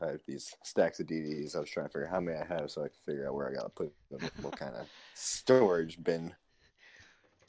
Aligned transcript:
I 0.00 0.06
have 0.06 0.20
these 0.26 0.54
stacks 0.62 1.00
of 1.00 1.06
DVDs. 1.06 1.56
I 1.56 1.60
was 1.60 1.70
trying 1.70 1.86
to 1.86 1.92
figure 1.92 2.06
out 2.06 2.12
how 2.12 2.20
many 2.20 2.38
I 2.38 2.44
have 2.44 2.70
so 2.70 2.82
I 2.82 2.88
could 2.88 3.00
figure 3.04 3.28
out 3.28 3.34
where 3.34 3.48
I 3.48 3.54
gotta 3.54 3.68
put 3.68 3.92
them, 4.10 4.30
what 4.42 4.58
kind 4.58 4.74
of 4.74 4.86
storage 5.14 6.02
bin. 6.02 6.34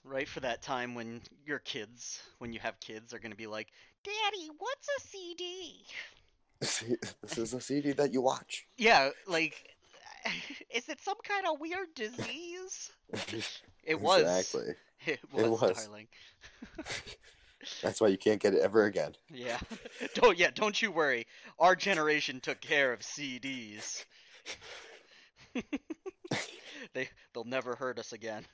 Right 0.03 0.27
for 0.27 0.39
that 0.39 0.61
time 0.61 0.95
when 0.95 1.21
your 1.45 1.59
kids, 1.59 2.21
when 2.39 2.53
you 2.53 2.59
have 2.59 2.79
kids, 2.79 3.13
are 3.13 3.19
gonna 3.19 3.35
be 3.35 3.47
like, 3.47 3.67
"Daddy, 4.03 4.49
what's 4.57 4.87
a 4.97 5.01
CD?" 5.07 5.85
this 6.59 7.37
is 7.37 7.53
a 7.53 7.61
CD 7.61 7.91
that 7.93 8.11
you 8.11 8.21
watch. 8.21 8.67
Yeah, 8.77 9.09
like, 9.27 9.75
is 10.73 10.89
it 10.89 11.01
some 11.01 11.17
kind 11.23 11.45
of 11.47 11.59
weird 11.59 11.93
disease? 11.95 12.91
It 13.81 13.99
was. 13.99 14.21
Exactly. 14.21 14.75
It 15.07 15.19
was, 15.33 15.61
was. 15.61 15.85
darling. 15.85 16.07
That's 17.81 17.99
why 17.99 18.07
you 18.07 18.17
can't 18.17 18.41
get 18.41 18.53
it 18.53 18.61
ever 18.61 18.85
again. 18.85 19.15
Yeah. 19.31 19.59
don't 20.15 20.37
yeah, 20.37 20.51
don't 20.53 20.81
you 20.81 20.91
worry. 20.91 21.27
Our 21.59 21.75
generation 21.75 22.39
took 22.39 22.61
care 22.61 22.91
of 22.93 23.01
CDs. 23.01 24.05
they 26.93 27.09
they'll 27.33 27.43
never 27.43 27.75
hurt 27.75 27.99
us 27.99 28.13
again. 28.13 28.45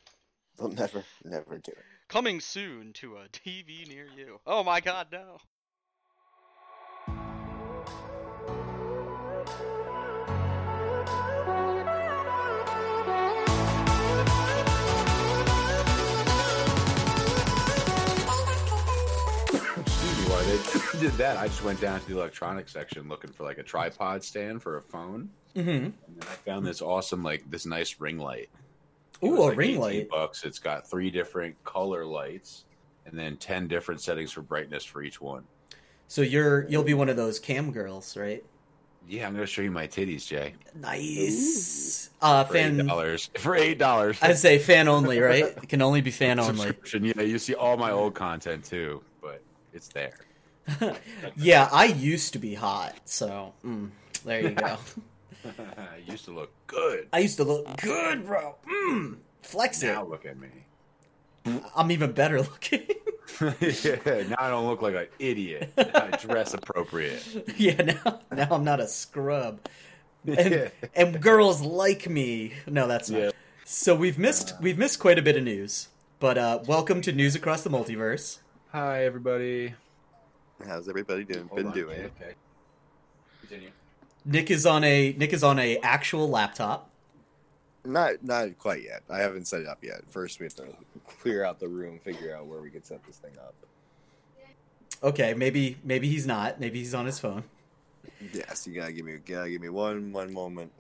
They'll 0.57 0.69
never, 0.69 1.03
never 1.23 1.57
do 1.57 1.71
it. 1.71 1.77
Coming 2.07 2.39
soon 2.39 2.93
to 2.93 3.17
a 3.17 3.27
TV 3.29 3.87
near 3.87 4.07
you. 4.15 4.39
Oh 4.45 4.63
my 4.63 4.79
god, 4.79 5.07
no. 5.11 5.37
Did 20.95 21.11
that, 21.13 21.37
I 21.37 21.47
just 21.47 21.63
went 21.63 21.79
down 21.81 21.99
to 21.99 22.07
the 22.07 22.17
electronics 22.17 22.71
section 22.73 23.07
looking 23.07 23.31
for 23.31 23.43
like 23.43 23.57
a 23.57 23.63
tripod 23.63 24.23
stand 24.23 24.61
for 24.61 24.77
a 24.77 24.81
phone. 24.81 25.29
Mm-hmm. 25.55 25.69
And 25.69 25.93
then 26.17 26.21
I 26.21 26.35
found 26.35 26.65
this 26.65 26.81
awesome, 26.81 27.23
like 27.23 27.49
this 27.49 27.65
nice 27.65 27.99
ring 27.99 28.17
light. 28.17 28.49
It 29.21 29.27
Ooh, 29.27 29.37
a 29.37 29.45
like 29.45 29.57
ring 29.57 29.79
light. 29.79 30.09
Bucks. 30.09 30.43
It's 30.43 30.59
got 30.59 30.89
three 30.89 31.09
different 31.09 31.61
color 31.63 32.05
lights, 32.05 32.65
and 33.05 33.17
then 33.17 33.37
ten 33.37 33.67
different 33.67 34.01
settings 34.01 34.31
for 34.31 34.41
brightness 34.41 34.83
for 34.83 35.01
each 35.01 35.21
one. 35.21 35.43
So 36.07 36.21
you're 36.21 36.67
you'll 36.67 36.83
be 36.83 36.93
one 36.93 37.09
of 37.09 37.15
those 37.15 37.39
cam 37.39 37.71
girls, 37.71 38.17
right? 38.17 38.43
Yeah, 39.07 39.27
I'm 39.27 39.33
gonna 39.33 39.45
show 39.45 39.61
you 39.61 39.71
my 39.71 39.87
titties, 39.87 40.25
Jay. 40.25 40.55
Nice. 40.73 42.09
Uh, 42.21 42.43
For 42.43 42.57
eight 42.57 42.61
fan. 42.61 42.85
dollars. 42.85 43.29
For 43.37 43.55
eight 43.55 43.77
dollars. 43.77 44.17
I'd 44.21 44.37
say 44.37 44.57
fan 44.59 44.87
only, 44.87 45.19
right? 45.19 45.45
It 45.63 45.69
can 45.69 45.81
only 45.81 46.01
be 46.01 46.11
fan 46.11 46.39
only. 46.39 46.55
Subscription. 46.55 47.05
Yeah, 47.05 47.21
you 47.21 47.37
see 47.39 47.53
all 47.53 47.77
my 47.77 47.91
old 47.91 48.15
content 48.15 48.65
too, 48.65 49.03
but 49.21 49.41
it's 49.73 49.87
there. 49.89 50.13
Yeah, 51.35 51.69
I 51.71 51.85
used 51.85 52.33
to 52.33 52.39
be 52.39 52.53
hot, 52.53 52.95
so 53.05 53.53
mm, 53.65 53.89
there 54.23 54.41
you 54.41 54.49
go. 54.51 54.77
I 55.77 55.97
used 56.05 56.25
to 56.25 56.31
look 56.31 56.51
good. 56.67 57.07
I 57.13 57.19
used 57.19 57.37
to 57.37 57.43
look 57.43 57.77
good, 57.81 58.25
bro. 58.25 58.55
Mm, 58.67 59.17
flex 59.41 59.83
it. 59.83 59.87
Now 59.87 60.05
look 60.05 60.25
at 60.25 60.37
me. 60.37 60.49
I'm 61.75 61.91
even 61.91 62.11
better 62.13 62.41
looking. 62.41 62.87
yeah, 63.41 64.23
now 64.29 64.35
I 64.39 64.49
don't 64.49 64.67
look 64.67 64.81
like 64.81 64.95
an 64.95 65.07
idiot. 65.19 65.71
I 65.77 66.17
dress 66.17 66.53
appropriate. 66.53 67.23
yeah, 67.57 67.81
now 67.81 68.19
now 68.31 68.47
I'm 68.51 68.63
not 68.63 68.79
a 68.79 68.87
scrub. 68.87 69.59
Yeah. 70.23 70.69
And, 70.95 71.15
and 71.15 71.21
girls 71.21 71.61
like 71.61 72.09
me. 72.09 72.53
No, 72.67 72.87
that's 72.87 73.09
not. 73.09 73.19
Yeah. 73.19 73.31
So 73.65 73.95
we've 73.95 74.17
missed 74.17 74.53
we've 74.61 74.77
missed 74.77 74.99
quite 74.99 75.19
a 75.19 75.21
bit 75.21 75.37
of 75.37 75.43
news. 75.43 75.89
But 76.19 76.37
uh, 76.37 76.59
welcome 76.65 77.01
to 77.01 77.11
News 77.11 77.35
Across 77.35 77.63
the 77.63 77.69
Multiverse. 77.69 78.39
Hi, 78.71 79.03
everybody. 79.05 79.75
How's 80.63 80.87
everybody 80.87 81.23
doing? 81.23 81.47
Hold 81.47 81.57
been 81.57 81.67
on. 81.67 81.73
doing? 81.73 81.99
Okay, 81.99 82.11
okay. 82.21 82.33
Continue. 83.41 83.69
Nick 84.25 84.49
is 84.49 84.65
on 84.65 84.83
a 84.83 85.13
Nick 85.17 85.33
is 85.33 85.43
on 85.43 85.59
a 85.59 85.77
actual 85.79 86.29
laptop. 86.29 86.89
Not, 87.83 88.23
not 88.23 88.57
quite 88.57 88.83
yet. 88.83 89.03
I 89.09 89.19
haven't 89.19 89.45
set 89.45 89.61
it 89.61 89.67
up 89.67 89.83
yet. 89.83 90.01
First, 90.09 90.39
we 90.39 90.45
have 90.45 90.55
to 90.55 90.65
clear 91.21 91.43
out 91.43 91.59
the 91.59 91.67
room, 91.67 91.99
figure 91.99 92.35
out 92.35 92.47
where 92.47 92.59
we 92.59 92.71
could 92.71 92.85
set 92.85 93.05
this 93.05 93.17
thing 93.17 93.33
up. 93.37 93.53
Okay, 95.03 95.35
maybe 95.35 95.77
maybe 95.83 96.07
he's 96.07 96.25
not. 96.25 96.59
Maybe 96.59 96.79
he's 96.79 96.95
on 96.95 97.05
his 97.05 97.19
phone. 97.19 97.43
Yes, 98.33 98.65
you 98.65 98.73
gotta 98.73 98.91
give 98.91 99.05
me, 99.05 99.17
gotta 99.17 99.49
give 99.49 99.61
me 99.61 99.69
one, 99.69 100.11
one 100.11 100.33
moment. 100.33 100.71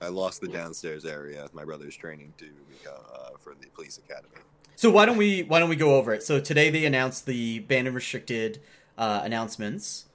I 0.00 0.08
lost 0.08 0.40
the 0.40 0.48
downstairs 0.48 1.04
area. 1.04 1.48
My 1.52 1.64
brother's 1.64 1.96
training 1.96 2.32
to 2.38 2.46
become 2.70 3.00
uh, 3.12 3.30
for 3.38 3.54
the 3.60 3.66
police 3.68 3.98
academy. 3.98 4.34
So 4.76 4.90
why 4.90 5.06
don't 5.06 5.16
we 5.16 5.42
why 5.44 5.58
don't 5.58 5.68
we 5.68 5.76
go 5.76 5.96
over 5.96 6.12
it? 6.12 6.22
So 6.22 6.38
today 6.38 6.70
they 6.70 6.84
announced 6.84 7.26
the 7.26 7.60
banned 7.60 7.86
and 7.86 7.94
restricted 7.94 8.60
uh, 8.98 9.20
announcements. 9.24 10.06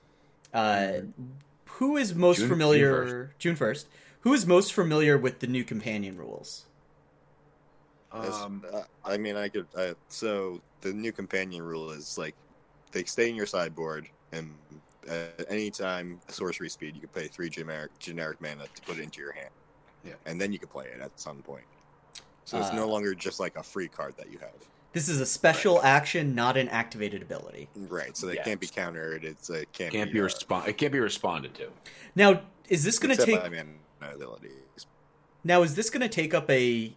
Uh, 0.54 1.02
who 1.66 1.98
is 1.98 2.16
most 2.16 2.38
June- 2.40 2.50
familiar? 2.50 3.32
June 3.40 3.56
first. 3.56 3.88
Who 4.22 4.34
is 4.34 4.46
most 4.46 4.74
familiar 4.74 5.18
with 5.18 5.40
the 5.40 5.48
new 5.48 5.64
companion 5.64 6.18
rules? 6.18 6.66
Um, 8.12 8.64
uh, 8.74 8.82
I 9.06 9.18
mean, 9.18 9.36
I 9.36 9.50
could. 9.50 9.68
Uh, 9.76 9.94
so 10.08 10.62
the 10.82 10.94
new 10.94 11.12
companion 11.12 11.62
rule 11.64 11.92
is 11.92 12.18
like 12.18 12.36
they 12.92 13.04
stay 13.04 13.30
in 13.30 13.36
your 13.36 13.46
sideboard, 13.46 14.08
and 14.32 14.54
at 15.08 15.46
any 15.50 15.70
time 15.70 16.20
a 16.28 16.32
sorcery 16.32 16.70
speed, 16.70 16.96
you 16.96 17.02
can 17.02 17.10
pay 17.10 17.28
three 17.28 17.50
generic 17.50 17.92
generic 18.00 18.42
mana 18.42 18.66
to 18.74 18.82
put 18.84 18.98
it 18.98 19.04
into 19.04 19.22
your 19.22 19.34
hand. 19.34 19.50
Yeah. 20.06 20.14
and 20.26 20.40
then 20.40 20.54
you 20.54 20.60
can 20.60 20.70
play 20.70 20.86
it 20.86 21.02
at 21.02 21.20
some 21.20 21.42
point. 21.42 21.66
So 22.46 22.58
it's 22.60 22.70
Uh, 22.70 22.76
no 22.76 22.88
longer 22.88 23.14
just 23.14 23.42
like 23.42 23.58
a 23.58 23.64
free 23.64 23.90
card 23.90 24.16
that 24.18 24.32
you 24.32 24.38
have. 24.40 24.54
This 24.94 25.10
is 25.10 25.20
a 25.20 25.26
special 25.26 25.82
action, 25.84 26.34
not 26.34 26.58
an 26.58 26.70
activated 26.70 27.22
ability. 27.22 27.70
Right, 27.76 28.16
so 28.16 28.26
they 28.26 28.36
Yeah. 28.36 28.44
can't 28.44 28.60
be 28.60 28.68
countered. 28.68 29.24
It's 29.26 29.50
it 29.50 29.72
can't, 29.74 29.92
can't 29.92 30.10
be, 30.10 30.14
be 30.16 30.20
uh, 30.22 30.24
respond. 30.24 30.68
It 30.68 30.78
can't 30.78 30.94
be 30.94 31.00
responded 31.00 31.54
to. 31.56 31.70
Now, 32.16 32.42
is 32.70 32.84
this 32.84 32.98
going 33.00 33.16
to 33.16 33.26
take? 33.26 33.40
by 33.42 33.50
mana 33.50 33.70
abilities. 34.16 34.52
Now, 35.44 35.62
is 35.62 35.76
this 35.76 35.90
going 35.90 36.02
to 36.02 36.10
take 36.10 36.34
up 36.34 36.50
a 36.50 36.94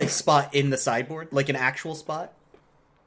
a 0.00 0.08
spot 0.08 0.54
in 0.54 0.70
the 0.70 0.76
sideboard, 0.76 1.28
like 1.32 1.48
an 1.48 1.56
actual 1.56 1.94
spot? 1.94 2.32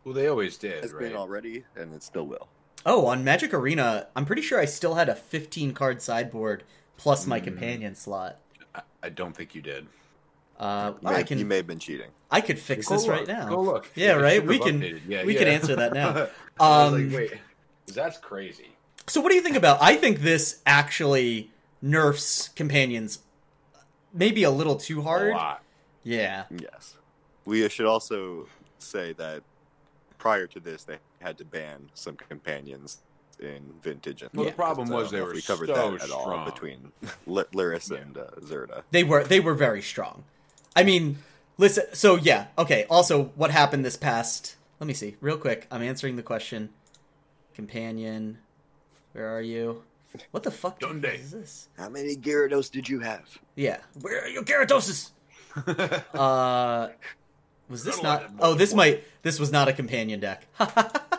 Well, 0.03 0.13
they 0.13 0.27
always 0.27 0.57
did, 0.57 0.83
It's 0.83 0.91
right? 0.91 1.03
been 1.09 1.15
already, 1.15 1.63
and 1.75 1.93
it 1.93 2.03
still 2.03 2.25
will. 2.25 2.47
Oh, 2.85 3.05
on 3.05 3.23
Magic 3.23 3.53
Arena, 3.53 4.07
I'm 4.15 4.25
pretty 4.25 4.41
sure 4.41 4.59
I 4.59 4.65
still 4.65 4.95
had 4.95 5.07
a 5.07 5.15
15 5.15 5.73
card 5.73 6.01
sideboard 6.01 6.63
plus 6.97 7.27
my 7.27 7.39
Mm. 7.39 7.43
companion 7.43 7.95
slot. 7.95 8.39
I, 8.73 8.81
I 9.03 9.09
don't 9.09 9.35
think 9.37 9.53
you 9.55 9.61
did. 9.61 9.87
Uh, 10.61 10.93
You 11.01 11.07
I 11.09 11.13
may, 11.17 11.23
can 11.23 11.39
you 11.39 11.45
may 11.45 11.57
have 11.57 11.65
been 11.67 11.79
cheating. 11.79 12.11
I 12.29 12.39
could 12.39 12.59
fix 12.59 12.87
Go 12.87 12.95
this 12.95 13.07
right 13.07 13.27
now. 13.27 13.49
Go 13.49 13.61
look. 13.61 13.89
Yeah, 13.95 14.17
It 14.17 14.21
right? 14.21 14.45
We 14.45 14.59
can- 14.59 14.81
Yeah, 15.07 15.25
we 15.25 15.33
yeah. 15.33 15.39
can 15.39 15.47
answer 15.47 15.75
that 15.75 15.91
now. 16.01 16.27
I 16.59 16.83
was 16.85 16.93
Um, 16.93 17.11
like, 17.11 17.31
wait, 17.31 17.39
that's 17.87 18.17
crazy. 18.19 18.69
So, 19.07 19.19
what 19.21 19.29
do 19.29 19.35
you 19.35 19.41
think 19.41 19.55
about? 19.55 19.79
I 19.81 19.95
think 19.95 20.19
this 20.19 20.61
actually 20.67 21.49
nerfs 21.81 22.49
companions 22.49 23.19
maybe 24.13 24.43
a 24.43 24.51
little 24.51 24.75
too 24.75 25.01
hard. 25.01 25.31
A 25.31 25.35
lot. 25.35 25.63
Yeah. 26.03 26.43
Yes. 26.51 26.95
We 27.45 27.67
should 27.69 27.87
also 27.87 28.47
say 28.77 29.13
that 29.13 29.41
prior 30.19 30.45
to 30.47 30.59
this, 30.59 30.83
they 30.83 30.97
had 31.21 31.37
to 31.39 31.45
ban 31.45 31.89
some 31.95 32.15
companions 32.15 32.99
in 33.39 33.73
Vintage. 33.81 34.23
Well, 34.33 34.45
Yeah. 34.45 34.51
the 34.51 34.55
problem 34.55 34.89
So 34.89 34.93
was 34.95 35.03
don't 35.05 35.11
they 35.13 35.19
know 35.19 35.25
were 35.25 35.33
we 35.33 35.41
covered 35.41 35.67
so 35.69 35.73
that 35.97 36.03
at 36.03 36.11
all 36.11 36.45
between 36.45 36.91
Ly- 37.25 37.45
Lurrus 37.55 37.89
Yeah. 37.89 37.97
and 37.97 38.17
uh, 38.17 38.25
Zirda. 38.41 38.83
They 38.91 39.03
were 39.03 39.23
they 39.23 39.39
were 39.39 39.55
very 39.55 39.81
strong. 39.81 40.23
I 40.75 40.83
mean, 40.83 41.17
listen. 41.57 41.83
So 41.93 42.15
yeah, 42.15 42.47
okay. 42.57 42.85
Also, 42.89 43.25
what 43.35 43.51
happened 43.51 43.83
this 43.85 43.97
past? 43.97 44.55
Let 44.79 44.87
me 44.87 44.93
see, 44.93 45.15
real 45.21 45.37
quick. 45.37 45.67
I'm 45.69 45.81
answering 45.81 46.15
the 46.15 46.23
question. 46.23 46.69
Companion, 47.53 48.39
where 49.13 49.35
are 49.35 49.41
you? 49.41 49.83
What 50.31 50.43
the 50.43 50.51
fuck 50.51 50.79
Dunde. 50.79 51.05
is 51.05 51.31
this? 51.31 51.69
How 51.77 51.89
many 51.89 52.15
Gyarados 52.15 52.69
did 52.71 52.89
you 52.89 52.99
have? 52.99 53.37
Yeah, 53.55 53.77
where 54.01 54.23
are 54.23 54.27
your 54.27 54.43
Gyarados? 54.43 55.11
Uh, 56.13 56.87
was 57.67 57.83
this 57.83 58.01
not? 58.01 58.31
Oh, 58.39 58.53
this 58.53 58.73
might. 58.73 59.03
This 59.21 59.37
was 59.37 59.51
not 59.51 59.67
a 59.67 59.73
companion 59.73 60.21
deck 60.21 60.47
that 60.57 61.13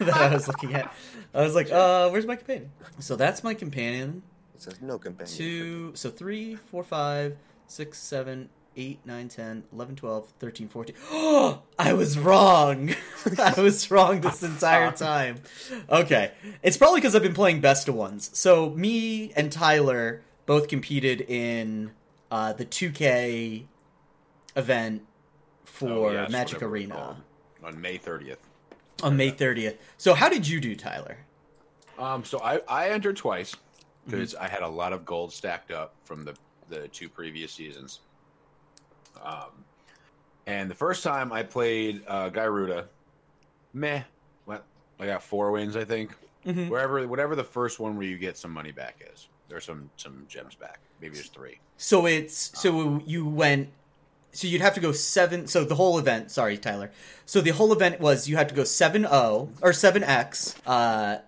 I 0.00 0.32
was 0.32 0.46
looking 0.46 0.74
at. 0.74 0.92
I 1.34 1.42
was 1.42 1.54
like, 1.54 1.70
uh, 1.70 2.10
where's 2.10 2.26
my 2.26 2.36
companion? 2.36 2.70
So 3.00 3.16
that's 3.16 3.42
my 3.42 3.54
companion. 3.54 4.22
It 4.54 4.62
says 4.62 4.80
no 4.80 4.98
companion. 4.98 5.36
two 5.36 5.92
so 5.96 6.10
three 6.10 6.54
four 6.56 6.84
five 6.84 7.36
six 7.66 7.98
seven 7.98 8.48
eight 8.80 8.98
nine 9.04 9.28
ten 9.28 9.64
eleven 9.72 9.94
twelve 9.94 10.28
thirteen 10.38 10.68
fourteen. 10.68 10.96
Oh 11.10 11.62
i 11.78 11.92
was 11.92 12.18
wrong. 12.18 12.94
I 13.38 13.60
was 13.60 13.90
wrong 13.90 14.20
this 14.22 14.42
entire 14.42 14.90
time. 15.08 15.36
Okay. 15.90 16.32
It's 16.62 16.76
probably 16.76 17.00
because 17.00 17.14
i've 17.14 17.22
been 17.22 17.34
playing 17.34 17.60
best 17.60 17.88
of 17.88 17.94
ones. 17.94 18.30
So 18.32 18.70
me 18.70 19.32
and 19.36 19.52
tyler 19.52 20.22
both 20.46 20.68
competed 20.68 21.20
in 21.20 21.92
uh, 22.30 22.52
the 22.54 22.64
2k 22.64 23.64
event 24.56 25.02
for 25.64 26.10
Oh, 26.16 26.28
magic 26.28 26.62
arena. 26.62 27.16
On 27.62 27.80
May 27.80 27.98
30th. 27.98 28.38
on 29.02 29.16
may 29.16 29.30
30th 29.30 29.76
so 29.98 30.14
how 30.14 30.28
did 30.28 30.48
you 30.48 30.60
do 30.60 30.74
tyler? 30.74 31.18
Um, 31.98 32.24
so 32.24 32.40
I, 32.40 32.60
I 32.68 32.88
entered 32.90 33.16
twice 33.16 33.54
Mm-hmm. 34.08 34.12
because 34.12 34.34
I 34.34 34.48
had 34.48 34.62
a 34.62 34.68
lot 34.68 34.94
of 34.94 35.04
gold 35.04 35.30
stacked 35.30 35.70
up 35.70 35.94
from 36.04 36.24
the 36.24 36.34
the 36.70 36.88
two 36.88 37.10
previous 37.10 37.52
seasons. 37.52 38.00
Um, 39.22 39.64
and 40.46 40.70
the 40.70 40.74
first 40.74 41.02
time 41.04 41.32
I 41.32 41.42
played 41.42 42.02
uh, 42.06 42.30
Gyruda, 42.30 42.86
meh. 43.72 44.02
What 44.46 44.64
I 44.98 45.06
got 45.06 45.22
four 45.22 45.50
wins, 45.52 45.76
I 45.76 45.84
think. 45.84 46.12
Mhm. 46.46 46.68
Wherever, 46.70 47.06
whatever 47.06 47.36
the 47.36 47.44
first 47.44 47.78
one 47.78 47.96
where 47.96 48.06
you 48.06 48.16
get 48.16 48.36
some 48.38 48.50
money 48.50 48.72
back 48.72 49.02
is. 49.12 49.28
there's 49.48 49.64
some 49.64 49.90
some 49.96 50.24
gems 50.28 50.54
back. 50.54 50.78
Maybe 51.00 51.14
there's 51.14 51.28
three. 51.28 51.58
So 51.76 52.06
it's 52.06 52.58
so 52.58 53.02
you 53.04 53.26
went. 53.26 53.68
So 54.32 54.46
you'd 54.46 54.60
have 54.62 54.74
to 54.74 54.80
go 54.80 54.92
seven. 54.92 55.46
So 55.48 55.64
the 55.64 55.74
whole 55.74 55.98
event. 55.98 56.30
Sorry, 56.30 56.56
Tyler. 56.56 56.90
So 57.26 57.40
the 57.40 57.50
whole 57.50 57.72
event 57.72 58.00
was 58.00 58.28
you 58.28 58.36
had 58.36 58.48
to 58.48 58.54
go 58.54 58.64
seven 58.64 59.02
zero 59.02 59.50
or 59.60 59.72
seven 59.72 60.02
x. 60.04 60.54
Uh, 60.64 61.18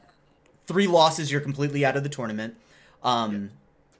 three 0.66 0.86
losses, 0.86 1.30
you're 1.32 1.40
completely 1.40 1.84
out 1.84 1.96
of 1.96 2.04
the 2.04 2.08
tournament. 2.08 2.56
Um, 3.02 3.50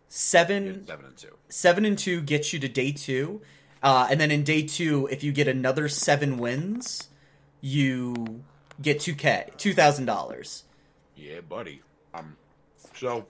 seven 0.08 0.86
Seven 0.86 1.04
and 1.06 1.16
two. 1.16 1.36
seven 1.48 1.84
and 1.84 1.98
two 1.98 2.20
gets 2.22 2.52
you 2.52 2.58
to 2.60 2.68
day 2.68 2.92
two, 2.92 3.40
uh, 3.82 4.06
and 4.10 4.20
then 4.20 4.30
in 4.30 4.44
day 4.44 4.62
two, 4.62 5.08
if 5.10 5.24
you 5.24 5.32
get 5.32 5.48
another 5.48 5.88
seven 5.88 6.38
wins, 6.38 7.08
you 7.60 8.42
get 8.80 9.00
two 9.00 9.14
k 9.14 9.48
two 9.56 9.74
thousand 9.74 10.06
dollars. 10.06 10.64
Yeah, 11.16 11.40
buddy. 11.40 11.82
Um, 12.14 12.36
so 12.96 13.26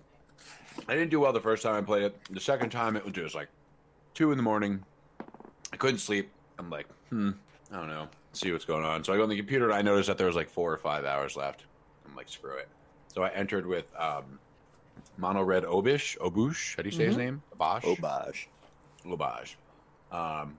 I 0.89 0.95
didn't 0.95 1.11
do 1.11 1.21
well 1.21 1.33
the 1.33 1.41
first 1.41 1.63
time 1.63 1.75
I 1.75 1.83
played 1.83 2.05
it. 2.05 2.17
The 2.31 2.41
second 2.41 2.71
time 2.71 2.97
it 2.97 3.05
was 3.05 3.13
just 3.13 3.35
like 3.35 3.49
two 4.15 4.31
in 4.31 4.37
the 4.37 4.43
morning. 4.43 4.85
I 5.73 5.77
couldn't 5.77 5.99
sleep. 5.99 6.31
I'm 6.59 6.71
like, 6.71 6.87
hmm, 7.11 7.31
I 7.73 7.77
don't 7.77 7.89
know. 7.89 8.09
See 8.33 8.53
what's 8.53 8.65
going 8.65 8.85
on. 8.85 9.05
So 9.05 9.13
I 9.13 9.17
go 9.17 9.23
on 9.23 9.29
the 9.29 9.37
computer 9.37 9.67
and 9.67 9.75
I 9.75 9.83
noticed 9.83 10.09
that 10.09 10.19
there 10.19 10.27
was 10.27 10.37
like 10.37 10.49
four 10.49 10.73
or 10.73 10.79
five 10.79 11.05
hours 11.05 11.37
left. 11.37 11.65
I'm 12.07 12.15
like, 12.17 12.29
screw 12.29 12.57
it. 12.57 12.69
So 13.09 13.23
I 13.23 13.29
entered 13.31 13.67
with 13.67 13.85
um, 13.99 14.39
Mono 15.19 15.43
Red 15.43 15.65
Obish, 15.65 16.17
Obush. 16.19 16.77
How 16.77 16.83
do 16.83 16.89
you 16.89 16.95
say 16.95 17.05
his 17.07 17.17
name? 17.17 17.43
Obosh. 17.59 17.83
Oh, 17.85 19.17
gosh. 19.17 19.57
Lobaj. 20.13 20.43
Um, 20.43 20.59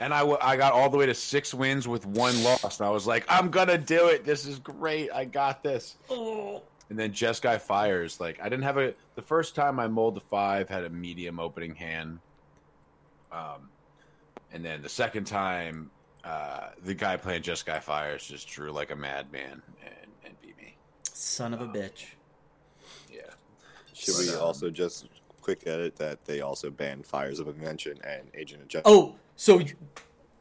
and 0.00 0.12
I, 0.12 0.20
w- 0.20 0.38
I 0.40 0.56
got 0.56 0.72
all 0.72 0.90
the 0.90 0.96
way 0.96 1.06
to 1.06 1.14
six 1.14 1.54
wins 1.54 1.86
with 1.86 2.04
one 2.04 2.42
loss, 2.42 2.80
and 2.80 2.86
I 2.86 2.90
was 2.90 3.06
like, 3.06 3.24
I'm 3.28 3.50
gonna 3.50 3.78
do 3.78 4.08
it. 4.08 4.24
This 4.24 4.44
is 4.44 4.58
great. 4.58 5.10
I 5.12 5.24
got 5.24 5.62
this. 5.62 5.96
And 6.90 6.98
then 6.98 7.12
Jeskai 7.12 7.60
fires. 7.60 8.20
Like 8.20 8.40
I 8.40 8.44
didn't 8.48 8.64
have 8.64 8.76
a. 8.76 8.94
The 9.14 9.22
first 9.22 9.54
time 9.54 9.78
I 9.78 9.86
mulled 9.88 10.16
the 10.16 10.20
five 10.20 10.68
had 10.68 10.84
a 10.84 10.90
medium 10.90 11.38
opening 11.40 11.74
hand. 11.74 12.18
Um, 13.32 13.68
and 14.52 14.64
then 14.64 14.82
the 14.82 14.88
second 14.88 15.24
time, 15.24 15.90
uh, 16.24 16.68
the 16.84 16.94
guy 16.94 17.16
playing 17.16 17.42
Jeskai 17.42 17.82
fires 17.82 18.26
just 18.26 18.48
drew 18.48 18.70
like 18.70 18.90
a 18.90 18.96
madman 18.96 19.62
and, 19.84 20.10
and 20.24 20.40
beat 20.40 20.56
me. 20.56 20.76
Son 21.04 21.54
of 21.54 21.60
a 21.60 21.66
bitch. 21.66 22.06
Yeah. 23.12 23.22
Should 23.92 24.14
we 24.18 24.30
um, 24.34 24.42
also 24.42 24.70
just 24.70 25.08
quick 25.44 25.66
edit 25.66 25.96
that 25.96 26.24
they 26.24 26.40
also 26.40 26.70
banned 26.70 27.06
Fires 27.06 27.38
of 27.38 27.46
Invention 27.46 27.98
and 28.02 28.22
Agent 28.34 28.62
of 28.62 28.68
Justice? 28.68 28.90
Oh, 28.90 29.14
so 29.36 29.60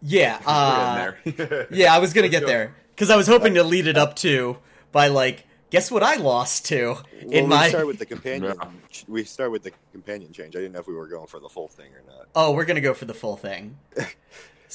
yeah, 0.01 0.41
uh, 0.45 1.11
yeah, 1.69 1.93
I 1.93 1.99
was 1.99 2.13
gonna 2.13 2.29
get 2.29 2.45
there 2.45 2.75
because 2.95 3.09
I 3.09 3.17
was 3.17 3.27
hoping 3.27 3.53
to 3.55 3.63
lead 3.63 3.85
it 3.85 3.97
up 3.97 4.15
to 4.17 4.57
by 4.91 5.09
like, 5.09 5.45
guess 5.69 5.91
what 5.91 6.03
I 6.03 6.15
lost 6.15 6.65
to 6.67 6.97
in 7.21 7.49
well, 7.49 7.59
my. 7.59 7.63
we 7.65 7.69
start 7.69 7.87
with 7.87 7.99
the 7.99 8.05
companion. 8.05 8.55
Yeah. 8.59 8.69
We 9.07 9.23
start 9.25 9.51
with 9.51 9.63
the 9.63 9.71
companion 9.91 10.31
change. 10.31 10.55
I 10.55 10.59
didn't 10.59 10.73
know 10.73 10.79
if 10.79 10.87
we 10.87 10.95
were 10.95 11.07
going 11.07 11.27
for 11.27 11.39
the 11.39 11.49
full 11.49 11.67
thing 11.67 11.91
or 11.93 12.01
not. 12.07 12.27
Oh, 12.33 12.53
we're 12.53 12.65
gonna 12.65 12.81
go 12.81 12.93
for 12.93 13.05
the 13.05 13.13
full 13.13 13.37
thing. 13.37 13.77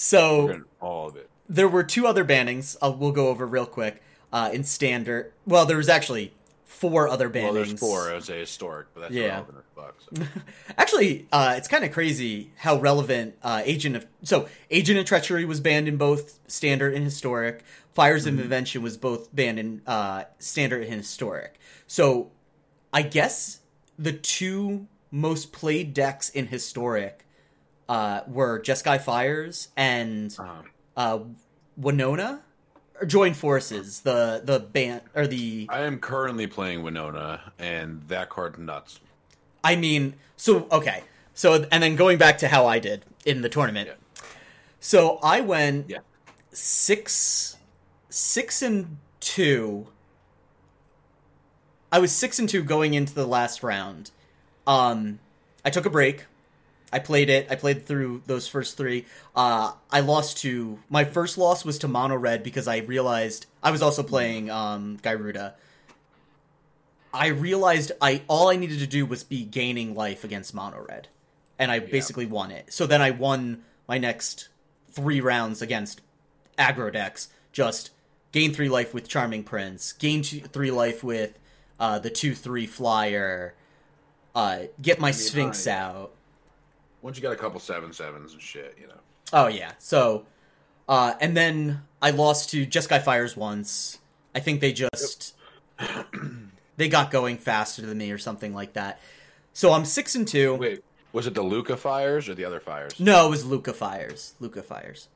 So 0.00 0.62
all 0.80 1.08
of 1.08 1.16
it. 1.16 1.28
there 1.48 1.66
were 1.66 1.82
two 1.82 2.06
other 2.06 2.24
bannings. 2.24 2.76
I'll, 2.80 2.94
we'll 2.94 3.10
go 3.10 3.26
over 3.30 3.44
real 3.44 3.66
quick. 3.66 4.00
Uh, 4.32 4.48
in 4.52 4.62
standard, 4.62 5.32
well, 5.44 5.66
there 5.66 5.76
was 5.76 5.88
actually 5.88 6.32
four 6.80 7.08
other 7.08 7.28
bannings. 7.28 7.44
Well, 7.44 7.52
there's 7.54 7.72
four. 7.80 8.10
I 8.10 8.14
would 8.14 8.24
say 8.24 8.38
historic, 8.40 8.86
but 8.94 9.00
that's 9.02 9.14
Yeah. 9.14 9.42
fuck, 9.74 9.94
so. 10.14 10.22
Actually, 10.78 11.26
uh, 11.32 11.54
it's 11.56 11.68
kind 11.68 11.84
of 11.84 11.92
crazy 11.92 12.50
how 12.56 12.78
relevant 12.78 13.34
uh, 13.42 13.62
Agent 13.64 13.96
of 13.96 14.06
so 14.22 14.48
Agent 14.70 14.98
of 14.98 15.04
Treachery 15.06 15.44
was 15.44 15.60
banned 15.60 15.88
in 15.88 15.96
both 15.96 16.38
standard 16.46 16.94
and 16.94 17.04
historic. 17.04 17.64
Fires 17.94 18.26
of 18.26 18.38
Invention 18.38 18.80
was 18.82 18.96
both 18.96 19.34
banned 19.34 19.58
in 19.58 19.82
uh, 19.86 20.24
standard 20.38 20.84
and 20.84 20.92
historic. 20.94 21.58
So, 21.88 22.30
I 22.92 23.02
guess 23.02 23.60
the 23.98 24.12
two 24.12 24.86
most 25.10 25.52
played 25.52 25.94
decks 25.94 26.28
in 26.30 26.46
historic 26.46 27.26
uh, 27.88 28.20
were 28.28 28.60
Jeskai 28.60 29.00
Fires 29.00 29.68
and 29.76 30.34
Uh-huh. 30.38 30.62
uh, 30.96 31.18
Winota. 31.80 32.40
Join 33.06 33.34
forces. 33.34 34.00
The 34.00 34.40
the 34.44 34.58
band 34.60 35.02
or 35.14 35.26
the 35.26 35.66
I 35.68 35.80
am 35.82 35.98
currently 35.98 36.46
playing 36.46 36.82
Winota, 36.82 37.40
and 37.58 38.02
that 38.08 38.28
card 38.28 38.58
nuts. 38.58 39.00
I 39.62 39.76
mean, 39.76 40.14
so 40.36 40.66
okay. 40.72 41.04
So 41.34 41.66
and 41.70 41.82
then 41.82 41.94
going 41.96 42.18
back 42.18 42.38
to 42.38 42.48
how 42.48 42.66
I 42.66 42.78
did 42.78 43.04
in 43.24 43.42
the 43.42 43.48
tournament. 43.48 43.88
Yeah. 43.88 44.22
So 44.80 45.18
I 45.22 45.40
went 45.40 45.88
Yeah. 45.90 45.98
six 46.50 47.56
six 48.08 48.62
and 48.62 48.98
two. 49.20 49.86
I 51.92 51.98
was 52.00 52.12
six 52.12 52.38
and 52.38 52.48
two 52.48 52.62
going 52.62 52.94
into 52.94 53.14
the 53.14 53.26
last 53.26 53.62
round. 53.62 54.10
Um 54.66 55.20
I 55.64 55.70
took 55.70 55.86
a 55.86 55.90
break. 55.90 56.26
I 56.92 56.98
played 57.00 57.28
it. 57.28 57.48
I 57.50 57.56
played 57.56 57.86
through 57.86 58.22
those 58.26 58.48
first 58.48 58.76
three. 58.76 59.04
Uh, 59.36 59.72
I 59.90 60.00
lost 60.00 60.38
to 60.38 60.78
my 60.88 61.04
first 61.04 61.36
loss 61.36 61.64
was 61.64 61.78
to 61.78 61.88
Mono 61.88 62.16
Red 62.16 62.42
because 62.42 62.66
I 62.66 62.78
realized 62.78 63.46
I 63.62 63.70
was 63.70 63.82
also 63.82 64.02
playing 64.02 64.50
um, 64.50 64.98
Gyruda. 65.02 65.54
I 67.12 67.28
realized 67.28 67.92
I 68.00 68.22
all 68.28 68.48
I 68.48 68.56
needed 68.56 68.78
to 68.80 68.86
do 68.86 69.04
was 69.04 69.24
be 69.24 69.44
gaining 69.44 69.94
life 69.94 70.24
against 70.24 70.54
Mono 70.54 70.84
Red, 70.88 71.08
and 71.58 71.70
I 71.70 71.80
basically 71.80 72.26
won 72.26 72.50
it. 72.50 72.72
So 72.72 72.86
then 72.86 73.02
I 73.02 73.10
won 73.10 73.64
my 73.86 73.98
next 73.98 74.48
three 74.90 75.20
rounds 75.20 75.60
against 75.60 76.00
aggro 76.58 76.92
decks. 76.92 77.28
Just 77.52 77.90
gain 78.32 78.52
three 78.52 78.68
life 78.68 78.94
with 78.94 79.08
Charming 79.08 79.44
Prince, 79.44 79.92
gain 79.92 80.22
two, 80.22 80.40
three 80.40 80.70
life 80.70 81.04
with 81.04 81.38
uh, 81.78 81.98
the 81.98 82.10
two 82.10 82.34
three 82.34 82.66
flyer, 82.66 83.54
uh, 84.34 84.60
get 84.80 85.00
my 85.00 85.10
Sphinx 85.10 85.66
out. 85.66 86.12
Once 87.02 87.16
you 87.16 87.22
got 87.22 87.32
a 87.32 87.36
couple 87.36 87.60
seven 87.60 87.92
sevens 87.92 88.32
and 88.32 88.42
shit, 88.42 88.76
you 88.80 88.86
know. 88.86 88.98
Oh 89.32 89.46
yeah. 89.46 89.72
So, 89.78 90.26
uh, 90.88 91.14
and 91.20 91.36
then 91.36 91.82
I 92.02 92.10
lost 92.10 92.50
to 92.50 92.66
Jeskai 92.66 93.02
Fires 93.02 93.36
once. 93.36 93.98
I 94.34 94.40
think 94.40 94.60
they 94.60 94.72
just 94.72 95.34
they 96.76 96.88
got 96.88 97.10
going 97.10 97.38
faster 97.38 97.82
than 97.82 97.98
me 97.98 98.10
or 98.10 98.18
something 98.18 98.54
like 98.54 98.74
that. 98.74 99.00
So 99.52 99.72
I'm 99.72 99.84
six 99.84 100.14
and 100.14 100.26
two. 100.26 100.54
Wait, 100.54 100.84
was 101.12 101.26
it 101.26 101.34
the 101.34 101.42
Lukka 101.42 101.76
fires 101.78 102.28
or 102.28 102.34
the 102.34 102.44
other 102.44 102.60
fires? 102.60 102.98
No, 103.00 103.26
it 103.26 103.30
was 103.30 103.44
Lukka 103.44 103.74
Fires. 103.74 104.34
Lukka 104.40 104.62
Fires. 104.62 105.08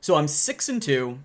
So 0.00 0.16
I'm 0.16 0.28
six 0.28 0.68
and 0.68 0.82
two. 0.82 1.20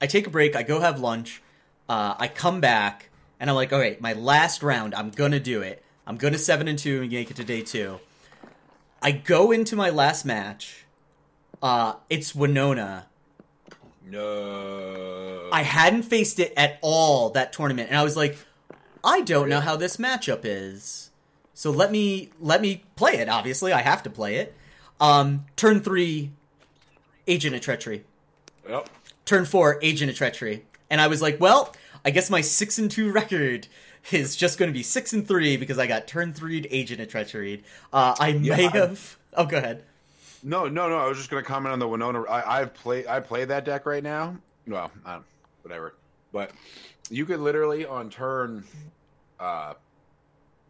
I 0.00 0.06
take 0.06 0.26
a 0.26 0.30
break. 0.30 0.56
I 0.56 0.62
go 0.62 0.80
have 0.80 0.98
lunch. 0.98 1.42
Uh, 1.88 2.14
I 2.18 2.28
come 2.28 2.60
back 2.60 3.10
and 3.38 3.50
I'm 3.50 3.56
like, 3.56 3.72
all 3.72 3.78
right, 3.78 4.00
my 4.00 4.14
last 4.14 4.62
round. 4.62 4.94
I'm 4.94 5.10
gonna 5.10 5.40
do 5.40 5.62
it. 5.62 5.82
I'm 6.06 6.16
gonna 6.16 6.38
seven 6.38 6.66
and 6.66 6.78
two 6.78 7.02
and 7.02 7.12
make 7.12 7.30
it 7.30 7.36
to 7.36 7.44
day 7.44 7.62
two. 7.62 8.00
I 9.02 9.10
go 9.10 9.50
into 9.50 9.74
my 9.74 9.90
last 9.90 10.24
match. 10.24 10.84
Uh, 11.60 11.94
it's 12.08 12.32
Winota. 12.32 13.04
No. 14.08 15.48
I 15.52 15.62
hadn't 15.62 16.04
faced 16.04 16.38
it 16.38 16.52
at 16.56 16.78
all 16.82 17.30
that 17.30 17.52
tournament, 17.52 17.88
and 17.88 17.98
I 17.98 18.04
was 18.04 18.16
like, 18.16 18.38
I 19.04 19.20
don't 19.22 19.48
know 19.48 19.60
how 19.60 19.76
this 19.76 19.96
matchup 19.96 20.40
is. 20.44 21.10
So 21.54 21.70
let 21.70 21.90
me 21.90 22.30
let 22.40 22.60
me 22.60 22.84
play 22.96 23.14
it. 23.14 23.28
Obviously, 23.28 23.72
I 23.72 23.82
have 23.82 24.02
to 24.04 24.10
play 24.10 24.36
it. 24.36 24.54
Um, 25.00 25.46
turn 25.56 25.80
three, 25.80 26.30
Agent 27.26 27.54
of 27.54 27.60
Treachery. 27.60 28.04
Yep. 28.68 28.88
Turn 29.24 29.44
four, 29.44 29.78
Agent 29.82 30.10
of 30.10 30.16
Treachery. 30.16 30.64
And 30.90 31.00
I 31.00 31.08
was 31.08 31.20
like, 31.20 31.40
well, 31.40 31.74
I 32.04 32.10
guess 32.10 32.30
my 32.30 32.40
six 32.40 32.78
and 32.78 32.90
two 32.90 33.10
record 33.10 33.66
is 34.10 34.34
just 34.36 34.58
going 34.58 34.68
to 34.68 34.72
be 34.72 34.82
six 34.82 35.12
and 35.12 35.26
three 35.26 35.56
because 35.56 35.78
I 35.78 35.86
got 35.86 36.06
turn 36.06 36.32
three 36.32 36.66
Agent 36.70 37.00
of 37.00 37.08
Treachery. 37.08 37.62
Uh, 37.92 38.14
I 38.18 38.32
may 38.32 38.66
I- 38.66 38.70
have. 38.70 39.16
Oh, 39.34 39.46
go 39.46 39.58
ahead. 39.58 39.84
No, 40.44 40.66
no, 40.66 40.88
no. 40.88 40.96
I 40.98 41.06
was 41.06 41.18
just 41.18 41.30
gonna 41.30 41.44
comment 41.44 41.72
on 41.72 41.78
the 41.78 41.86
Winota. 41.86 42.28
I, 42.28 42.60
I've 42.60 42.74
played. 42.74 43.06
I 43.06 43.20
play 43.20 43.44
that 43.44 43.64
deck 43.64 43.86
right 43.86 44.02
now. 44.02 44.36
Well, 44.66 44.90
I 45.06 45.14
don't, 45.14 45.24
whatever. 45.62 45.94
But 46.32 46.50
you 47.10 47.24
could 47.24 47.38
literally 47.38 47.86
on 47.86 48.10
turn 48.10 48.64
uh 49.38 49.74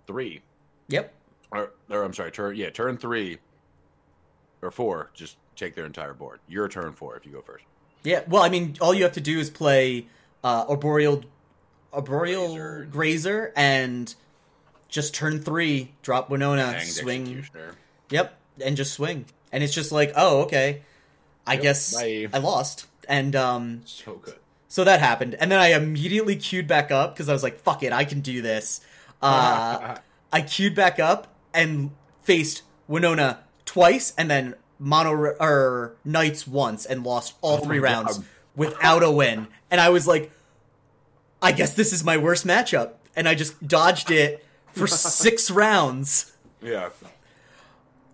three, 0.07 0.43
Yep. 0.89 1.15
or, 1.53 1.71
or 1.89 2.03
I'm 2.03 2.13
sorry, 2.13 2.31
turn 2.33 2.55
yeah, 2.55 2.69
turn 2.69 2.99
three 2.99 3.39
or 4.61 4.71
four. 4.71 5.11
Just 5.15 5.39
take 5.57 5.75
their 5.75 5.87
entire 5.87 6.13
board. 6.13 6.41
Your 6.49 6.69
turn 6.69 6.93
four 6.93 7.17
if 7.17 7.25
you 7.25 7.33
go 7.33 7.41
first. 7.41 7.65
Yeah, 8.05 8.25
well, 8.29 8.43
I 8.43 8.51
mean, 8.51 8.77
all 8.81 8.93
you 8.93 9.05
have 9.05 9.13
to 9.13 9.21
do 9.23 9.39
is 9.39 9.49
play 9.49 10.07
uh, 10.45 10.67
Arboreal, 10.69 11.23
Arboreal 11.93 12.49
Grazer. 12.55 12.89
Grazer, 12.91 13.53
and 13.57 14.15
just 14.89 15.15
turn 15.15 15.41
three, 15.41 15.93
drop 16.03 16.29
Winota, 16.31 16.73
Hanged 16.75 16.89
swing. 16.89 17.23
Executioner. 17.23 17.75
Yep, 18.11 18.39
and 18.65 18.77
just 18.77 18.95
swing. 18.95 19.27
And 19.51 19.63
it's 19.63 19.75
just 19.75 19.93
like, 19.93 20.13
oh, 20.17 20.43
okay. 20.43 20.83
I 21.47 21.55
Yep, 21.55 21.63
guess 21.63 21.95
bye. 21.95 22.29
I 22.33 22.39
lost, 22.39 22.87
and 23.09 23.35
um, 23.35 23.83
So 23.85 24.15
good. 24.15 24.37
so 24.69 24.85
that 24.85 25.01
happened. 25.01 25.35
And 25.35 25.51
then 25.51 25.59
I 25.59 25.69
immediately 25.75 26.37
queued 26.37 26.67
back 26.69 26.91
up 26.91 27.15
because 27.15 27.29
I 27.29 27.33
was 27.33 27.43
like, 27.43 27.59
fuck 27.61 27.83
it, 27.83 27.93
I 27.93 28.05
can 28.05 28.21
do 28.21 28.43
this. 28.43 28.81
Uh, 29.21 29.97
I 30.33 30.41
queued 30.43 30.75
back 30.75 30.99
up 31.01 31.27
and 31.53 31.91
faced 32.23 32.63
Winota 32.89 33.39
twice, 33.65 34.15
and 34.17 34.31
then 34.31 34.55
Mono 34.79 35.13
or 35.41 35.97
Knights 36.05 36.47
once, 36.47 36.87
and 36.87 37.05
lost 37.05 37.35
all 37.43 37.59
Oh 37.59 37.65
three 37.65 37.79
rounds 37.79 38.19
God. 38.19 38.27
without 38.57 39.03
a 39.03 39.11
win. 39.11 39.49
And 39.71 39.81
I 39.81 39.89
was 39.91 40.07
like, 40.07 40.31
I 41.43 41.53
guess 41.53 41.75
this 41.75 41.93
is 41.93 42.05
my 42.05 42.17
worst 42.17 42.47
matchup. 42.47 42.93
And 43.15 43.29
I 43.29 43.35
just 43.35 43.67
dodged 43.67 44.11
it 44.11 44.45
for 44.73 44.87
six 44.87 45.51
rounds. 45.51 46.33
Yeah. 46.63 46.91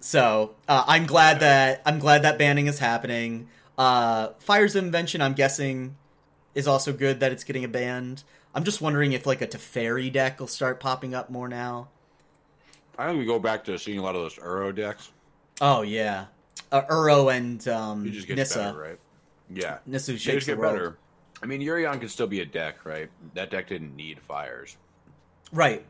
So 0.00 0.54
uh, 0.66 0.84
I'm 0.86 1.06
glad 1.06 1.40
that 1.40 1.82
I'm 1.84 1.98
glad 1.98 2.22
that 2.22 2.38
banning 2.38 2.66
is 2.66 2.78
happening. 2.78 3.48
Uh, 3.76 4.30
Fire's 4.38 4.74
Invention, 4.74 5.20
I'm 5.20 5.34
guessing, 5.34 5.96
is 6.54 6.66
also 6.66 6.92
good 6.92 7.20
that 7.20 7.30
it's 7.32 7.44
getting 7.44 7.64
a 7.64 7.68
banned. 7.68 8.24
I'm 8.54 8.64
just 8.64 8.80
wondering 8.80 9.12
if 9.12 9.26
like 9.26 9.42
a 9.42 9.46
Teferi 9.46 10.12
deck 10.12 10.40
will 10.40 10.46
start 10.46 10.80
popping 10.80 11.14
up 11.14 11.30
more 11.30 11.48
now. 11.48 11.88
I 12.96 13.06
think 13.06 13.18
we 13.20 13.26
go 13.26 13.38
back 13.38 13.64
to 13.64 13.78
seeing 13.78 13.98
a 13.98 14.02
lot 14.02 14.16
of 14.16 14.22
those 14.22 14.34
Uro 14.36 14.74
decks. 14.74 15.12
Oh 15.60 15.82
yeah, 15.82 16.26
uh, 16.72 16.82
Uro 16.82 17.32
and 17.36 17.66
um, 17.68 18.06
It 18.06 18.10
just 18.10 18.26
gets 18.26 18.36
Nissa. 18.38 18.58
better, 18.58 18.78
right? 18.78 18.98
Yeah. 19.50 19.78
Nissa 19.86 20.12
shakes 20.12 20.24
just 20.24 20.46
the 20.46 20.52
get 20.52 20.58
world. 20.58 20.74
better. 20.74 20.98
I 21.42 21.46
mean, 21.46 21.60
Yorion 21.60 22.00
could 22.00 22.10
still 22.10 22.26
be 22.26 22.40
a 22.40 22.46
deck, 22.46 22.84
right? 22.84 23.08
That 23.34 23.50
deck 23.50 23.68
didn't 23.68 23.94
need 23.94 24.20
fires. 24.20 24.76
Right. 25.52 25.84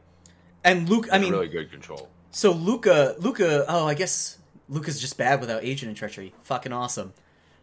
And 0.64 0.88
Luke, 0.88 1.08
I 1.10 1.18
mean, 1.18 1.32
really 1.32 1.48
good 1.48 1.70
control. 1.70 2.08
so 2.30 2.52
Lukka, 2.52 3.18
Lukka. 3.18 3.64
Oh, 3.68 3.86
I 3.86 3.94
guess 3.94 4.38
Lukka's 4.70 5.00
just 5.00 5.16
bad 5.16 5.40
without 5.40 5.64
Agent 5.64 5.88
and 5.88 5.96
Treachery. 5.96 6.34
Fucking 6.44 6.72
awesome. 6.72 7.12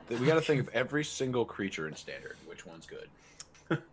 We 0.10 0.26
got 0.26 0.36
to 0.36 0.42
think 0.42 0.62
of 0.62 0.70
every 0.74 1.04
single 1.04 1.46
creature 1.46 1.88
in 1.88 1.96
standard. 1.96 2.38
Which 2.48 2.66
one's 2.66 2.88
good? 2.88 3.10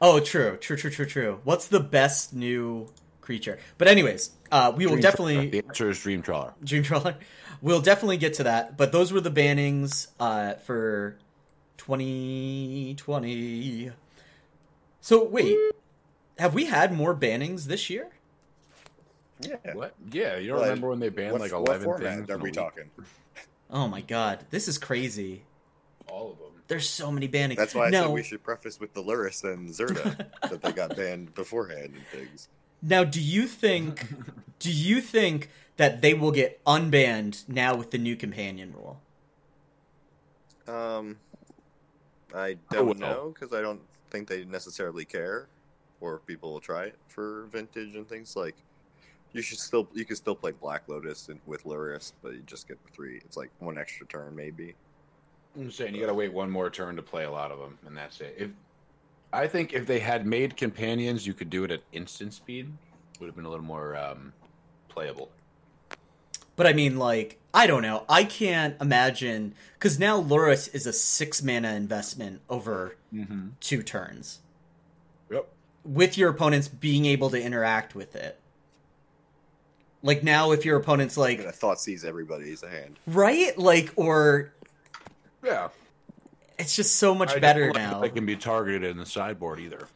Oh, 0.00 0.20
true, 0.20 0.56
true, 0.60 0.76
true, 0.76 0.90
true, 0.90 1.06
true. 1.06 1.40
What's 1.44 1.66
the 1.68 1.80
best 1.80 2.32
new 2.32 2.88
creature? 3.20 3.58
But 3.78 3.88
anyways, 3.88 4.30
uh, 4.50 4.72
we 4.74 4.84
will 4.86 4.92
Dream 4.92 5.02
definitely 5.02 5.34
Trawler. 5.34 5.50
The 5.50 5.64
answer 5.68 5.90
is 5.90 6.00
Dream 6.00 6.22
Trawler. 6.22 6.54
Dream 6.62 6.82
Trawler. 6.84 7.16
We'll 7.60 7.80
definitely 7.80 8.16
get 8.16 8.34
to 8.34 8.44
that. 8.44 8.76
But 8.76 8.90
those 8.92 9.12
were 9.12 9.20
the 9.20 9.30
bannings 9.30 10.08
uh, 10.20 10.54
for 10.54 11.18
2020. 11.86 13.90
So 15.00 15.24
wait, 15.24 15.56
have 16.38 16.54
we 16.54 16.66
had 16.66 16.92
more 16.92 17.14
bannings 17.14 17.64
this 17.64 17.88
year? 17.90 18.08
Yeah. 19.40 19.56
What? 19.72 19.94
Yeah, 20.12 20.36
you 20.38 20.48
don't 20.48 20.58
Well, 20.58 20.68
remember 20.68 20.88
when 20.90 21.00
they 21.00 21.08
banned 21.08 21.32
What, 21.32 21.40
like 21.40 21.50
eleven 21.52 21.82
format 21.84 22.16
things? 22.18 22.30
are 22.30 22.36
we 22.38 22.44
week? 22.44 22.54
talking? 22.54 22.90
Oh 23.70 23.88
my 23.88 24.00
god, 24.00 24.44
this 24.50 24.68
is 24.68 24.78
crazy. 24.78 25.42
All 26.08 26.30
of 26.32 26.38
them. 26.38 26.48
There's 26.68 26.88
so 26.88 27.10
many 27.10 27.26
bannings. 27.28 27.56
That's 27.56 27.74
why 27.74 27.88
I 27.88 27.90
now, 27.90 28.02
said 28.04 28.12
we 28.12 28.22
should 28.22 28.42
preface 28.44 28.78
with 28.78 28.94
the 28.94 29.02
Lurrus 29.02 29.42
and 29.44 29.68
Zirda 29.70 30.26
that 30.48 30.62
they 30.62 30.70
got 30.72 30.96
banned 30.96 31.34
beforehand 31.34 31.94
and 31.96 32.06
things. 32.06 32.48
now, 32.80 33.02
do 33.04 33.20
you 33.20 33.46
think? 33.48 34.06
do 34.60 34.70
you 34.70 35.00
think 35.00 35.50
that 35.76 36.00
they 36.02 36.14
will 36.14 36.30
get 36.30 36.62
unbanned 36.64 37.48
now 37.48 37.74
with 37.74 37.90
the 37.90 37.98
new 37.98 38.14
companion 38.14 38.72
rule? 38.72 39.00
Um, 40.68 41.18
I 42.34 42.52
Oh, 42.52 42.56
don't 42.70 42.86
well. 42.86 43.10
know 43.10 43.34
because 43.34 43.52
I 43.52 43.60
don't 43.60 43.80
think 44.10 44.28
they 44.28 44.44
necessarily 44.44 45.04
care, 45.04 45.48
or 46.00 46.16
if 46.16 46.26
people 46.26 46.52
will 46.52 46.60
try 46.60 46.84
it 46.84 46.98
for 47.08 47.46
vintage 47.52 47.94
and 47.94 48.08
things 48.08 48.36
like. 48.36 48.56
You 49.34 49.40
should 49.40 49.58
still 49.58 49.88
you 49.94 50.04
can 50.04 50.16
still 50.16 50.34
play 50.34 50.52
Black 50.52 50.82
Lotus 50.88 51.30
and, 51.30 51.40
with 51.46 51.64
Lurrus, 51.64 52.12
but 52.22 52.34
you 52.34 52.42
just 52.44 52.68
get 52.68 52.78
three. 52.92 53.16
It's 53.24 53.36
like 53.38 53.48
one 53.60 53.78
extra 53.78 54.06
turn 54.06 54.36
maybe. 54.36 54.74
I'm 55.56 55.70
saying 55.70 55.94
you 55.94 56.02
got 56.02 56.08
to 56.08 56.14
wait 56.14 56.30
one 56.32 56.50
more 56.50 56.68
turn 56.68 56.96
to 56.96 57.02
play 57.02 57.24
a 57.24 57.30
lot 57.30 57.50
of 57.50 57.58
them, 57.58 57.78
and 57.86 57.96
that's 57.96 58.20
it. 58.20 58.34
If 58.38 58.50
I 59.32 59.46
think 59.46 59.72
if 59.72 59.86
they 59.86 60.00
had 60.00 60.26
made 60.26 60.54
companions, 60.56 61.26
you 61.26 61.32
could 61.32 61.48
do 61.48 61.64
it 61.64 61.70
at 61.70 61.80
instant 61.92 62.34
speed. 62.34 62.70
Would 63.20 63.26
have 63.26 63.36
been 63.36 63.46
a 63.46 63.50
little 63.50 63.64
more 63.64 63.96
um, 63.96 64.34
playable. 64.90 65.30
But 66.56 66.66
I 66.66 66.72
mean, 66.72 66.98
like, 66.98 67.38
I 67.54 67.66
don't 67.66 67.82
know. 67.82 68.04
I 68.08 68.24
can't 68.24 68.76
imagine 68.80 69.54
because 69.74 69.98
now 69.98 70.20
Lurrus 70.22 70.72
is 70.74 70.86
a 70.86 70.92
six 70.92 71.42
mana 71.42 71.72
investment 71.74 72.40
over 72.48 72.96
Mm-hmm. 73.12 73.48
two 73.60 73.82
turns, 73.82 74.38
Yep. 75.30 75.46
with 75.84 76.16
your 76.16 76.30
opponents 76.30 76.66
being 76.68 77.04
able 77.04 77.28
to 77.30 77.40
interact 77.42 77.94
with 77.94 78.16
it. 78.16 78.38
Like 80.02 80.22
now, 80.24 80.50
if 80.52 80.64
your 80.64 80.76
opponent's 80.78 81.16
Like, 81.16 81.38
like, 81.38 81.46
a 81.48 81.52
thought 81.52 81.78
sees 81.80 82.04
everybody's 82.04 82.62
hand. 82.62 82.98
right, 83.06 83.56
like, 83.58 83.92
or 83.96 84.52
Yeah. 85.44 85.68
it's 86.58 86.74
just 86.74 86.96
so 86.96 87.14
much 87.14 87.32
I 87.32 87.38
better 87.38 87.66
like 87.66 87.76
now. 87.76 88.00
that 88.00 88.02
They 88.02 88.14
can 88.14 88.26
be 88.26 88.36
targeted 88.36 88.82
in 88.84 88.96
the 88.96 89.06
sideboard 89.06 89.60
either. 89.60 89.88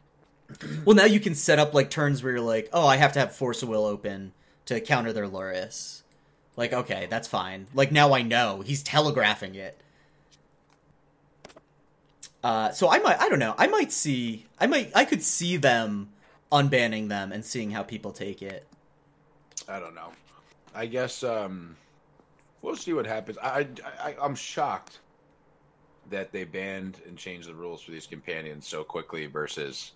Well, 0.84 0.94
now 0.94 1.06
you 1.06 1.18
can 1.18 1.34
set 1.34 1.58
up 1.58 1.74
like 1.74 1.90
turns 1.90 2.22
where 2.22 2.32
you're 2.34 2.40
like, 2.42 2.68
oh, 2.72 2.86
I 2.86 2.96
have 2.98 3.12
to 3.14 3.18
have 3.18 3.34
Force 3.34 3.62
of 3.64 3.68
Will 3.68 3.84
open 3.84 4.32
to 4.66 4.80
counter 4.80 5.12
their 5.12 5.26
Lurrus. 5.26 6.02
Like, 6.56 6.72
okay, 6.72 7.06
that's 7.10 7.28
fine. 7.28 7.66
Like 7.74 7.92
now 7.92 8.14
I 8.14 8.22
know 8.22 8.62
he's 8.64 8.82
telegraphing 8.82 9.54
it. 9.54 9.80
Uh, 12.42 12.70
so 12.70 12.90
I 12.90 12.98
might, 12.98 13.20
I 13.20 13.28
don't 13.28 13.38
know, 13.38 13.54
I 13.58 13.66
might 13.66 13.92
see, 13.92 14.46
I 14.58 14.66
might, 14.66 14.92
I 14.94 15.04
could 15.04 15.22
see 15.22 15.56
them 15.56 16.10
unbanning 16.52 17.08
them 17.08 17.32
and 17.32 17.44
seeing 17.44 17.72
how 17.72 17.82
people 17.82 18.12
take 18.12 18.40
it. 18.40 18.66
I 19.68 19.80
don't 19.80 19.94
know. 19.94 20.12
I 20.74 20.86
guess 20.86 21.24
um, 21.24 21.76
we'll 22.62 22.76
see 22.76 22.92
what 22.92 23.06
happens. 23.06 23.38
I, 23.42 23.66
I 24.00 24.14
I'm 24.20 24.34
shocked 24.34 25.00
that 26.10 26.32
they 26.32 26.44
banned 26.44 27.00
and 27.06 27.16
changed 27.16 27.48
the 27.48 27.54
rules 27.54 27.82
for 27.82 27.90
these 27.90 28.06
companions 28.06 28.68
so 28.68 28.84
quickly 28.84 29.26
versus 29.26 29.92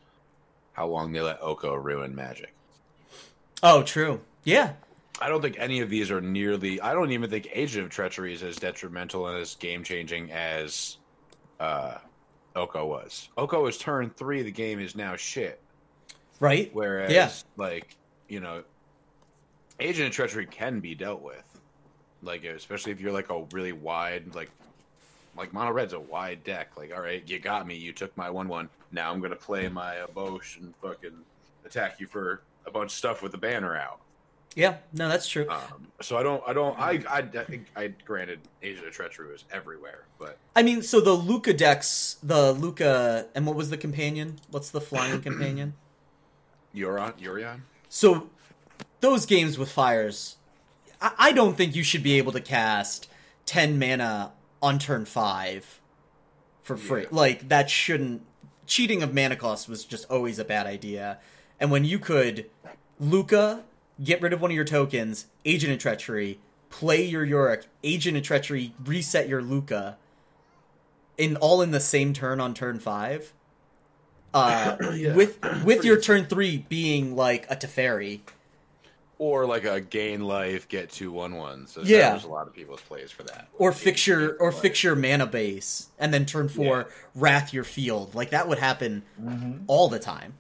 how 0.73 0.87
long 0.87 1.13
they 1.13 1.21
let 1.21 1.39
Oko 1.41 1.75
ruin 1.75 2.15
Magic. 2.15 2.53
Oh, 3.63 3.83
true. 3.83 4.21
Yeah, 4.43 4.73
I 5.21 5.29
don't 5.29 5.43
think 5.43 5.57
any 5.59 5.81
of 5.81 5.91
these 5.91 6.11
are 6.11 6.21
nearly. 6.21 6.81
I 6.81 6.93
don't 6.93 7.13
even 7.13 7.29
think 7.29 7.49
Agent 7.53 7.85
of 7.85 7.91
Treachery 7.91 8.33
is 8.33 8.43
as 8.43 8.57
detrimental 8.57 9.27
and 9.29 9.39
as 9.39 9.55
game 9.57 9.85
changing 9.85 10.31
as 10.33 10.97
uh, 11.59 11.99
Oko 12.57 12.87
was. 12.87 13.29
Oko 13.37 13.67
is 13.67 13.77
turn 13.77 14.11
three. 14.11 14.43
The 14.43 14.51
game 14.51 14.81
is 14.81 14.97
now 14.97 15.17
shit. 15.17 15.61
right. 16.41 16.71
Whereas, 16.73 17.13
Yeah. 17.13 17.31
like 17.57 17.97
you 18.29 18.41
know, 18.41 18.63
Agent 19.79 20.09
of 20.09 20.15
Treachery 20.15 20.47
can 20.47 20.81
be 20.81 20.95
dealt 20.95 21.21
with. 21.23 21.45
Like 22.23 22.45
especially 22.45 22.93
if 22.93 23.01
you're 23.01 23.13
like 23.13 23.31
a 23.31 23.45
really 23.53 23.73
wide 23.73 24.35
like. 24.35 24.51
Like 25.37 25.53
Mono 25.53 25.71
Red's 25.71 25.93
a 25.93 26.01
wide 26.01 26.43
deck. 26.43 26.71
Like, 26.77 26.93
all 26.93 27.01
right, 27.01 27.23
you 27.27 27.39
got 27.39 27.65
me. 27.65 27.77
You 27.77 27.93
took 27.93 28.15
my 28.17 28.29
one-one. 28.29 28.69
Now 28.91 29.13
I'm 29.13 29.21
gonna 29.21 29.37
play 29.37 29.69
my 29.69 29.95
Abosh 30.13 30.59
and 30.59 30.75
fucking 30.83 31.17
attack 31.65 32.01
you 32.01 32.09
for 32.09 32.43
a 32.67 32.71
bunch 32.71 32.91
of 32.91 32.97
stuff 32.99 33.23
with 33.23 33.31
the 33.31 33.39
banner 33.39 33.77
out. 33.77 34.01
Yeah, 34.57 34.79
no, 34.93 35.09
that's 35.09 35.29
true. 35.29 35.49
Um, 35.49 35.89
so 36.01 36.17
I 36.17 36.23
don't, 36.23 36.43
I 36.47 36.53
don't, 36.53 36.79
I, 36.79 37.03
I, 37.09 37.19
I 37.19 37.45
think 37.45 37.67
I 37.77 37.89
granted 38.05 38.41
Agent 38.63 38.87
of 38.87 38.93
Treachery 38.93 39.31
was 39.31 39.45
everywhere, 39.53 40.05
but 40.19 40.39
I 40.57 40.63
mean, 40.63 40.83
so 40.83 41.01
the 41.01 41.17
Lukka 41.17 41.57
decks, 41.57 42.17
the 42.23 42.53
Lukka, 42.55 43.27
and 43.35 43.47
what 43.47 43.55
was 43.55 43.71
the 43.71 43.77
companion? 43.77 44.41
What's 44.51 44.71
the 44.71 44.81
flying 44.81 45.21
companion? 45.23 45.75
Yorion, 46.75 47.15
Yorion, 47.21 47.61
So 47.89 48.31
those 49.01 49.27
games 49.27 49.59
with 49.59 49.71
fires, 49.71 50.37
I, 51.01 51.13
I 51.19 51.33
don't 51.33 51.57
think 51.57 51.77
you 51.77 51.83
should 51.83 52.03
be 52.03 52.19
able 52.19 52.33
to 52.33 52.41
cast 52.41 53.09
ten 53.47 53.79
mana 53.79 54.33
on 54.63 54.79
turn 54.79 55.05
five 55.05 55.81
for 56.63 56.77
free. 56.77 57.03
Yeah. 57.03 57.09
Like 57.11 57.49
that 57.49 57.71
shouldn't. 57.71 58.23
Cheating 58.67 59.03
of 59.03 59.13
mana 59.15 59.35
cost 59.35 59.69
was 59.69 59.85
just 59.85 60.09
always 60.11 60.39
a 60.39 60.45
bad 60.45 60.67
idea. 60.67 61.19
And 61.59 61.71
when 61.73 61.85
you 61.85 61.99
could, 61.99 62.49
Lukka, 63.03 63.63
get 64.03 64.21
rid 64.23 64.33
of 64.33 64.41
one 64.41 64.51
of 64.51 64.55
your 64.55 64.65
tokens, 64.65 65.27
Agent 65.45 65.73
of 65.73 65.79
Treachery, 65.79 66.39
play 66.71 67.05
your 67.05 67.25
Yorick, 67.25 67.67
Agent 67.85 68.17
of 68.17 68.23
Treachery, 68.23 68.73
reset 68.85 69.29
your 69.29 69.43
Lukka, 69.43 69.97
in 71.19 71.37
all 71.37 71.61
in 71.63 71.71
the 71.71 71.81
same 71.81 72.13
turn 72.13 72.41
on 72.41 72.55
turn 72.55 72.79
five. 72.79 73.33
Uh, 74.33 74.77
Yeah. 74.95 75.15
with 75.15 75.39
with 75.65 75.85
your 75.85 76.01
turn 76.01 76.27
three 76.27 76.65
being 76.69 77.17
like 77.17 77.51
a 77.51 77.57
Teferi. 77.57 78.21
or 79.19 79.45
like 79.45 79.65
a 79.65 79.83
gain 79.83 80.23
life, 80.23 80.67
get 80.67 80.89
two 80.89 81.13
one 81.13 81.35
ones. 81.35 81.73
So 81.73 81.83
Yeah. 81.83 82.11
there's 82.11 82.25
a 82.25 82.29
lot 82.29 82.47
of 82.47 82.55
people's 82.55 82.81
plays 82.81 83.11
for 83.11 83.23
that. 83.25 83.49
or 83.59 83.71
fix 83.73 84.07
your 84.07 84.37
or 84.39 84.51
Like- 84.51 84.63
fix 84.63 84.83
your 84.83 84.95
mana 84.97 85.27
base 85.27 85.89
and 85.99 86.15
then 86.15 86.25
turn 86.25 86.49
four 86.49 86.89
wrath 87.15 87.53
your 87.53 87.65
field 87.65 88.15
like 88.15 88.31
that 88.31 88.49
would 88.49 88.59
happen 88.59 89.03
all 89.67 89.89
the 89.89 89.99
time 89.99 90.35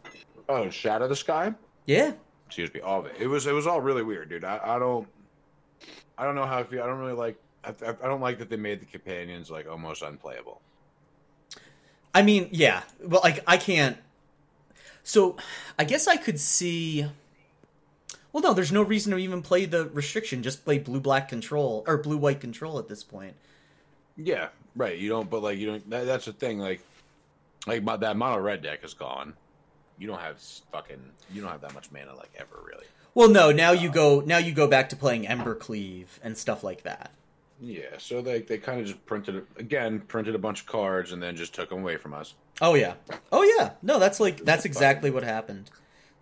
Oh, 0.48 0.70
Shatter 0.70 1.06
the 1.08 1.16
Sky. 1.16 1.52
yeah 1.84 2.12
Excuse 2.50 2.74
me, 2.74 2.80
all 2.80 3.00
of 3.00 3.06
it. 3.06 3.14
It 3.18 3.26
was, 3.26 3.46
it 3.46 3.52
was 3.52 3.66
all 3.66 3.80
really 3.80 4.02
weird, 4.02 4.28
dude. 4.28 4.44
I, 4.44 4.60
I 4.62 4.78
don't, 4.78 5.06
I 6.18 6.24
don't 6.24 6.34
know 6.34 6.46
how 6.46 6.58
I 6.58 6.64
feel. 6.64 6.82
I 6.82 6.86
don't 6.86 6.98
really 6.98 7.12
like. 7.12 7.36
I, 7.64 7.70
I 7.88 8.06
don't 8.08 8.20
like 8.20 8.38
that 8.38 8.48
they 8.50 8.56
made 8.56 8.80
the 8.80 8.86
companions 8.86 9.50
like 9.50 9.68
almost 9.68 10.00
unplayable. 10.02 10.62
i 12.14 12.22
mean 12.22 12.48
yeah 12.52 12.82
well 13.04 13.20
like 13.22 13.42
i 13.46 13.56
can't 13.58 13.98
so 15.02 15.36
i 15.78 15.84
guess 15.84 16.08
i 16.08 16.16
could 16.16 16.40
see 16.40 17.06
well 18.32 18.42
no 18.42 18.54
there's 18.54 18.72
no 18.72 18.82
reason 18.82 19.12
to 19.12 19.18
even 19.18 19.42
play 19.42 19.66
the 19.66 19.90
restriction 19.90 20.42
just 20.42 20.64
play 20.64 20.78
blue 20.78 21.00
black 21.00 21.28
control 21.28 21.84
or 21.86 21.98
blue 21.98 22.16
white 22.16 22.40
control 22.40 22.78
at 22.78 22.88
this 22.88 23.04
point 23.04 23.34
Yeah, 24.16 24.48
right. 24.76 24.98
You 24.98 25.08
don't, 25.08 25.30
but 25.30 25.42
like 25.42 25.58
you 25.58 25.66
don't. 25.66 25.90
That, 25.90 26.06
that's 26.06 26.26
the 26.26 26.32
thing. 26.32 26.58
Like, 26.58 26.80
like 27.66 27.82
my, 27.82 27.96
that 27.96 28.16
mono 28.16 28.38
red 28.38 28.62
deck 28.62 28.84
is 28.84 28.94
gone. 28.94 29.34
You 30.00 30.08
don't 30.08 30.18
have 30.20 30.40
fucking. 30.72 31.00
You 31.32 31.42
don't 31.42 31.50
have 31.52 31.60
that 31.60 31.74
much 31.74 31.92
mana 31.92 32.14
like 32.16 32.32
ever 32.36 32.58
really. 32.66 32.86
well 33.14 33.28
no 33.28 33.52
now 33.52 33.70
you 33.72 33.88
go 33.90 34.20
now 34.26 34.38
you 34.38 34.52
go 34.52 34.66
back 34.66 34.88
to 34.88 34.96
playing 34.96 35.28
ember 35.28 35.54
cleave 35.54 36.18
and 36.24 36.36
stuff 36.36 36.64
like 36.64 36.82
that 36.84 37.10
Yeah, 37.60 37.98
so 37.98 38.22
they 38.22 38.40
they 38.40 38.58
kind 38.58 38.80
of 38.80 38.86
just 38.86 39.04
printed 39.06 39.46
again, 39.56 40.00
printed 40.00 40.34
a 40.34 40.38
bunch 40.38 40.62
of 40.62 40.66
cards, 40.66 41.12
and 41.12 41.22
then 41.22 41.36
just 41.36 41.54
took 41.54 41.68
them 41.68 41.80
away 41.80 41.96
from 41.98 42.14
us. 42.14 42.34
oh 42.60 42.74
yeah 42.74 42.94
oh 43.30 43.42
yeah 43.42 43.72
no 43.82 43.98
that's 43.98 44.18
like 44.20 44.38
that's 44.44 44.64
exactly 44.64 45.10
what 45.10 45.22
happened 45.22 45.70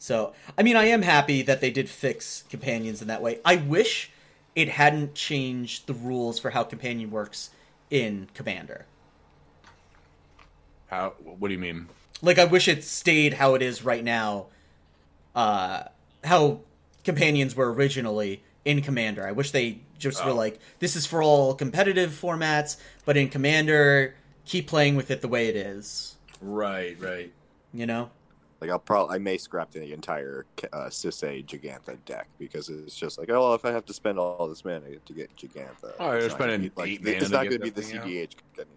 So, 0.01 0.33
I 0.57 0.63
mean, 0.63 0.77
I 0.77 0.85
am 0.87 1.03
happy 1.03 1.43
that 1.43 1.61
they 1.61 1.73
did 1.73 1.89
fix 1.91 2.45
companions 2.49 3.03
in 3.03 3.09
that 3.09 3.21
way. 3.23 3.41
I 3.45 3.57
wish 3.57 4.11
it 4.55 4.69
hadn't 4.69 5.15
changed 5.15 5.87
the 5.89 5.95
rules 5.95 6.39
for 6.39 6.51
how 6.51 6.63
companion 6.65 7.11
works 7.11 7.51
in 7.91 8.29
Commander. 8.33 8.87
How? 10.87 11.15
What 11.39 11.49
do 11.49 11.55
you 11.55 11.61
mean? 11.61 11.89
Like, 12.23 12.39
I 12.39 12.45
wish 12.45 12.69
it 12.69 12.83
stayed 12.85 13.35
how 13.35 13.55
it 13.55 13.63
is 13.63 13.85
right 13.85 14.03
now. 14.03 14.47
Uh, 15.35 15.85
how 16.25 16.61
companions 17.05 17.55
were 17.55 17.73
originally 17.73 18.43
in 18.65 18.83
Commander. 18.83 19.27
I 19.27 19.33
wish 19.33 19.51
they 19.53 19.81
just 19.99 20.25
were 20.25 20.33
Oh. 20.33 20.35
like, 20.35 20.59
this 20.81 20.97
is 20.97 21.07
for 21.07 21.23
all 21.23 21.55
competitive 21.55 22.11
formats, 22.11 22.77
but 23.05 23.17
in 23.17 23.29
Commander, 23.29 24.15
keep 24.45 24.67
playing 24.67 24.97
with 24.97 25.11
it 25.11 25.21
the 25.21 25.29
way 25.29 25.49
it 25.49 25.57
is. 25.57 26.17
Right, 26.41 26.97
right. 27.01 27.33
You 27.73 27.87
know? 27.87 28.11
Like 28.61 28.71
I'll 28.71 28.81
probably 28.81 29.15
I 29.15 29.19
may 29.21 29.39
scrap 29.39 29.71
the 29.71 29.93
entire 29.93 30.45
uh, 30.73 30.87
Sisei 30.87 31.47
Jegantha 31.47 31.97
deck 32.05 32.27
because 32.41 32.69
it's 32.69 32.97
just 32.97 33.17
like 33.17 33.31
oh 33.31 33.39
well, 33.41 33.55
if 33.55 33.65
I 33.65 33.71
have 33.71 33.87
to 33.87 33.95
spend 33.95 34.19
all 34.19 34.49
this 34.49 34.65
mana 34.65 34.97
to 34.97 35.13
get 35.13 35.31
Jegantha, 35.37 35.93
Oh, 36.01 36.11
you're 36.19 36.29
spending 36.29 36.69
gonna 36.75 36.89
eight 36.89 37.01
like 37.05 37.07
it's 37.23 37.31
not 37.31 37.45
going 37.45 37.53
to 37.53 37.59
be 37.61 37.71
the 37.71 37.83
that 37.83 38.03
CDH. 38.05 38.35
company. 38.57 38.77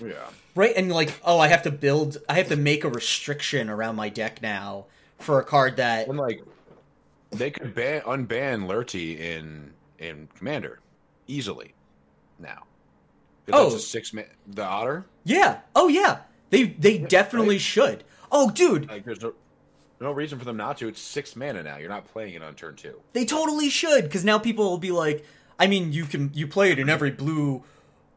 Yeah. 0.00 0.28
Right, 0.54 0.72
and 0.76 0.90
like, 0.90 1.12
oh, 1.24 1.38
I 1.38 1.48
have 1.48 1.62
to 1.62 1.70
build, 1.70 2.18
I 2.28 2.34
have 2.34 2.48
to 2.48 2.56
make 2.56 2.84
a 2.84 2.88
restriction 2.88 3.68
around 3.68 3.96
my 3.96 4.08
deck 4.08 4.42
now 4.42 4.86
for 5.18 5.40
a 5.40 5.44
card 5.44 5.76
that. 5.76 6.08
And 6.08 6.18
like, 6.18 6.42
they 7.30 7.50
could 7.50 7.74
ban 7.74 8.02
unban 8.02 8.66
Lurty 8.66 9.18
in 9.18 9.72
in 9.98 10.28
Commander 10.36 10.80
easily 11.26 11.74
now. 12.38 12.64
Oh. 13.52 13.76
six 13.76 14.12
man. 14.12 14.26
The 14.46 14.64
Otter. 14.64 15.06
Yeah. 15.24 15.60
Oh, 15.74 15.88
yeah. 15.88 16.20
They 16.50 16.64
they 16.64 16.98
definitely 16.98 17.58
should. 17.58 18.04
Oh, 18.30 18.50
dude, 18.50 18.88
Like, 18.88 19.04
there's 19.04 19.22
no 19.22 19.32
no 20.00 20.12
reason 20.12 20.38
for 20.38 20.44
them 20.44 20.56
not 20.56 20.78
to. 20.78 20.88
It's 20.88 21.00
six 21.00 21.34
mana 21.34 21.62
now. 21.62 21.76
You're 21.78 21.88
not 21.88 22.06
playing 22.06 22.34
it 22.34 22.42
on 22.42 22.54
turn 22.54 22.76
two. 22.76 23.00
they 23.12 23.24
totally 23.24 23.68
should 23.68 24.04
because 24.04 24.24
now 24.24 24.38
people 24.38 24.68
will 24.68 24.78
be 24.78 24.92
like, 24.92 25.24
I 25.58 25.66
mean, 25.66 25.92
you 25.92 26.04
can 26.04 26.30
you 26.34 26.46
play 26.46 26.70
it 26.70 26.78
in 26.78 26.88
every 26.88 27.10
blue 27.10 27.64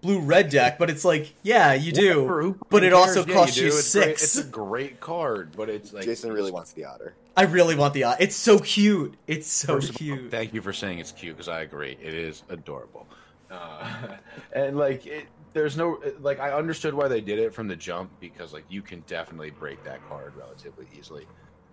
blue 0.01 0.19
red 0.19 0.49
deck, 0.49 0.77
but 0.79 0.89
it's 0.89 1.05
like, 1.05 1.33
yeah, 1.43 1.73
you 1.73 1.91
do, 1.91 2.27
who 2.27 2.57
but 2.69 2.83
it 2.83 2.91
also 2.93 3.25
Yeah, 3.25 3.33
costs 3.35 3.55
do. 3.55 3.61
you, 3.61 3.67
It's 3.67 3.93
great- 3.93 4.17
six. 4.19 4.23
It's 4.37 4.47
a 4.47 4.49
great 4.49 4.99
card, 4.99 5.51
but 5.55 5.69
it's 5.69 5.93
like 5.93 6.03
Jason 6.03 6.31
really 6.31 6.51
wants 6.51 6.73
the 6.73 6.85
Otter. 6.85 7.13
I 7.37 7.43
really 7.43 7.75
want 7.75 7.93
the. 7.93 8.03
otter. 8.03 8.17
It's 8.21 8.35
so 8.35 8.59
cute. 8.59 9.15
It's 9.25 9.47
so 9.47 9.75
First 9.75 9.89
of 9.91 9.95
all, 9.95 9.97
cute. 9.99 10.31
thank 10.31 10.53
you 10.53 10.61
for 10.61 10.73
saying 10.73 10.99
it's 10.99 11.13
cute 11.13 11.37
because 11.37 11.47
I 11.47 11.61
agree. 11.61 11.97
It 12.01 12.13
is 12.13 12.43
adorable. 12.49 13.07
Uh, 13.49 13.87
and 14.53 14.77
like, 14.77 15.05
it, 15.05 15.27
there's 15.53 15.77
no 15.77 16.01
like 16.19 16.39
I 16.39 16.51
understood 16.51 16.93
why 16.93 17.07
they 17.07 17.21
did 17.21 17.39
it 17.39 17.53
from 17.53 17.67
the 17.67 17.75
jump 17.75 18.09
because 18.19 18.51
like 18.53 18.65
you 18.69 18.81
can 18.81 19.01
definitely 19.07 19.51
break 19.51 19.83
that 19.85 19.99
card 20.09 20.33
relatively 20.35 20.87
easily, 20.97 21.25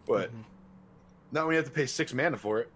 but 0.07 0.31
Mhm. 0.33 0.45
now 1.33 1.45
when 1.47 1.53
you 1.55 1.57
have 1.59 1.67
to 1.67 1.71
pay 1.73 1.87
six 1.87 2.13
mana 2.15 2.37
for 2.37 2.61
it, 2.61 2.71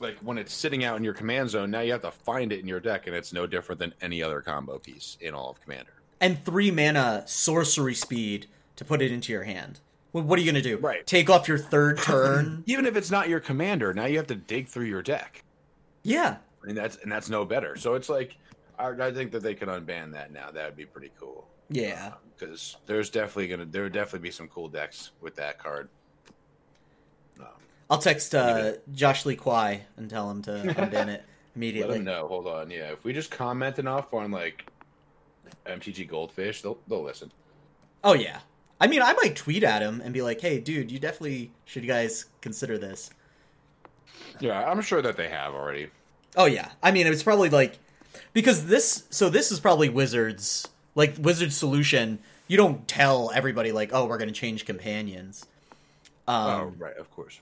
like 0.00 0.16
when 0.18 0.38
it's 0.38 0.52
sitting 0.52 0.84
out 0.84 0.96
in 0.96 1.04
your 1.04 1.14
command 1.14 1.50
zone, 1.50 1.70
now 1.70 1.80
you 1.80 1.92
have 1.92 2.02
to 2.02 2.10
find 2.10 2.52
it 2.52 2.60
in 2.60 2.66
your 2.68 2.80
deck, 2.80 3.06
and 3.06 3.14
it's 3.14 3.32
no 3.32 3.46
different 3.46 3.78
than 3.78 3.94
any 4.00 4.22
other 4.22 4.40
combo 4.40 4.78
piece 4.78 5.16
in 5.20 5.34
all 5.34 5.50
of 5.50 5.60
Commander. 5.62 5.92
and 6.20 6.44
three 6.44 6.70
mana 6.70 7.22
sorcery 7.26 7.94
speed 7.94 8.46
to 8.76 8.84
put 8.84 9.00
it 9.02 9.12
into 9.12 9.32
your 9.32 9.44
hand. 9.44 9.80
Well, 10.12 10.24
what 10.24 10.38
are 10.38 10.42
you 10.42 10.50
gonna 10.50 10.62
do? 10.62 10.76
Right. 10.78 11.06
Take 11.06 11.28
off 11.30 11.48
your 11.48 11.58
third 11.58 11.98
turn? 12.02 12.62
Even 12.66 12.86
if 12.86 12.96
it's 12.96 13.10
not 13.10 13.28
your 13.28 13.40
commander, 13.40 13.92
now 13.94 14.04
you 14.06 14.16
have 14.18 14.26
to 14.28 14.34
dig 14.36 14.68
through 14.68 14.86
your 14.86 15.02
deck. 15.02 15.42
yeah. 16.02 16.36
and 16.64 16.76
that's 16.76 16.96
and 16.98 17.10
that's 17.10 17.28
no 17.28 17.44
better. 17.44 17.76
So 17.76 17.94
it's 17.94 18.08
like 18.08 18.36
I, 18.78 18.88
I 18.90 19.12
think 19.12 19.30
that 19.32 19.42
they 19.42 19.54
can 19.54 19.68
unban 19.68 20.12
that 20.12 20.32
now. 20.32 20.50
That 20.50 20.66
would 20.66 20.76
be 20.76 20.86
pretty 20.86 21.10
cool. 21.20 21.46
Yeah. 21.70 22.12
because 22.38 22.76
there's 22.86 23.10
definitely 23.10 23.48
gonna 23.48 23.64
there 23.64 23.84
would 23.84 23.92
definitely 23.92 24.26
be 24.28 24.30
some 24.32 24.48
cool 24.48 24.68
decks 24.68 25.10
with 25.20 25.34
that 25.36 25.58
card. 25.58 25.88
Um, 27.40 27.46
I'll 27.90 27.98
text 27.98 28.34
uh, 28.34 28.72
Josh 28.92 29.26
Lee 29.26 29.36
Kwai 29.36 29.82
and 29.96 30.08
tell 30.08 30.30
him 30.30 30.42
to 30.42 30.50
unban 30.50 31.08
it 31.08 31.24
let 31.54 31.56
immediately. 31.56 31.98
them 31.98 32.04
know. 32.04 32.26
Hold 32.28 32.46
on, 32.46 32.70
yeah. 32.70 32.92
If 32.92 33.04
we 33.04 33.12
just 33.12 33.30
comment 33.30 33.78
enough 33.78 34.12
on 34.12 34.30
like 34.30 34.66
MTG 35.66 36.08
Goldfish, 36.08 36.62
they'll 36.62 36.78
they'll 36.88 37.02
listen. 37.02 37.30
Oh 38.02 38.14
yeah. 38.14 38.40
I 38.80 38.86
mean, 38.86 39.02
I 39.02 39.12
might 39.14 39.36
tweet 39.36 39.62
at 39.62 39.82
him 39.82 40.00
and 40.04 40.12
be 40.12 40.22
like, 40.22 40.40
"Hey, 40.40 40.60
dude, 40.60 40.90
you 40.90 40.98
definitely 40.98 41.52
should, 41.64 41.86
guys 41.86 42.26
consider 42.40 42.76
this." 42.76 43.10
Yeah, 44.40 44.68
I'm 44.68 44.82
sure 44.82 45.00
that 45.00 45.16
they 45.16 45.28
have 45.28 45.54
already. 45.54 45.90
Oh 46.36 46.46
yeah. 46.46 46.70
I 46.82 46.90
mean, 46.90 47.06
it's 47.06 47.22
probably 47.22 47.50
like 47.50 47.78
because 48.32 48.66
this. 48.66 49.04
So 49.10 49.30
this 49.30 49.52
is 49.52 49.60
probably 49.60 49.88
Wizards 49.88 50.68
like 50.94 51.14
Wizards 51.18 51.56
solution. 51.56 52.18
You 52.46 52.56
don't 52.56 52.86
tell 52.86 53.30
everybody 53.34 53.72
like, 53.72 53.90
"Oh, 53.92 54.06
we're 54.06 54.18
going 54.18 54.28
to 54.28 54.34
change 54.34 54.64
companions." 54.64 55.46
Um, 56.26 56.36
oh, 56.36 56.72
right, 56.78 56.96
of 56.96 57.10
course. 57.10 57.40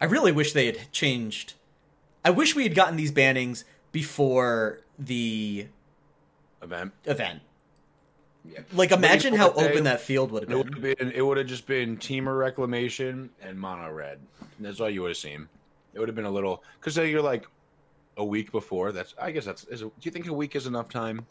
I 0.00 0.04
really 0.06 0.32
wish 0.32 0.52
they 0.52 0.66
had 0.66 0.90
changed. 0.92 1.54
I 2.24 2.30
wish 2.30 2.54
we 2.54 2.62
had 2.64 2.74
gotten 2.74 2.96
these 2.96 3.12
bannings 3.12 3.64
before 3.92 4.80
the 4.98 5.66
Event. 6.62 6.92
event. 7.04 7.40
Yeah. 8.44 8.60
Like, 8.72 8.90
imagine 8.90 9.34
how 9.34 9.50
open 9.52 9.84
that 9.84 10.00
field 10.00 10.32
would 10.32 10.44
It 10.44 10.48
have 10.48 10.58
would 10.58 10.80
been. 10.80 10.88
have 10.90 10.98
been. 10.98 11.12
It 11.12 11.22
would 11.22 11.36
have 11.38 11.46
just 11.46 11.66
been 11.66 11.96
Temur 11.96 12.36
Reclamation 12.38 13.30
and 13.40 13.58
Mono 13.58 13.90
Red. 13.92 14.18
That's 14.58 14.80
all 14.80 14.90
you 14.90 15.02
would 15.02 15.10
have 15.10 15.16
seen. 15.16 15.48
It 15.94 15.98
would 16.00 16.08
have 16.08 16.16
been 16.16 16.24
a 16.24 16.30
little 16.30 16.64
because 16.80 16.96
you're 16.96 17.22
like 17.22 17.46
a 18.16 18.24
week 18.24 18.50
before. 18.50 18.90
That's. 18.92 19.14
I 19.20 19.30
guess 19.30 19.44
that's. 19.44 19.64
Is, 19.64 19.80
do 19.80 19.90
you 20.02 20.10
think 20.10 20.26
a 20.26 20.32
week 20.32 20.56
is 20.56 20.66
enough 20.66 20.88
time? 20.88 21.26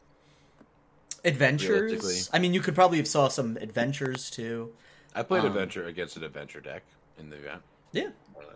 Adventures. 1.24 2.30
I 2.34 2.40
mean, 2.40 2.54
you 2.54 2.62
could 2.62 2.76
probably 2.76 2.98
have 2.98 3.08
saw 3.08 3.28
some 3.28 3.58
adventures 3.58 4.30
too. 4.30 4.72
I 5.14 5.24
played 5.24 5.42
Um, 5.42 5.48
Adventure 5.48 5.86
against 5.88 6.18
an 6.18 6.24
Adventure 6.24 6.62
deck 6.62 6.84
in 7.20 7.30
the 7.30 7.36
event. 7.38 7.62
Yeah. 7.92 8.10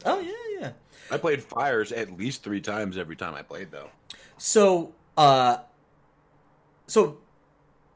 Oh 0.05 0.19
yeah, 0.19 0.59
yeah. 0.59 0.71
I 1.11 1.17
played 1.17 1.43
Fires 1.43 1.91
at 1.91 2.17
least 2.17 2.43
three 2.43 2.61
times 2.61 2.97
every 2.97 3.15
time 3.15 3.33
I 3.33 3.41
played 3.41 3.71
though. 3.71 3.89
So, 4.37 4.93
uh, 5.17 5.57
so 6.87 7.17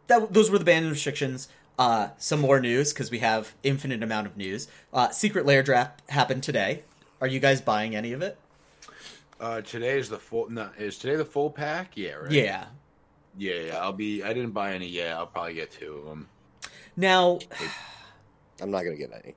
that 0.08 0.34
those 0.34 0.50
were 0.50 0.58
the 0.58 0.65
ban 0.65 0.89
restrictions. 0.89 1.48
Uh, 1.78 2.10
some 2.18 2.42
more 2.42 2.60
news 2.60 2.92
because 2.92 3.10
we 3.10 3.20
have 3.20 3.54
infinite 3.63 4.04
amount 4.04 4.28
of 4.28 4.36
news. 4.36 4.68
Uh, 4.94 5.10
Secret 5.12 5.46
Lair 5.46 5.63
draft 5.63 6.02
happened 6.10 6.44
today. 6.44 6.84
Are 7.22 7.28
you 7.28 7.39
guys 7.39 7.62
buying 7.62 7.96
any 7.96 8.12
of 8.12 8.22
it? 8.22 8.38
Uh, 9.39 9.62
today 9.62 9.98
is 9.98 10.10
the 10.10 10.18
full. 10.18 10.50
No, 10.50 10.70
is 10.78 10.98
today 10.98 11.15
the 11.15 11.24
full 11.26 11.50
pack? 11.50 11.96
Yeah, 11.96 12.13
right. 12.15 12.32
Yeah. 12.32 12.65
yeah, 13.38 13.54
yeah. 13.54 13.78
I'll 13.78 13.94
be. 13.94 14.24
I 14.24 14.34
didn't 14.34 14.52
buy 14.52 14.74
any 14.74 14.88
yet. 14.88 15.15
I'll 15.15 15.28
probably 15.28 15.54
get 15.54 15.72
two 15.72 15.94
of 15.94 16.06
them. 16.06 16.28
Now, 16.98 17.39
I'm 18.62 18.72
not 18.72 18.84
going 18.84 18.98
to 18.98 19.02
get 19.02 19.13
any. 19.24 19.36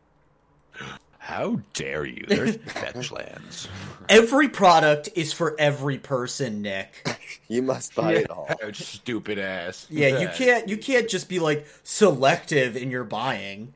How 1.23 1.61
dare 1.73 2.05
you? 2.05 2.25
There's 2.27 2.57
fetch 2.67 3.13
lands. 3.13 3.69
every 4.09 4.49
product 4.49 5.09
is 5.15 5.33
for 5.33 5.55
every 5.57 5.97
person, 5.99 6.63
Nick. 6.63 7.17
You 7.47 7.63
must 7.63 7.95
buy 7.95 8.15
it 8.15 8.29
all. 8.29 8.49
Stupid 8.73 9.39
ass. 9.39 9.87
Yeah, 9.89 10.19
you 10.19 10.29
can't 10.35 10.69
you 10.69 10.77
can't 10.77 11.09
just 11.09 11.29
be 11.29 11.39
like 11.39 11.65
selective 11.85 12.77
in 12.77 12.91
your 12.91 13.05
buying. 13.05 13.73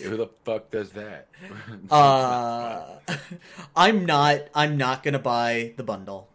Who 0.00 0.16
the 0.16 0.28
fuck 0.44 0.70
does 0.70 0.90
that? 0.92 1.26
Uh 1.90 2.98
I'm 3.74 4.06
not 4.06 4.42
I'm 4.54 4.76
not 4.76 5.02
going 5.02 5.14
to 5.14 5.18
buy 5.18 5.72
the 5.76 5.82
bundle. 5.82 6.28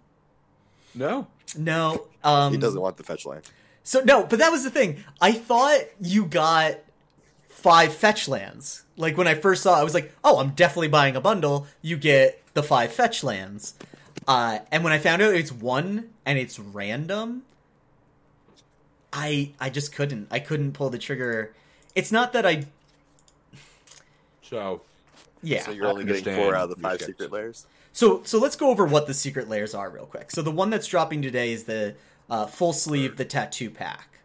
no. 0.93 1.27
No. 1.57 2.07
Um 2.25 2.51
He 2.51 2.57
doesn't 2.59 2.81
want 2.81 2.97
the 2.97 3.03
fetch 3.03 3.25
land. 3.25 3.43
So 3.83 4.01
no, 4.01 4.25
but 4.25 4.39
that 4.39 4.51
was 4.51 4.65
the 4.65 4.69
thing. 4.69 5.03
I 5.21 5.31
thought 5.31 5.79
you 6.01 6.25
got 6.25 6.79
five 7.55 7.93
fetch 7.93 8.27
lands. 8.27 8.83
Like 8.97 9.17
when 9.17 9.27
I 9.27 9.33
first 9.35 9.63
saw, 9.63 9.77
it, 9.77 9.79
I 9.79 9.83
was 9.83 9.93
like, 9.93 10.13
"Oh, 10.23 10.39
I'm 10.39 10.51
definitely 10.51 10.89
buying 10.89 11.15
a 11.15 11.21
bundle. 11.21 11.67
You 11.81 11.97
get 11.97 12.41
the 12.53 12.61
five 12.61 12.91
fetch 12.91 13.23
lands." 13.23 13.73
Uh, 14.27 14.59
and 14.71 14.83
when 14.83 14.91
I 14.93 14.99
found 14.99 15.21
out 15.21 15.33
it's 15.33 15.51
one 15.51 16.09
and 16.25 16.37
it's 16.37 16.59
random, 16.59 17.43
I 19.13 19.51
I 19.59 19.69
just 19.69 19.93
couldn't. 19.93 20.27
I 20.31 20.39
couldn't 20.39 20.73
pull 20.73 20.89
the 20.89 20.97
trigger. 20.97 21.53
It's 21.95 22.11
not 22.11 22.33
that 22.33 22.45
I. 22.45 22.65
So 24.41 24.81
Yeah. 25.41 25.63
So 25.63 25.71
you're 25.71 25.87
I 25.87 25.91
only 25.91 26.05
getting 26.05 26.35
four 26.35 26.55
out 26.55 26.65
of 26.65 26.69
the 26.69 26.75
five 26.75 26.95
skepticism. 26.99 27.13
secret 27.13 27.31
lairs. 27.31 27.65
So 27.93 28.21
so 28.25 28.37
let's 28.39 28.55
go 28.55 28.69
over 28.69 28.85
what 28.85 29.07
the 29.07 29.13
secret 29.13 29.47
lairs 29.49 29.73
are 29.73 29.89
real 29.89 30.05
quick. 30.05 30.31
So 30.31 30.41
the 30.41 30.51
one 30.51 30.69
that's 30.69 30.87
dropping 30.87 31.21
today 31.21 31.53
is 31.53 31.63
the 31.63 31.95
uh, 32.29 32.45
full 32.47 32.73
sleeve, 32.73 33.17
the 33.17 33.25
tattoo 33.25 33.69
pack. 33.69 34.19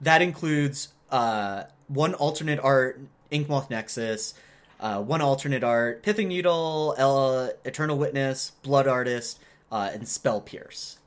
That 0.00 0.20
includes 0.22 0.88
uh, 1.12 1.64
one 1.86 2.14
alternate 2.14 2.58
art, 2.58 3.00
Inkmoth 3.30 3.70
Nexus, 3.70 4.34
uh, 4.80 5.00
one 5.00 5.20
alternate 5.20 5.62
art, 5.62 6.02
Pithing 6.02 6.26
Needle, 6.28 6.94
uh, 6.98 7.48
Eternal 7.64 7.96
Witness, 7.98 8.50
Blood 8.62 8.88
Artist, 8.88 9.38
uh, 9.70 9.90
and 9.92 10.08
Spell 10.08 10.40
Pierce. 10.40 10.98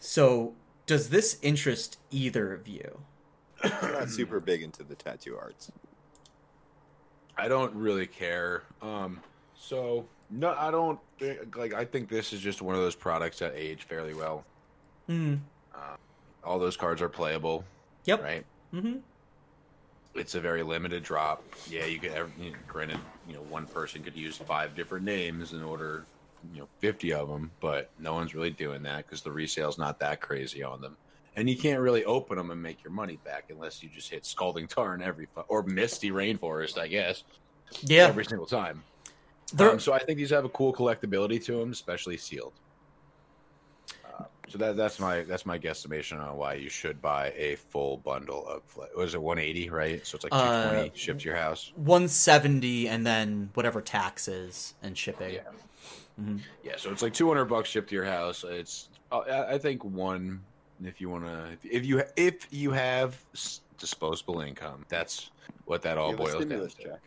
So 0.00 0.54
does 0.86 1.10
this 1.10 1.38
interest 1.42 1.98
either 2.10 2.54
of 2.54 2.66
you? 2.66 3.00
I'm 3.62 3.92
not 3.92 4.08
super 4.08 4.40
big 4.40 4.62
into 4.62 4.82
the 4.84 4.94
tattoo 4.94 5.36
arts. 5.36 5.70
I 7.36 7.48
don't 7.48 7.74
really 7.74 8.06
care. 8.06 8.62
Um. 8.80 9.20
So 9.56 10.06
no, 10.30 10.54
I 10.56 10.70
don't 10.70 10.98
think, 11.18 11.56
like. 11.56 11.74
I 11.74 11.84
think 11.84 12.08
this 12.08 12.32
is 12.32 12.40
just 12.40 12.62
one 12.62 12.74
of 12.74 12.80
those 12.80 12.94
products 12.94 13.40
that 13.40 13.52
age 13.56 13.82
fairly 13.84 14.14
well. 14.14 14.44
Hmm. 15.08 15.36
All 16.44 16.58
those 16.58 16.76
cards 16.76 17.02
are 17.02 17.08
playable, 17.08 17.64
Yep. 18.04 18.22
right? 18.22 18.46
Mm-hmm. 18.72 18.98
It's 20.14 20.34
a 20.34 20.40
very 20.40 20.62
limited 20.62 21.02
drop. 21.02 21.42
Yeah, 21.70 21.84
you 21.86 21.98
could. 21.98 22.12
ev- 22.12 22.32
You 22.38 22.50
know, 22.50 22.56
granted, 22.66 22.98
you 23.26 23.34
know, 23.34 23.42
one 23.42 23.66
person 23.66 24.02
could 24.02 24.16
use 24.16 24.36
five 24.36 24.74
different 24.74 25.04
names 25.04 25.52
in 25.52 25.62
order, 25.62 26.04
you 26.52 26.60
know, 26.60 26.68
fifty 26.78 27.12
of 27.12 27.28
them, 27.28 27.50
but 27.60 27.90
no 27.98 28.14
one's 28.14 28.34
really 28.34 28.50
doing 28.50 28.82
that 28.82 29.06
because 29.06 29.22
the 29.22 29.30
resale's 29.30 29.78
not 29.78 29.98
that 30.00 30.20
crazy 30.20 30.62
on 30.62 30.80
them, 30.80 30.96
and 31.36 31.48
you 31.48 31.56
can't 31.56 31.80
really 31.80 32.04
open 32.04 32.36
them 32.36 32.50
and 32.50 32.62
make 32.62 32.82
your 32.82 32.92
money 32.92 33.18
back 33.24 33.44
unless 33.50 33.82
you 33.82 33.88
just 33.88 34.10
hit 34.10 34.24
Scalding 34.26 34.66
Tarn 34.66 35.02
every 35.02 35.28
or 35.48 35.62
Misty 35.62 36.10
Rainforest, 36.10 36.78
I 36.78 36.88
guess, 36.88 37.22
Yeah, 37.82 38.06
every 38.06 38.24
single 38.24 38.46
time. 38.46 38.82
Um, 39.58 39.80
so 39.80 39.92
I 39.94 39.98
think 39.98 40.18
these 40.18 40.30
have 40.30 40.44
a 40.44 40.48
cool 40.50 40.74
collectability 40.74 41.42
to 41.46 41.52
them, 41.58 41.72
especially 41.72 42.16
sealed. 42.18 42.52
Uh, 44.48 44.52
so 44.52 44.58
that 44.58 44.76
that's 44.76 44.98
my 44.98 45.22
that's 45.22 45.44
my 45.46 45.58
guesstimation 45.58 46.20
on 46.20 46.36
why 46.36 46.54
you 46.54 46.68
should 46.68 47.00
buy 47.02 47.32
a 47.36 47.56
full 47.56 47.98
bundle 47.98 48.46
of 48.48 48.62
fle- 48.64 48.84
was 48.96 49.14
it 49.14 49.20
180 49.22 49.70
right? 49.70 50.06
So 50.06 50.16
it's 50.16 50.24
like 50.24 50.32
Uh, 50.32 50.62
220 50.64 50.98
shipped 50.98 51.20
to 51.20 51.28
your 51.28 51.36
house. 51.36 51.72
170 51.76 52.88
and 52.88 53.06
then 53.06 53.50
whatever 53.54 53.80
taxes 53.80 54.74
and 54.82 54.96
shipping. 54.96 55.34
Yeah. 55.34 55.40
Mhm. 56.20 56.40
Yeah, 56.64 56.74
so 56.76 56.90
it's 56.90 57.02
like 57.02 57.14
200 57.14 57.44
bucks 57.44 57.68
shipped 57.68 57.90
to 57.90 57.94
your 57.94 58.04
house. 58.04 58.44
It's 58.44 58.88
uh, 59.12 59.18
I 59.20 59.54
I 59.54 59.58
think 59.58 59.84
one 59.84 60.42
if 60.84 61.00
you 61.00 61.08
want 61.10 61.24
to 61.24 61.56
if 61.62 61.84
you 61.84 62.02
if 62.16 62.46
you 62.52 62.70
have 62.72 63.16
disposable 63.78 64.40
income, 64.40 64.84
that's 64.88 65.30
what 65.66 65.82
that 65.82 65.98
all 65.98 66.10
Give 66.10 66.20
a 66.20 66.22
boils 66.22 66.32
down 66.34 66.42
stimulus 66.42 66.74
to. 66.74 66.82
check. 66.84 67.00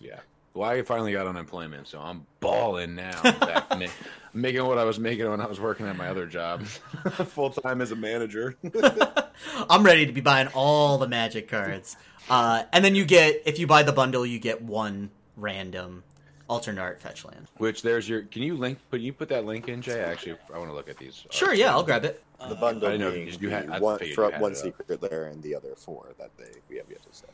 Yeah. 0.00 0.20
Well, 0.54 0.68
I 0.68 0.82
finally 0.82 1.12
got 1.12 1.26
unemployment, 1.28 1.86
so 1.86 2.00
I'm 2.00 2.26
balling 2.40 2.96
now. 2.96 3.20
I'm 3.22 3.38
back 3.38 3.70
ma- 3.78 3.86
making 4.34 4.64
what 4.66 4.78
I 4.78 4.84
was 4.84 4.98
making 4.98 5.30
when 5.30 5.40
I 5.40 5.46
was 5.46 5.60
working 5.60 5.86
at 5.86 5.96
my 5.96 6.08
other 6.08 6.26
job, 6.26 6.64
full 6.66 7.50
time 7.50 7.80
as 7.80 7.92
a 7.92 7.96
manager. 7.96 8.56
I'm 9.70 9.84
ready 9.84 10.06
to 10.06 10.12
be 10.12 10.20
buying 10.20 10.48
all 10.48 10.98
the 10.98 11.06
magic 11.08 11.48
cards. 11.48 11.96
Uh, 12.28 12.64
and 12.72 12.84
then 12.84 12.94
you 12.94 13.04
get, 13.04 13.42
if 13.46 13.58
you 13.60 13.66
buy 13.66 13.82
the 13.84 13.92
bundle, 13.92 14.26
you 14.26 14.38
get 14.40 14.60
one 14.60 15.10
random 15.36 16.02
alternate 16.48 16.80
art 16.80 17.00
fetch 17.00 17.24
land. 17.24 17.46
Which 17.58 17.82
there's 17.82 18.08
your. 18.08 18.22
Can 18.22 18.42
you 18.42 18.56
link? 18.56 18.78
Can 18.90 19.00
you 19.02 19.12
put 19.12 19.28
that 19.28 19.44
link 19.46 19.68
in, 19.68 19.80
Jay? 19.82 20.00
Actually, 20.00 20.36
I 20.52 20.58
want 20.58 20.68
to 20.70 20.74
look 20.74 20.88
at 20.88 20.96
these. 20.98 21.24
Sure, 21.30 21.54
yeah, 21.54 21.70
I'll 21.70 21.84
grab 21.84 22.04
it. 22.04 22.22
The 22.48 22.54
bundle 22.56 22.88
I 22.88 22.96
know, 22.96 23.12
being 23.12 23.28
you 23.40 23.50
had- 23.50 23.68
I 23.70 23.78
one, 23.78 23.98
figured 23.98 24.16
you 24.16 24.22
had 24.32 24.40
one 24.40 24.52
it 24.52 24.58
up. 24.58 24.64
secret 24.64 25.00
there 25.00 25.26
and 25.26 25.42
the 25.42 25.54
other 25.54 25.74
four 25.76 26.08
that 26.18 26.30
they 26.38 26.46
we 26.68 26.76
have 26.78 26.86
yet 26.88 27.02
to 27.02 27.16
say. 27.16 27.26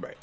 Right. 0.00 0.16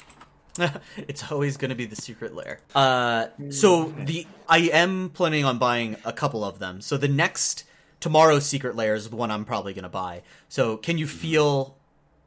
it's 0.96 1.30
always 1.30 1.56
going 1.56 1.70
to 1.70 1.74
be 1.74 1.86
the 1.86 1.96
secret 1.96 2.34
lair. 2.34 2.60
Uh, 2.74 3.26
so 3.50 3.92
the 3.98 4.26
I 4.48 4.58
am 4.72 5.10
planning 5.10 5.44
on 5.44 5.58
buying 5.58 5.96
a 6.04 6.12
couple 6.12 6.44
of 6.44 6.58
them. 6.58 6.80
So 6.80 6.96
the 6.96 7.08
next 7.08 7.64
tomorrow's 8.00 8.46
secret 8.46 8.76
lair 8.76 8.94
is 8.94 9.08
the 9.08 9.16
one 9.16 9.30
I'm 9.30 9.44
probably 9.44 9.72
going 9.74 9.84
to 9.84 9.88
buy. 9.88 10.22
So 10.48 10.76
can 10.76 10.98
you 10.98 11.06
feel? 11.06 11.76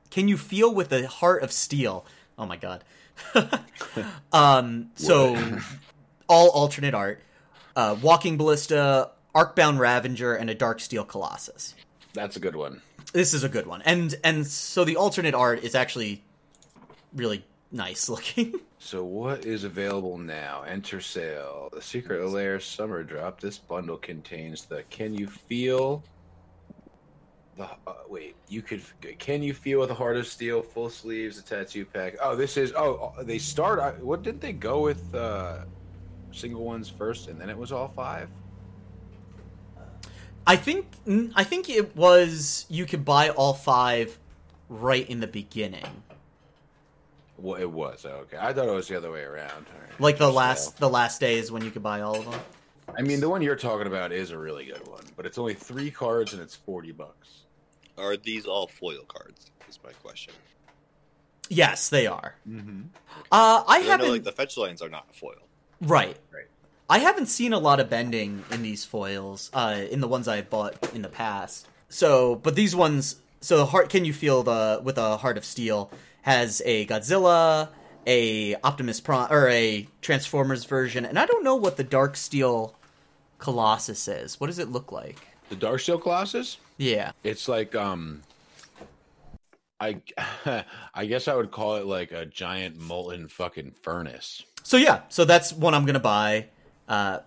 Can 0.09 0.27
you 0.27 0.37
feel 0.37 0.73
with 0.73 0.89
the 0.89 1.07
heart 1.07 1.43
of 1.43 1.51
steel? 1.51 2.05
Oh 2.37 2.45
my 2.45 2.57
god. 2.57 2.83
um. 4.33 4.91
So 4.95 5.37
all 6.29 6.49
alternate 6.49 6.93
art, 6.93 7.21
uh, 7.75 7.95
walking 8.01 8.37
ballista, 8.37 9.11
arcbound 9.35 9.79
ravager, 9.79 10.35
and 10.35 10.49
a 10.49 10.55
dark 10.55 10.79
steel 10.79 11.03
colossus 11.03 11.75
That's 12.13 12.35
a 12.35 12.39
good 12.39 12.55
one. 12.55 12.81
this 13.13 13.33
is 13.33 13.43
a 13.43 13.49
good 13.49 13.65
one 13.65 13.81
and 13.83 14.15
and 14.23 14.45
so 14.45 14.83
the 14.83 14.95
alternate 14.95 15.33
art 15.33 15.63
is 15.63 15.73
actually 15.75 16.23
really 17.13 17.43
nice 17.71 18.09
looking 18.09 18.53
So 18.81 19.03
what 19.03 19.45
is 19.45 19.65
available 19.65 20.17
now? 20.17 20.61
Enter 20.63 21.01
sale. 21.01 21.67
The 21.73 21.81
Secret 21.81 22.25
Lair 22.29 22.61
Summer 22.61 23.03
Drop. 23.03 23.41
This 23.41 23.57
bundle 23.57 23.97
contains 23.97 24.63
the 24.65 24.83
Can 24.89 25.13
You 25.13 25.27
Feel 25.27 26.01
the 27.57 27.65
uh, 27.65 27.93
wait, 28.07 28.37
you 28.47 28.61
could 28.61 28.81
Can 29.19 29.43
You 29.43 29.53
Feel 29.53 29.81
with 29.81 29.91
a 29.91 29.93
Heart 29.93 30.15
of 30.15 30.27
Steel, 30.27 30.61
full 30.61 30.89
sleeves, 30.89 31.37
a 31.37 31.41
tattoo 31.43 31.83
pack. 31.85 32.15
Oh, 32.21 32.37
this 32.37 32.55
is 32.55 32.71
oh, 32.73 33.11
they 33.21 33.37
start 33.37 33.79
I- 33.81 33.91
what 34.01 34.23
did 34.23 34.39
they 34.39 34.53
go 34.53 34.79
with 34.81 35.13
uh 35.13 35.65
single 36.31 36.63
ones 36.63 36.87
first 36.89 37.27
and 37.27 37.39
then 37.39 37.49
it 37.49 37.57
was 37.57 37.71
all 37.73 37.89
five? 37.89 38.29
i 40.47 40.55
think 40.55 40.87
i 41.35 41.43
think 41.43 41.69
it 41.69 41.95
was 41.95 42.65
you 42.69 42.85
could 42.85 43.03
buy 43.03 43.29
all 43.29 43.53
five 43.53 44.17
right 44.69 45.07
in 45.09 45.19
the 45.19 45.27
beginning 45.27 45.85
Well, 47.41 47.59
it 47.61 47.69
was. 47.69 48.05
Okay. 48.05 48.37
I 48.39 48.53
thought 48.53 48.67
it 48.67 48.71
was 48.73 48.87
the 48.87 48.97
other 48.97 49.11
way 49.11 49.21
around. 49.23 49.49
All 49.73 49.81
right. 49.81 49.99
like 49.99 50.17
the 50.17 50.27
So- 50.29 50.33
last 50.33 50.77
the 50.77 50.89
last 50.89 51.19
days 51.19 51.51
when 51.51 51.63
you 51.63 51.71
could 51.71 51.83
buy 51.83 52.01
all 52.01 52.17
of 52.17 52.25
them 52.29 52.39
I 52.97 53.01
mean, 53.03 53.19
the 53.19 53.29
one 53.29 53.41
you're 53.43 53.55
talking 53.55 53.85
about 53.85 54.11
is 54.11 54.31
a 54.31 54.37
really 54.37 54.65
good 54.65 54.87
one, 54.87 55.03
but 55.15 55.25
it's 55.27 55.37
only 55.37 55.53
3 55.53 55.91
cards 55.91 56.33
and 56.33 56.41
it's 56.41 56.55
40 56.55 56.91
bucks. 56.91 57.43
Are 57.99 58.17
these 58.17 58.45
all 58.47 58.67
foil 58.67 59.03
cards? 59.07 59.51
Is 59.69 59.77
my 59.83 59.91
question. 60.03 60.33
yes 61.49 61.89
they 61.89 62.05
are 62.07 62.35
Mhm. 62.47 62.85
uh 63.31 63.63
i 63.67 63.77
I 63.77 63.79
haven't 63.79 64.05
know 64.07 64.11
like 64.13 64.23
the 64.23 64.31
fetch 64.31 64.55
lines 64.57 64.81
are 64.81 64.89
not 64.89 65.13
foil. 65.15 65.35
right 65.81 66.17
Right. 66.31 66.45
i 66.89 66.99
haven't 66.99 67.25
seen 67.27 67.53
a 67.53 67.59
lot 67.59 67.79
of 67.79 67.89
bending 67.89 68.43
in 68.51 68.61
these 68.61 68.85
foils 68.85 69.49
uh 69.53 69.81
in 69.89 69.99
the 69.99 70.07
ones 70.07 70.27
i've 70.27 70.49
bought 70.49 70.93
in 70.93 71.01
the 71.01 71.09
past 71.09 71.67
so 71.89 72.35
but 72.35 72.53
these 72.55 72.75
ones 72.75 73.15
so 73.41 73.57
the 73.57 73.65
heart 73.67 73.89
can 73.89 74.05
you 74.05 74.13
feel 74.13 74.43
the 74.43 74.79
with 74.83 74.97
a 74.99 75.17
heart 75.17 75.37
of 75.37 75.45
steel 75.45 75.89
has 76.23 76.61
a 76.65 76.85
godzilla 76.85 77.69
a 78.07 78.55
optimus 78.63 78.99
prime 78.99 79.27
or 79.31 79.47
a 79.49 79.87
transformers 80.01 80.65
version 80.65 81.05
and 81.05 81.19
i 81.19 81.25
don't 81.25 81.43
know 81.43 81.55
what 81.55 81.77
the 81.77 81.83
dark 81.83 82.15
steel 82.15 82.75
colossus 83.39 84.07
is. 84.07 84.39
What 84.39 84.47
does 84.47 84.59
it 84.59 84.69
look 84.69 84.91
like? 84.91 85.17
The 85.49 85.55
Dark 85.55 85.79
Steel 85.79 85.97
Colossus? 85.97 86.57
yeah. 86.77 87.13
It's 87.23 87.47
like 87.47 87.73
um 87.73 88.21
I 89.79 90.01
I 90.93 91.05
guess 91.05 91.27
I 91.27 91.33
would 91.33 91.49
call 91.49 91.77
it 91.77 91.85
like 91.85 92.11
a 92.11 92.25
giant 92.25 92.77
molten 92.77 93.27
fucking 93.27 93.71
furnace. 93.81 94.43
so 94.61 94.77
yeah. 94.77 95.01
So 95.09 95.25
that's 95.25 95.51
one 95.51 95.73
i'm 95.73 95.85
gonna 95.85 95.99
buy. 95.99 96.47
Uh 96.87 97.19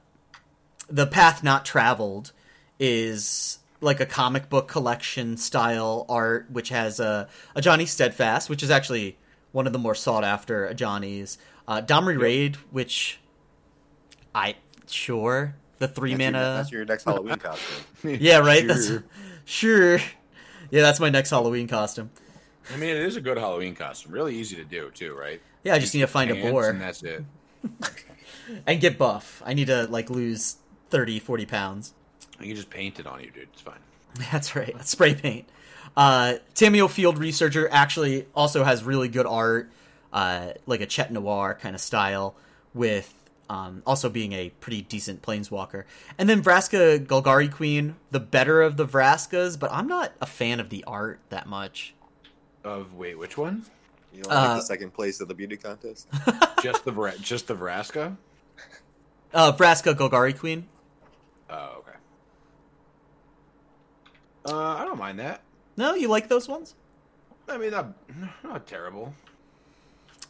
the 0.89 1.07
path 1.07 1.43
not 1.43 1.65
traveled 1.65 2.33
is 2.79 3.59
like 3.83 4.01
a 4.01 4.07
comic 4.07 4.49
book 4.49 4.69
collection 4.69 5.37
style 5.37 6.07
art 6.09 6.47
which 6.51 6.69
has 6.71 7.01
a, 7.01 7.29
a 7.55 7.61
johnny 7.61 7.85
steadfast 7.87 8.49
which 8.49 8.63
is 8.63 8.71
actually 8.71 9.19
one 9.53 9.67
of 9.67 9.73
the 9.73 9.79
more 9.79 9.95
sought 9.95 10.25
after 10.25 10.73
johnnies 10.75 11.37
uh 11.69 11.81
domri 11.83 12.19
rade 12.19 12.57
which 12.71 13.19
i 14.35 14.55
sure 14.87 15.55
the 15.79 15.89
three 15.89 16.13
That's 16.15 16.23
your, 16.23 16.33
mana 16.33 16.55
that's 16.57 16.71
your 16.73 16.85
next 16.85 17.05
Halloween 17.05 17.37
costume. 17.39 18.19
yeah 18.21 18.39
right 18.39 18.67
that's 18.67 18.87
Sure. 18.87 19.05
sure 19.45 19.99
yeah 20.71 20.83
that's 20.83 21.01
my 21.01 21.11
next 21.11 21.31
halloween 21.31 21.69
costume 21.69 22.11
I 22.73 22.77
mean, 22.77 22.91
it 22.91 23.03
is 23.03 23.17
a 23.17 23.21
good 23.21 23.39
Halloween 23.39 23.75
costume. 23.75 24.13
Really 24.13 24.37
easy 24.37 24.55
to 24.55 24.63
do 24.65 24.89
too, 24.95 25.15
right? 25.15 25.43
yeah 25.65 25.75
i 25.75 25.81
just 25.81 25.93
need 25.95 26.03
to 26.03 26.07
find 26.07 26.31
a 26.31 26.35
Pants 26.35 26.51
boar 26.51 26.71
and 26.71 26.81
that's 26.81 27.03
it. 27.03 27.25
and 28.67 28.81
get 28.81 28.99
buff 28.99 29.43
i 29.45 29.53
need 29.55 29.67
to 29.67 29.87
like 29.89 30.11
lose 30.11 30.57
30 30.91 31.19
40 31.19 31.47
pounds 31.47 31.95
You 32.41 32.47
can 32.49 32.57
just 32.57 32.71
paint 32.71 32.99
it 33.01 33.07
on 33.07 33.21
you, 33.21 33.31
dude. 33.31 33.49
It's 33.53 33.61
fine. 33.63 33.79
That's 34.33 34.55
right. 34.57 34.75
Spray 34.87 35.15
paint. 35.15 35.49
Uh, 35.97 36.35
Tamiyo 36.55 36.89
Field 36.91 37.19
Researcher 37.19 37.69
actually 37.71 38.27
also 38.35 38.65
has 38.65 38.83
really 38.83 39.09
good 39.09 39.27
art, 39.27 39.71
uh, 40.13 40.53
like 40.67 40.81
a 40.81 40.87
Chet 40.87 41.13
Noir 41.13 41.59
kind 41.61 41.75
of 41.75 41.81
style, 41.81 42.35
with 42.75 43.13
um, 43.51 43.83
also 43.87 44.09
being 44.09 44.33
a 44.33 44.49
pretty 44.61 44.83
decent 44.83 45.21
planeswalker. 45.23 45.85
And 46.17 46.29
then 46.29 46.43
Vraska 46.43 47.05
Golgari 47.05 47.53
Queen, 47.53 47.97
the 48.11 48.21
better 48.21 48.63
of 48.63 48.77
the 48.79 48.87
Vraskas, 48.87 49.59
but 49.59 49.71
I'm 49.73 49.87
not 49.87 50.13
a 50.21 50.27
fan 50.27 50.61
of 50.61 50.71
the 50.71 50.83
art 50.85 51.21
that 51.29 51.47
much. 51.47 51.95
Of 52.65 52.95
wait, 52.95 53.19
which 53.19 53.37
one? 53.37 53.65
You 54.15 54.23
don't 54.23 54.33
like 54.33 54.51
Uh, 54.51 54.55
the 54.57 54.63
second 54.63 54.95
place 54.95 55.21
of 55.21 55.29
the 55.29 55.35
beauty 55.35 55.57
contest? 55.57 56.07
Just 56.63 56.85
the 56.85 56.93
Vra- 56.93 57.21
just 57.21 57.49
the 57.49 57.55
Vraska? 57.57 58.17
Uh, 59.35 59.53
Vraska 59.53 59.95
Golgari 59.95 60.39
Queen. 60.39 60.69
Oh, 61.51 61.77
okay. 61.79 61.82
Uh, 64.47 64.57
I 64.57 64.85
don't 64.85 64.99
mind 64.99 65.19
that. 65.19 65.43
No, 65.77 65.95
you 65.95 66.09
like 66.09 66.29
those 66.29 66.49
ones? 66.49 66.75
I 67.49 67.59
mean, 67.59 67.71
not 67.71 67.93
not 68.45 68.67
terrible. 68.67 69.15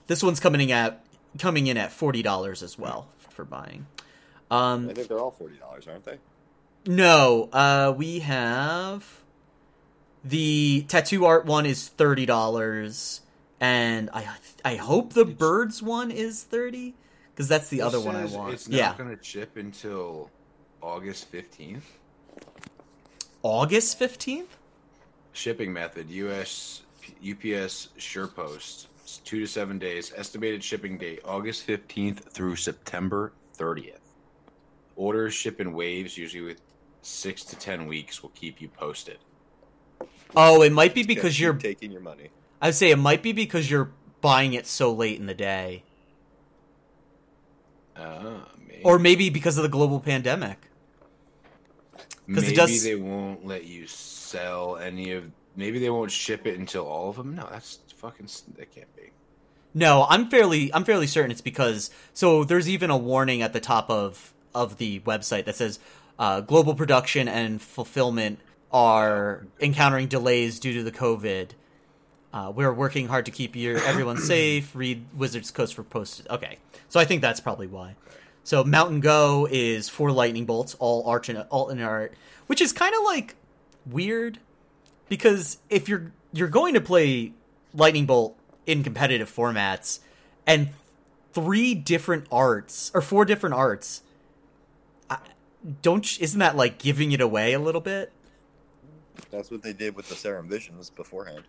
This 0.07 0.23
one's 0.23 0.41
coming 0.41 0.61
in 0.61 0.71
at 0.71 1.05
coming 1.39 1.67
in 1.67 1.77
at 1.77 1.93
forty 1.93 2.23
dollars 2.23 2.63
as 2.63 2.79
well 2.79 3.09
for 3.31 3.45
buying. 3.45 3.87
Um, 4.51 4.89
I 4.89 4.93
think 4.95 5.09
they're 5.09 5.19
all 5.21 5.31
forty 5.31 5.57
dollars, 5.57 5.87
aren't 5.89 6.05
they? 6.05 6.19
No, 6.87 7.49
uh, 7.53 7.95
we 7.97 8.21
have 8.21 9.21
the 10.25 10.85
tattoo 10.89 11.25
art 11.25 11.47
one 11.47 11.65
is 11.67 11.89
thirty 11.89 12.27
dollars, 12.27 13.21
and 13.61 14.11
I 14.13 14.27
I 14.65 14.77
hope 14.77 15.13
the 15.13 15.25
birds 15.25 15.83
one 15.83 16.11
is 16.11 16.43
thirty 16.43 16.95
because 17.33 17.49
that's 17.49 17.69
the 17.69 17.79
It 17.79 17.83
other 17.83 18.01
one 18.01 18.17
I 18.17 18.25
want. 18.27 18.53
It's 18.55 18.69
not 18.69 18.77
Yeah, 18.77 18.97
going 18.97 19.17
to 19.17 19.23
ship 19.23 19.57
until 19.57 20.31
August 20.81 21.29
fifteenth. 21.29 21.99
August 23.43 23.99
fifteenth. 23.99 24.57
Shipping 25.33 25.73
method: 25.73 26.11
U.S. 26.11 26.83
UPS 27.21 27.89
SurePost. 27.99 28.87
It's 29.03 29.19
two 29.19 29.41
to 29.41 29.47
seven 29.47 29.79
days. 29.79 30.13
Estimated 30.17 30.63
shipping 30.63 30.99
date: 30.99 31.21
August 31.25 31.65
fifteenth 31.65 32.29
through 32.33 32.57
September 32.57 33.33
thirtieth. 33.55 34.01
Orders 34.97 35.35
ship 35.35 35.61
in 35.61 35.73
waves, 35.73 36.17
usually 36.19 36.43
with 36.45 36.61
six 37.03 37.43
to 37.45 37.57
ten 37.57 37.87
weeks. 37.87 38.23
We'll 38.23 38.31
keep 38.35 38.61
you 38.61 38.69
posted. 38.69 39.19
Oh, 40.37 40.63
it 40.63 40.73
might 40.73 40.95
be 40.95 41.03
because 41.03 41.39
you're. 41.41 41.55
taking 41.55 41.91
your 41.91 42.01
money. 42.01 42.31
I'd 42.61 42.75
say 42.75 42.91
it 42.91 42.99
might 42.99 43.23
be 43.23 43.33
because 43.33 43.71
you're 43.71 43.91
buying 44.21 44.53
it 44.53 44.67
so 44.69 44.93
late 44.93 45.19
in 45.19 45.27
the 45.27 45.35
day, 45.35 45.83
Uh, 47.97 48.43
maybe. 48.69 48.83
or 48.85 49.01
maybe 49.01 49.31
because 49.31 49.57
of 49.57 49.65
the 49.65 49.69
global 49.69 49.99
pandemic. 49.99 50.59
'Cause 52.35 52.45
it 52.45 52.47
maybe 52.49 52.57
does- 52.57 52.85
they 52.85 52.95
won't 52.95 53.47
let 53.47 53.65
you 53.65 53.87
sell 53.87 54.77
any 54.77 55.13
of. 55.13 55.25
Maybe 55.57 55.79
they 55.79 55.91
won't 55.91 56.11
ship 56.11 56.47
it 56.47 56.59
until 56.59 56.87
all 56.87 57.11
of 57.11 57.17
them. 57.17 57.35
No, 57.35 57.47
that's 57.51 57.79
fucking. 57.97 58.29
That 58.57 58.75
can't 58.75 58.95
be. 58.97 59.11
No, 59.75 60.07
I'm 60.09 60.29
fairly 60.31 60.73
I'm 60.75 60.85
fairly 60.85 61.07
certain 61.07 61.31
it's 61.31 61.41
because 61.41 61.91
so 62.15 62.45
there's 62.45 62.69
even 62.69 62.91
a 62.91 62.97
warning 62.97 63.41
at 63.43 63.53
the 63.53 63.61
top 63.61 63.89
of 63.91 64.33
of 64.55 64.77
the 64.79 65.01
website 65.01 65.45
that 65.47 65.57
says 65.57 65.79
uh, 66.19 66.41
global 66.41 66.75
production 66.75 67.27
and 67.29 67.61
fulfillment 67.61 68.39
are 68.71 69.47
encountering 69.61 70.09
delays 70.09 70.59
due 70.59 70.75
to 70.75 70.83
the 70.83 70.93
COVID. 70.93 71.51
Uh, 72.35 72.51
we're 72.55 72.73
working 72.73 73.09
hard 73.09 73.27
to 73.27 73.31
keep 73.31 73.55
your 73.57 73.77
everyone 73.85 74.17
safe. 74.35 74.75
Read 74.75 75.05
Wizards 75.17 75.51
Coast 75.51 75.75
for 75.75 75.83
post. 75.83 76.27
Okay, 76.31 76.59
so 76.89 76.99
I 77.01 77.05
think 77.05 77.21
that's 77.23 77.41
probably 77.41 77.67
why. 77.67 77.95
So 78.45 78.65
Mountain 78.65 79.01
Go 79.01 79.47
is 79.51 79.89
four 79.89 80.11
lightning 80.11 80.47
bolts, 80.47 80.75
all 80.79 81.09
arch 81.09 81.29
and 81.29 81.39
all 81.51 81.69
in 81.71 81.81
art, 81.81 82.15
which 82.47 82.61
is 82.61 82.73
kind 82.73 82.95
of 82.95 83.03
like 83.05 83.37
weird 83.87 84.39
because 85.09 85.59
if 85.69 85.89
you're 85.89 86.13
you're 86.33 86.49
going 86.49 86.75
to 86.75 86.81
play 86.81 87.33
lightning 87.75 88.07
bolt 88.07 88.37
in 88.67 88.83
competitive 88.83 89.31
formats 89.31 90.01
and 90.47 90.71
three 91.33 91.75
different 91.75 92.27
arts 92.31 92.91
or 92.95 93.01
four 93.01 93.25
different 93.25 93.55
arts 93.55 94.03
I, 95.11 95.19
don't 95.83 96.21
isn't 96.21 96.39
that 96.39 96.57
like 96.57 96.79
giving 96.79 97.13
it 97.13 97.21
away 97.21 97.53
a 97.53 97.59
little 97.59 97.81
bit 97.81 98.13
That's 99.31 99.51
what 99.51 99.63
they 99.63 99.73
did 99.73 99.97
with 99.97 100.09
the 100.09 100.15
Serum 100.15 100.49
Visions 100.49 100.91
beforehand. 100.91 101.45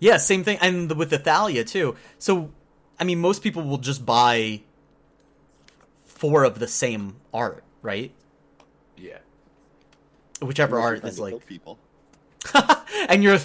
yeah 0.00 0.16
same 0.16 0.42
thing 0.44 0.58
and 0.60 0.90
with 0.96 1.10
the 1.10 1.18
thalia 1.18 1.64
too 1.64 1.96
so 2.18 2.50
i 2.98 3.04
mean 3.04 3.20
most 3.20 3.42
people 3.42 3.62
will 3.62 3.78
just 3.78 4.04
buy 4.04 4.60
four 6.18 6.42
of 6.44 6.58
the 6.58 6.66
same 6.68 7.14
art 7.32 7.62
right 7.80 8.12
Yeah. 8.96 9.18
whichever 10.42 10.80
art 10.80 11.04
is 11.04 11.18
like 11.20 11.46
people. 11.46 11.78
and 13.08 13.22
you're 13.22 13.38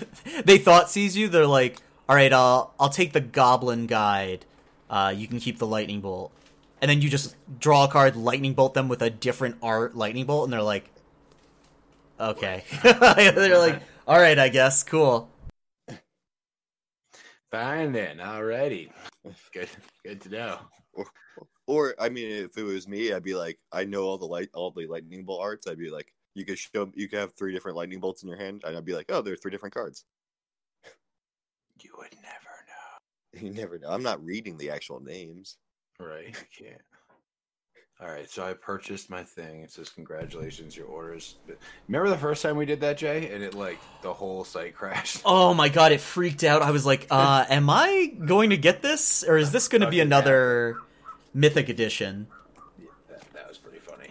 they 0.44 0.58
thought 0.58 0.90
sees 0.90 1.16
you 1.16 1.28
they're 1.30 1.46
like 1.48 1.78
all 2.10 2.16
right 2.16 2.34
i'll 2.34 2.74
i'll 2.80 2.90
take 2.90 3.14
the 3.14 3.22
goblin 3.22 3.86
guide 3.86 4.46
uh 4.90 5.14
you 5.16 5.28
can 5.28 5.40
keep 5.40 5.58
the 5.60 5.68
lightning 5.68 6.02
bolt 6.02 6.32
and 6.82 6.90
then 6.90 7.02
you 7.02 7.10
just 7.10 7.36
draw 7.60 7.86
a 7.86 7.88
card 7.88 8.16
lightning 8.16 8.54
bolt 8.54 8.74
them 8.74 8.88
with 8.88 9.02
a 9.02 9.10
different 9.10 9.56
art 9.62 9.96
lightning 9.96 10.26
bolt 10.26 10.46
and 10.46 10.54
they're 10.54 10.62
like 10.62 10.90
okay 12.20 12.64
they're 12.84 13.58
like 13.58 13.82
all 14.08 14.20
right 14.20 14.40
i 14.40 14.50
guess 14.50 14.84
cool 14.84 15.30
Fine 17.52 17.92
then. 17.92 18.18
Alrighty. 18.18 18.90
Good. 19.54 19.70
Good 20.04 20.22
to 20.22 20.30
know. 20.30 20.58
Or 20.94 21.06
I 21.70 22.10
mean, 22.10 22.32
if 22.32 22.58
it 22.58 22.64
was 22.64 22.88
me, 22.88 23.14
I'd 23.14 23.24
be 23.24 23.36
like, 23.36 23.60
I 23.72 23.86
know 23.86 24.04
all 24.04 24.18
the 24.18 24.26
light, 24.26 24.50
all 24.54 24.72
the 24.72 24.88
lightning 24.88 25.24
bolt 25.24 25.42
arts. 25.42 25.68
I'd 25.68 25.78
be 25.78 25.90
like, 25.90 26.14
you 26.36 26.46
could 26.46 26.58
show, 26.58 26.92
you 26.96 27.08
could 27.08 27.20
have 27.20 27.34
three 27.34 27.54
different 27.54 27.78
lightning 27.78 28.00
bolts 28.00 28.24
in 28.24 28.30
your 28.30 28.38
hand, 28.38 28.64
and 28.66 28.76
I'd 28.76 28.86
be 28.86 28.96
like, 28.96 29.06
oh, 29.10 29.22
there 29.22 29.34
are 29.34 29.38
three 29.38 29.52
different 29.52 29.74
cards. 29.74 30.04
You 31.82 31.92
would 31.98 32.14
never 32.22 33.42
know. 33.44 33.48
You 33.48 33.54
never 33.54 33.80
know. 33.80 33.90
I'm 33.90 34.04
not 34.04 34.24
reading 34.24 34.58
the 34.58 34.70
actual 34.72 35.00
names. 35.00 35.58
Right. 36.00 36.28
You 36.28 36.34
can't. 36.68 36.82
All 38.02 38.08
right. 38.10 38.30
So 38.30 38.46
I 38.46 38.54
purchased 38.54 39.10
my 39.10 39.24
thing. 39.24 39.62
It 39.62 39.72
says 39.72 39.90
congratulations, 39.90 40.76
your 40.76 40.88
orders. 40.88 41.36
Remember 41.88 42.10
the 42.10 42.18
first 42.18 42.42
time 42.42 42.58
we 42.58 42.66
did 42.66 42.82
that, 42.82 42.98
Jay? 42.98 43.32
And 43.34 43.44
it 43.44 43.54
like 43.54 43.80
the 44.02 44.14
whole 44.14 44.44
site 44.44 44.76
crashed. 44.78 45.22
oh 45.26 45.54
my 45.54 45.70
god 45.70 45.92
it 45.92 46.02
freaked 46.02 46.44
out 46.44 46.62
i 46.62 46.72
was 46.72 46.86
like 46.86 47.08
uh 47.12 47.46
am 47.50 47.70
i 47.70 48.12
going 48.26 48.50
to 48.50 48.58
get 48.58 48.82
this 48.82 49.24
or 49.24 49.38
is 49.38 49.52
this 49.52 49.68
going 49.68 49.82
to 49.82 49.90
be 49.90 50.00
another?" 50.00 50.76
yeah. 50.78 50.86
Another 51.34 51.40
mythic 51.48 51.70
edition 51.70 52.28
That, 53.10 53.34
that 53.34 53.48
was 53.50 53.58
pretty 53.58 53.80
funny. 53.80 54.10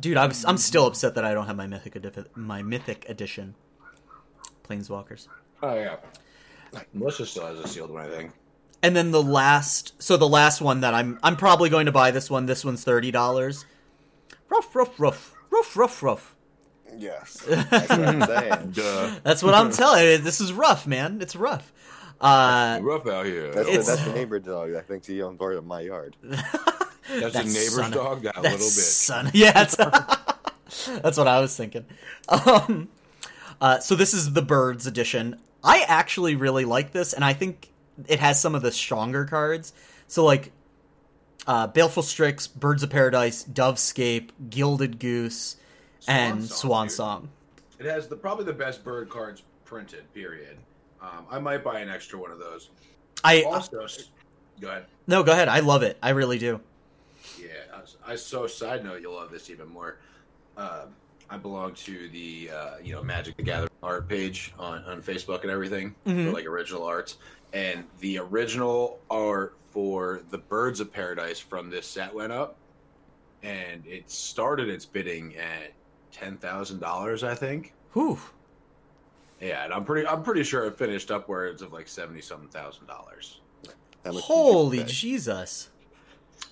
dude 0.00 0.16
i'm, 0.16 0.32
I'm 0.46 0.56
still 0.58 0.86
upset 0.86 1.14
that 1.14 1.24
i 1.24 1.32
don't 1.34 1.46
have 1.46 1.56
my 1.56 1.66
mythic 1.66 1.96
edi- 1.96 2.24
my 2.34 2.62
mythic 2.62 3.08
edition 3.08 3.54
planeswalkers 4.68 5.28
Oh 5.62 5.74
yeah. 5.74 5.96
Melissa 6.94 7.26
still 7.26 7.44
has 7.46 7.58
a 7.58 7.68
sealed 7.68 7.90
one, 7.90 8.06
I 8.06 8.08
think. 8.08 8.32
And 8.82 8.96
then 8.96 9.10
the 9.10 9.22
last, 9.22 10.00
so 10.02 10.16
the 10.16 10.26
last 10.26 10.62
one 10.62 10.80
that 10.80 10.94
I'm, 10.94 11.18
I'm 11.22 11.36
probably 11.36 11.68
going 11.68 11.84
to 11.84 11.92
buy 11.92 12.10
this 12.12 12.30
one. 12.30 12.46
This 12.46 12.64
one's 12.64 12.82
thirty 12.82 13.10
dollars. 13.10 13.66
Rough, 14.48 14.74
rough, 14.74 14.98
rough, 14.98 15.34
rough, 15.50 15.76
rough, 15.76 16.02
rough. 16.02 16.34
Yes, 16.96 17.44
that's 17.46 17.90
what 17.90 18.00
I'm 18.08 18.22
saying. 18.22 18.70
Duh. 18.70 19.16
That's 19.22 19.42
what 19.42 19.52
I'm 19.52 19.70
telling 19.70 20.02
you. 20.06 20.16
This 20.16 20.40
is 20.40 20.50
rough, 20.54 20.86
man. 20.86 21.20
It's 21.20 21.36
rough. 21.36 21.74
Uh, 22.20 22.78
rough 22.82 23.06
out 23.06 23.24
here. 23.24 23.50
That's, 23.52 23.68
the, 23.68 23.76
that's 23.78 24.04
the 24.04 24.12
neighbor 24.12 24.38
dog 24.38 24.72
that 24.72 24.86
thinks 24.86 25.06
he 25.06 25.22
owns 25.22 25.38
part 25.38 25.56
of 25.56 25.64
my 25.64 25.80
yard. 25.80 26.16
That's 27.08 27.32
that 27.32 27.44
a 27.44 27.48
neighbor's 27.48 27.72
son 27.72 27.90
dog. 27.90 28.22
That 28.22 28.34
that 28.36 28.42
little 28.42 28.58
bitch. 28.58 28.70
son. 28.70 29.30
Yeah, 29.34 29.62
it's, 29.62 29.74
that's 31.00 31.18
what 31.18 31.26
I 31.26 31.40
was 31.40 31.56
thinking. 31.56 31.84
Um, 32.28 32.88
uh, 33.60 33.80
so 33.80 33.96
this 33.96 34.14
is 34.14 34.32
the 34.32 34.42
birds 34.42 34.86
edition. 34.86 35.40
I 35.64 35.84
actually 35.88 36.36
really 36.36 36.64
like 36.64 36.92
this, 36.92 37.12
and 37.12 37.24
I 37.24 37.32
think 37.32 37.70
it 38.06 38.20
has 38.20 38.40
some 38.40 38.54
of 38.54 38.62
the 38.62 38.70
stronger 38.70 39.24
cards. 39.24 39.72
So 40.06 40.24
like, 40.24 40.52
uh, 41.46 41.66
Baleful 41.66 42.02
Strix, 42.04 42.46
Birds 42.46 42.82
of 42.82 42.90
Paradise, 42.90 43.44
Dovescape, 43.44 44.28
Gilded 44.48 45.00
Goose, 45.00 45.56
and 46.06 46.44
Swan 46.44 46.58
Swan 46.58 46.86
dude. 46.86 46.96
Song. 46.96 47.28
It 47.80 47.86
has 47.86 48.08
the 48.08 48.16
probably 48.16 48.44
the 48.44 48.52
best 48.52 48.84
bird 48.84 49.08
cards 49.08 49.42
printed. 49.64 50.12
Period. 50.14 50.58
Um, 51.02 51.26
I 51.30 51.38
might 51.38 51.64
buy 51.64 51.80
an 51.80 51.88
extra 51.88 52.18
one 52.18 52.30
of 52.30 52.38
those. 52.38 52.70
I 53.24 53.42
Also, 53.42 53.86
go 54.60 54.68
ahead. 54.68 54.86
no, 55.06 55.22
go 55.22 55.32
ahead. 55.32 55.48
I 55.48 55.60
love 55.60 55.82
it. 55.82 55.96
I 56.02 56.10
really 56.10 56.38
do. 56.38 56.60
Yeah, 57.38 57.48
I, 58.06 58.12
I 58.12 58.16
so 58.16 58.46
side 58.46 58.84
note 58.84 59.00
you'll 59.00 59.14
love 59.14 59.30
this 59.30 59.50
even 59.50 59.68
more. 59.68 59.98
Um, 60.56 60.94
I 61.30 61.36
belong 61.36 61.74
to 61.74 62.08
the 62.08 62.50
uh, 62.54 62.70
you 62.82 62.92
know 62.94 63.02
Magic 63.02 63.36
the 63.36 63.42
Gathering 63.42 63.70
art 63.82 64.08
page 64.08 64.52
on, 64.58 64.84
on 64.84 65.00
Facebook 65.02 65.42
and 65.42 65.50
everything 65.50 65.94
Mhm. 66.06 66.26
for 66.26 66.32
like 66.32 66.44
original 66.46 66.84
arts, 66.84 67.16
and 67.52 67.84
the 68.00 68.18
original 68.18 68.98
art 69.10 69.56
for 69.70 70.22
the 70.30 70.38
Birds 70.38 70.80
of 70.80 70.92
Paradise 70.92 71.38
from 71.38 71.70
this 71.70 71.86
set 71.86 72.12
went 72.12 72.32
up, 72.32 72.56
and 73.42 73.86
it 73.86 74.10
started 74.10 74.68
its 74.68 74.84
bidding 74.84 75.36
at 75.36 75.72
ten 76.12 76.36
thousand 76.36 76.80
dollars, 76.80 77.22
I 77.22 77.34
think. 77.34 77.72
Whew. 77.92 78.18
Yeah, 79.40 79.64
and 79.64 79.72
I'm 79.72 79.84
pretty 79.84 80.06
I'm 80.06 80.22
pretty 80.22 80.42
sure 80.44 80.66
it 80.66 80.76
finished 80.76 81.10
upwards 81.10 81.62
of 81.62 81.72
like 81.72 81.88
seventy 81.88 82.20
something 82.20 82.48
thousand 82.48 82.86
dollars. 82.86 83.40
How 84.04 84.12
much 84.12 84.14
did 84.14 84.14
you 84.14 84.20
Holy? 84.22 84.84
Jesus. 84.84 85.70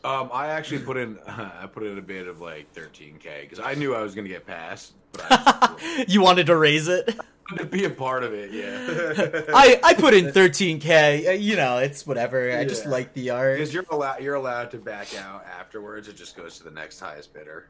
Um, 0.04 0.30
I 0.32 0.48
actually 0.48 0.80
put 0.80 0.96
in 0.96 1.18
I 1.26 1.66
put 1.72 1.82
in 1.82 1.98
a 1.98 2.02
bid 2.02 2.28
of 2.28 2.40
like 2.40 2.72
13k 2.74 3.42
because 3.42 3.58
I 3.60 3.74
knew 3.74 3.94
I 3.94 4.02
was 4.02 4.14
gonna 4.14 4.28
get 4.28 4.46
passed, 4.46 4.92
but 5.12 5.26
I 5.30 6.04
you 6.08 6.20
wanted 6.22 6.46
to 6.46 6.56
raise 6.56 6.88
it? 6.88 7.14
to 7.56 7.64
be 7.64 7.84
a 7.84 7.90
part 7.90 8.22
of 8.24 8.34
it. 8.34 8.52
Yeah, 8.52 9.42
I, 9.54 9.80
I 9.82 9.94
put 9.94 10.12
in 10.12 10.26
13k. 10.26 11.28
Uh, 11.28 11.30
You 11.32 11.56
know, 11.56 11.78
it's 11.78 12.06
whatever. 12.06 12.50
I 12.56 12.64
just 12.64 12.84
like 12.86 13.14
the 13.14 13.30
art. 13.30 13.56
because 13.56 13.72
you're 13.72 13.86
allowed 13.90 14.20
you're 14.22 14.34
allowed 14.34 14.70
to 14.72 14.78
back 14.78 15.16
out 15.16 15.44
afterwards. 15.46 16.08
It 16.08 16.16
just 16.16 16.36
goes 16.36 16.58
to 16.58 16.64
the 16.64 16.70
next 16.70 17.00
highest 17.00 17.32
bidder. 17.32 17.68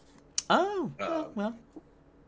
Oh, 0.50 0.90
well, 0.98 1.18
Um, 1.20 1.26
well. 1.35 1.57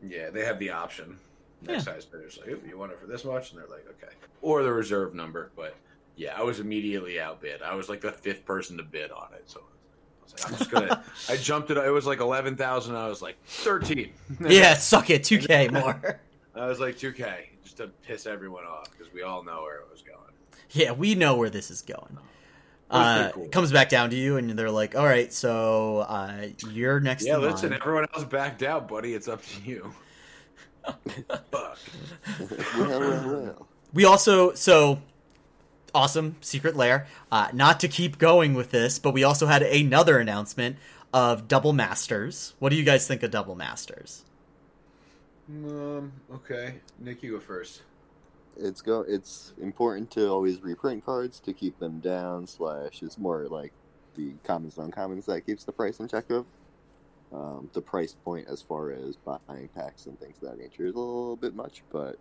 Yeah, 0.01 0.29
they 0.29 0.45
have 0.45 0.59
the 0.59 0.69
option. 0.71 1.19
Next 1.61 1.85
Yeah. 1.85 1.91
highest 1.93 2.11
bidder's 2.11 2.37
like, 2.39 2.49
"Ooh, 2.49 2.61
you 2.67 2.77
want 2.77 2.91
it 2.91 2.99
for 2.99 3.07
this 3.07 3.23
much, 3.23 3.51
and 3.51 3.59
they're 3.59 3.67
like, 3.67 3.85
okay, 3.87 4.13
or 4.41 4.63
the 4.63 4.71
reserve 4.73 5.13
number. 5.13 5.51
But 5.55 5.75
yeah, 6.15 6.37
I 6.37 6.41
was 6.43 6.59
immediately 6.59 7.19
outbid. 7.19 7.61
I 7.61 7.75
was 7.75 7.87
like 7.89 8.01
the 8.01 8.11
fifth 8.11 8.45
person 8.45 8.77
to 8.77 8.83
bid 8.83 9.11
on 9.11 9.29
it, 9.35 9.43
so. 9.47 9.61
I 9.61 10.23
was 10.23 10.33
like, 10.33 10.51
I'm 10.51 10.57
just 10.57 10.71
gonna. 10.71 11.03
I 11.29 11.37
jumped 11.37 11.69
it. 11.71 11.77
It 11.77 11.89
was 11.91 12.05
like 12.05 12.19
eleven 12.19 12.55
thousand. 12.55 12.95
I 12.95 13.07
was 13.07 13.21
like 13.21 13.37
thirteen. 13.45 14.13
Yeah, 14.39 14.73
suck 14.75 15.09
it. 15.09 15.23
2k 15.23 15.71
more. 15.79 16.19
I 16.55 16.65
was 16.67 16.79
like 16.81 16.97
2K 16.97 17.33
just 17.63 17.77
to 17.77 17.87
piss 18.05 18.25
everyone 18.25 18.65
off 18.65 18.91
because 18.91 19.11
we 19.13 19.21
all 19.21 19.41
know 19.43 19.61
where 19.61 19.77
it 19.77 19.87
was 19.91 20.01
going. 20.01 20.17
yeah, 20.71 20.91
we 20.91 21.15
know 21.15 21.37
where 21.37 21.49
this 21.49 21.71
is 21.71 21.81
going. 21.81 22.17
was 22.17 22.19
Uh, 22.89 23.31
cool. 23.33 23.45
it 23.45 23.51
comes 23.53 23.71
back 23.71 23.87
down 23.87 24.09
to 24.09 24.17
you, 24.17 24.35
and 24.35 24.49
they're 24.51 24.69
like, 24.69 24.93
all 24.95 25.05
right, 25.05 25.31
so 25.31 25.99
uh, 25.99 26.47
you're 26.69 26.99
next 26.99 27.25
Yeah, 27.25 27.37
listen, 27.37 27.71
everyone 27.71 28.05
else 28.13 28.25
backed 28.25 28.63
out, 28.63 28.89
buddy. 28.89 29.13
It's 29.13 29.29
up 29.29 29.41
to 29.45 29.61
you. 29.69 29.93
Fuck. 31.51 31.77
well, 32.77 32.99
well, 32.99 33.43
well. 33.43 33.67
We 33.93 34.05
also 34.05 34.53
so 34.53 35.01
awesome 35.93 36.35
secret 36.41 36.75
lair. 36.75 37.07
Uh, 37.31 37.49
not 37.53 37.79
to 37.81 37.87
keep 37.87 38.17
going 38.17 38.53
with 38.53 38.71
this, 38.71 38.99
but 38.99 39.13
we 39.13 39.23
also 39.23 39.47
had 39.47 39.61
another 39.63 40.17
announcement 40.19 40.77
of 41.13 41.47
Double 41.47 41.73
Masters. 41.73 42.53
What 42.59 42.69
do 42.69 42.75
you 42.75 42.83
guys 42.83 43.07
think 43.07 43.23
of 43.23 43.31
Double 43.31 43.55
Masters? 43.55 44.23
Um. 45.49 46.13
Okay, 46.33 46.75
Nick, 46.99 47.23
you 47.23 47.33
go 47.33 47.39
first. 47.39 47.81
It's 48.57 48.81
go. 48.81 49.03
It's 49.07 49.53
important 49.61 50.11
to 50.11 50.29
always 50.29 50.61
reprint 50.61 51.05
cards 51.05 51.39
to 51.41 51.53
keep 51.53 51.79
them 51.79 51.99
down. 51.99 52.47
Slash, 52.47 53.01
it's 53.01 53.17
more 53.17 53.47
like 53.47 53.73
the 54.15 54.33
commons 54.43 54.77
on 54.77 54.91
commons 54.91 55.25
that 55.25 55.45
keeps 55.45 55.63
the 55.63 55.71
price 55.71 55.99
in 55.99 56.07
check 56.07 56.29
of. 56.29 56.45
Um, 57.33 57.69
the 57.71 57.81
price 57.81 58.13
point 58.25 58.47
as 58.49 58.61
far 58.61 58.91
as 58.91 59.15
buying 59.15 59.69
packs 59.73 60.05
and 60.05 60.19
things 60.19 60.35
of 60.41 60.49
that 60.49 60.59
nature 60.59 60.85
is 60.85 60.95
a 60.95 60.99
little 60.99 61.37
bit 61.37 61.55
much, 61.55 61.81
but 61.89 62.17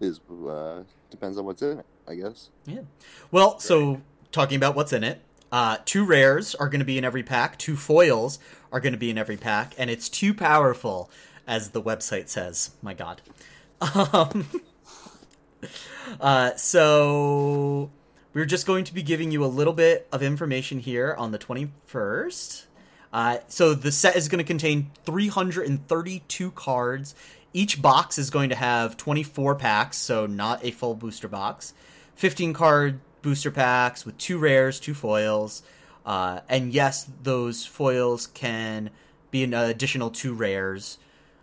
is 0.00 0.20
uh, 0.48 0.82
depends 1.10 1.36
on 1.36 1.44
what's 1.44 1.60
in 1.60 1.80
it, 1.80 1.86
I 2.06 2.14
guess. 2.14 2.48
Yeah. 2.64 2.82
Well, 3.30 3.58
so 3.58 4.00
talking 4.32 4.56
about 4.56 4.74
what's 4.74 4.92
in 4.92 5.04
it, 5.04 5.20
uh, 5.52 5.78
two 5.84 6.04
rares 6.04 6.54
are 6.54 6.68
going 6.68 6.80
to 6.80 6.86
be 6.86 6.96
in 6.96 7.04
every 7.04 7.22
pack, 7.22 7.58
two 7.58 7.76
foils 7.76 8.38
are 8.72 8.80
going 8.80 8.92
to 8.92 8.98
be 8.98 9.10
in 9.10 9.18
every 9.18 9.36
pack, 9.36 9.74
and 9.76 9.90
it's 9.90 10.08
too 10.08 10.32
powerful, 10.32 11.10
as 11.46 11.70
the 11.70 11.82
website 11.82 12.28
says. 12.28 12.70
My 12.82 12.94
God. 12.94 13.20
Um, 13.80 14.48
uh, 16.20 16.56
so 16.56 17.90
we're 18.32 18.44
just 18.44 18.66
going 18.66 18.84
to 18.84 18.94
be 18.94 19.02
giving 19.02 19.30
you 19.30 19.44
a 19.44 19.46
little 19.46 19.72
bit 19.72 20.08
of 20.12 20.22
information 20.22 20.80
here 20.80 21.14
on 21.16 21.30
the 21.30 21.38
21st. 21.38 22.64
Uh, 23.12 23.38
so 23.48 23.74
the 23.74 23.92
set 23.92 24.16
is 24.16 24.28
going 24.28 24.38
to 24.38 24.44
contain 24.44 24.90
332 25.04 26.50
cards. 26.52 27.14
Each 27.52 27.80
box 27.80 28.18
is 28.18 28.30
going 28.30 28.50
to 28.50 28.54
have 28.54 28.96
24 28.96 29.54
packs, 29.54 29.96
so 29.96 30.26
not 30.26 30.64
a 30.64 30.70
full 30.70 30.94
booster 30.94 31.28
box. 31.28 31.72
15 32.16 32.52
card 32.52 33.00
booster 33.22 33.50
packs 33.50 34.04
with 34.04 34.16
two 34.18 34.38
rares, 34.38 34.78
two 34.80 34.94
foils. 34.94 35.62
Uh, 36.04 36.40
and 36.48 36.72
yes, 36.72 37.08
those 37.22 37.64
foils 37.66 38.26
can 38.28 38.90
be 39.30 39.44
an 39.44 39.54
additional 39.54 40.10
two 40.10 40.34
rares. 40.34 40.98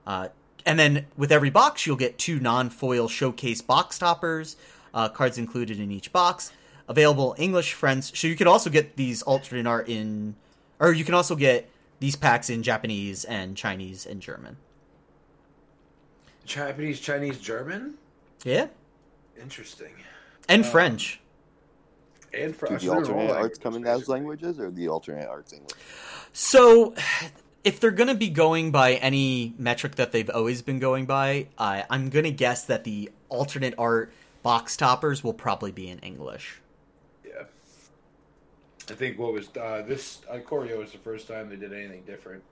Uh, 0.06 0.30
and 0.66 0.80
then 0.80 1.06
with 1.16 1.32
every 1.32 1.50
box, 1.50 1.86
you'll 1.86 1.96
get 1.96 2.18
two 2.18 2.40
non 2.40 2.70
foil 2.70 3.08
showcase 3.08 3.62
box 3.62 4.00
toppers, 4.00 4.58
uh, 4.94 5.10
cards 5.10 5.38
included 5.38 5.80
in 5.80 5.92
each 5.92 6.12
box. 6.12 6.52
Available 6.88 7.36
English, 7.38 7.74
French. 7.74 8.20
So 8.20 8.28
you 8.28 8.36
could 8.36 8.48
also 8.48 8.70
get 8.70 8.96
these 8.96 9.22
alternate 9.24 9.68
art 9.68 9.88
in, 9.90 10.36
or 10.80 10.94
you 10.94 11.04
can 11.06 11.14
also 11.14 11.36
get 11.36 11.70
these 12.00 12.16
packs 12.16 12.50
in 12.50 12.64
Japanese 12.64 13.24
and 13.26 13.56
Chinese 13.56 14.06
and 14.06 14.22
German. 14.22 14.58
Japanese, 16.46 17.00
Chinese, 17.00 17.40
German. 17.40 17.96
Yeah, 18.44 18.68
Interesting. 19.42 19.94
and 20.48 20.64
Um, 20.64 20.72
French. 20.72 21.20
And 22.34 22.52
Do 22.52 22.58
French. 22.58 22.82
the 22.84 22.90
alternate 22.90 23.32
arts 23.32 23.58
come 23.58 23.76
in 23.76 23.82
those 23.82 24.08
languages, 24.10 24.60
or 24.60 24.70
the 24.70 24.88
alternate 24.90 25.28
arts 25.28 25.54
English? 25.54 25.72
So, 26.34 26.94
if 27.64 27.80
they're 27.80 27.92
going 27.92 28.10
to 28.10 28.16
be 28.16 28.30
going 28.30 28.72
by 28.72 28.96
any 28.96 29.54
metric 29.58 29.96
that 29.96 30.12
they've 30.12 30.30
always 30.30 30.62
been 30.62 30.80
going 30.80 31.06
by, 31.06 31.48
I 31.58 31.86
I'm 31.90 32.10
going 32.10 32.26
to 32.26 32.32
guess 32.32 32.66
that 32.66 32.84
the 32.84 33.10
alternate 33.30 33.74
art 33.78 34.12
box 34.44 34.76
toppers 34.78 35.24
will 35.24 35.34
probably 35.34 35.72
be 35.72 35.90
in 35.90 35.98
English. 36.00 36.60
Yeah. 38.88 38.94
I 38.94 38.98
think 38.98 39.20
what 39.20 39.34
was 39.34 39.50
uh, 39.58 39.84
this 39.88 40.22
Ikoria 40.32 40.78
was 40.78 40.92
the 40.92 40.98
first 40.98 41.28
time 41.28 41.50
they 41.50 41.56
did 41.56 41.74
anything 41.74 42.04
different, 42.06 42.44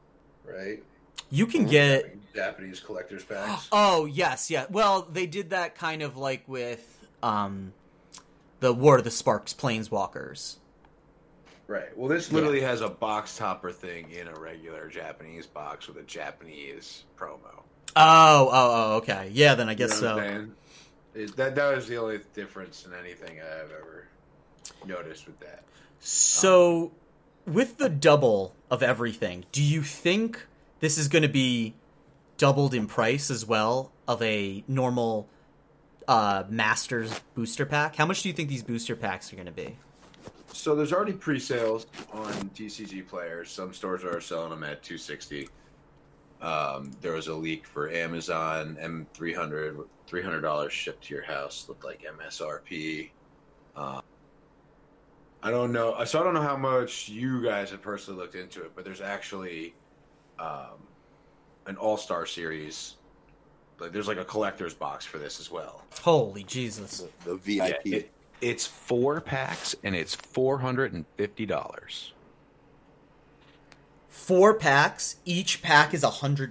right? 0.46 0.84
You 1.30 1.46
can 1.46 1.66
get 1.66 2.34
Japanese 2.34 2.80
collectors 2.80 3.24
packs. 3.24 3.68
Oh 3.72 4.06
yes, 4.06 4.50
yeah. 4.50 4.66
Well, 4.70 5.08
they 5.12 5.26
did 5.28 5.52
that 5.52 5.76
kind 5.76 6.02
of 6.02 6.18
like 6.18 6.44
with 6.48 7.06
um 7.22 7.74
the 8.60 8.74
War 8.74 8.98
of 8.98 9.04
the 9.04 9.12
Sparks 9.12 9.54
Planeswalkers. 9.54 10.56
Right. 11.68 11.96
Well, 11.98 12.10
this 12.10 12.32
literally 12.32 12.62
has 12.62 12.82
a 12.82 12.90
box 12.90 13.38
topper 13.38 13.72
thing 13.72 14.12
in 14.12 14.28
a 14.28 14.34
regular 14.36 14.90
Japanese 14.90 15.48
box 15.48 15.88
with 15.88 15.98
a 15.98 16.04
Japanese 16.04 17.04
promo. 17.18 17.64
Oh, 17.96 18.50
oh, 18.52 18.52
oh, 18.52 18.96
okay. 18.98 19.30
Yeah, 19.34 19.56
then 19.56 19.70
I 19.70 19.72
You 19.72 19.78
guess 19.78 20.02
know 20.02 20.18
so. 20.18 20.48
That 21.36 21.56
that 21.56 21.76
was 21.76 21.88
the 21.88 21.98
only 21.98 22.20
difference 22.34 22.86
in 22.86 22.94
anything 22.94 23.40
I've 23.40 23.72
ever 23.72 24.08
noticed 24.86 25.26
with 25.28 25.40
that. 25.40 25.64
So, 26.06 26.92
with 27.48 27.78
the 27.78 27.88
double 27.88 28.54
of 28.70 28.84
everything, 28.84 29.46
do 29.54 29.64
you 29.64 29.84
think 29.84 30.48
this 30.82 30.98
is 30.98 31.08
going 31.08 31.22
to 31.22 31.30
be 31.30 31.76
doubled 32.38 32.74
in 32.74 32.88
price 32.88 33.32
as 33.32 33.46
well 33.46 33.94
of 34.06 34.22
a 34.22 34.66
normal 34.68 35.30
uh 36.06 36.44
Masters 36.50 37.22
booster 37.36 37.66
pack? 37.66 37.96
How 37.96 38.06
much 38.06 38.22
do 38.22 38.28
you 38.28 38.34
think 38.34 38.50
these 38.50 38.64
booster 38.64 38.98
packs 38.98 39.32
are 39.32 39.38
going 39.38 39.46
to 39.46 39.54
be? 39.54 39.78
So 40.52 40.76
there's 40.76 40.92
already 40.92 41.14
pre-sales 41.14 41.88
on 42.12 42.34
TCG 42.50 43.08
players. 43.08 43.50
Some 43.50 43.74
stores 43.74 44.04
are 44.04 44.20
selling 44.20 44.50
them 44.50 44.64
at 44.64 44.84
260. 44.84 45.48
Um, 46.42 46.92
there 47.00 47.14
was 47.14 47.28
a 47.28 47.34
leak 47.34 47.66
for 47.66 47.90
Amazon 47.90 48.78
M300, 48.82 49.86
$300 50.10 50.70
shipped 50.70 51.06
to 51.06 51.14
your 51.14 51.24
house. 51.24 51.66
Looked 51.70 51.86
like 51.86 52.04
MSRP. 52.04 53.12
Uh, 53.74 54.02
I 55.44 55.52
don't 55.52 55.72
know. 55.74 56.02
So 56.06 56.20
I 56.20 56.24
don't 56.24 56.34
know 56.34 56.42
how 56.42 56.56
much 56.58 57.10
you 57.10 57.44
guys 57.44 57.70
have 57.72 57.82
personally 57.82 58.20
looked 58.20 58.36
into 58.36 58.62
it, 58.64 58.72
but 58.76 58.86
there's 58.86 59.02
actually 59.02 59.74
um, 60.40 60.80
an 61.66 61.76
All-Star 61.76 62.26
series. 62.26 62.96
Like 63.80 63.92
there's 63.92 64.08
like 64.08 64.18
a 64.18 64.24
collector's 64.26 64.74
box 64.74 65.06
for 65.06 65.18
this 65.18 65.40
as 65.42 65.52
well. 65.52 65.84
Holy 66.02 66.44
Jesus. 66.44 67.06
The, 67.26 67.32
the 67.32 67.36
VIP. 67.36 67.86
Yeah, 67.86 67.96
it- 67.98 68.12
it's 68.42 68.68
four 68.68 69.22
packs 69.22 69.74
and 69.84 69.96
it's 69.96 70.14
four 70.16 70.58
hundred 70.60 70.92
and 70.92 71.06
fifty 71.16 71.46
dollars. 71.46 72.12
Four 74.10 74.54
packs, 74.56 75.16
each 75.26 75.62
pack 75.62 75.94
is 75.94 76.04
a 76.04 76.08
$100. 76.10 76.50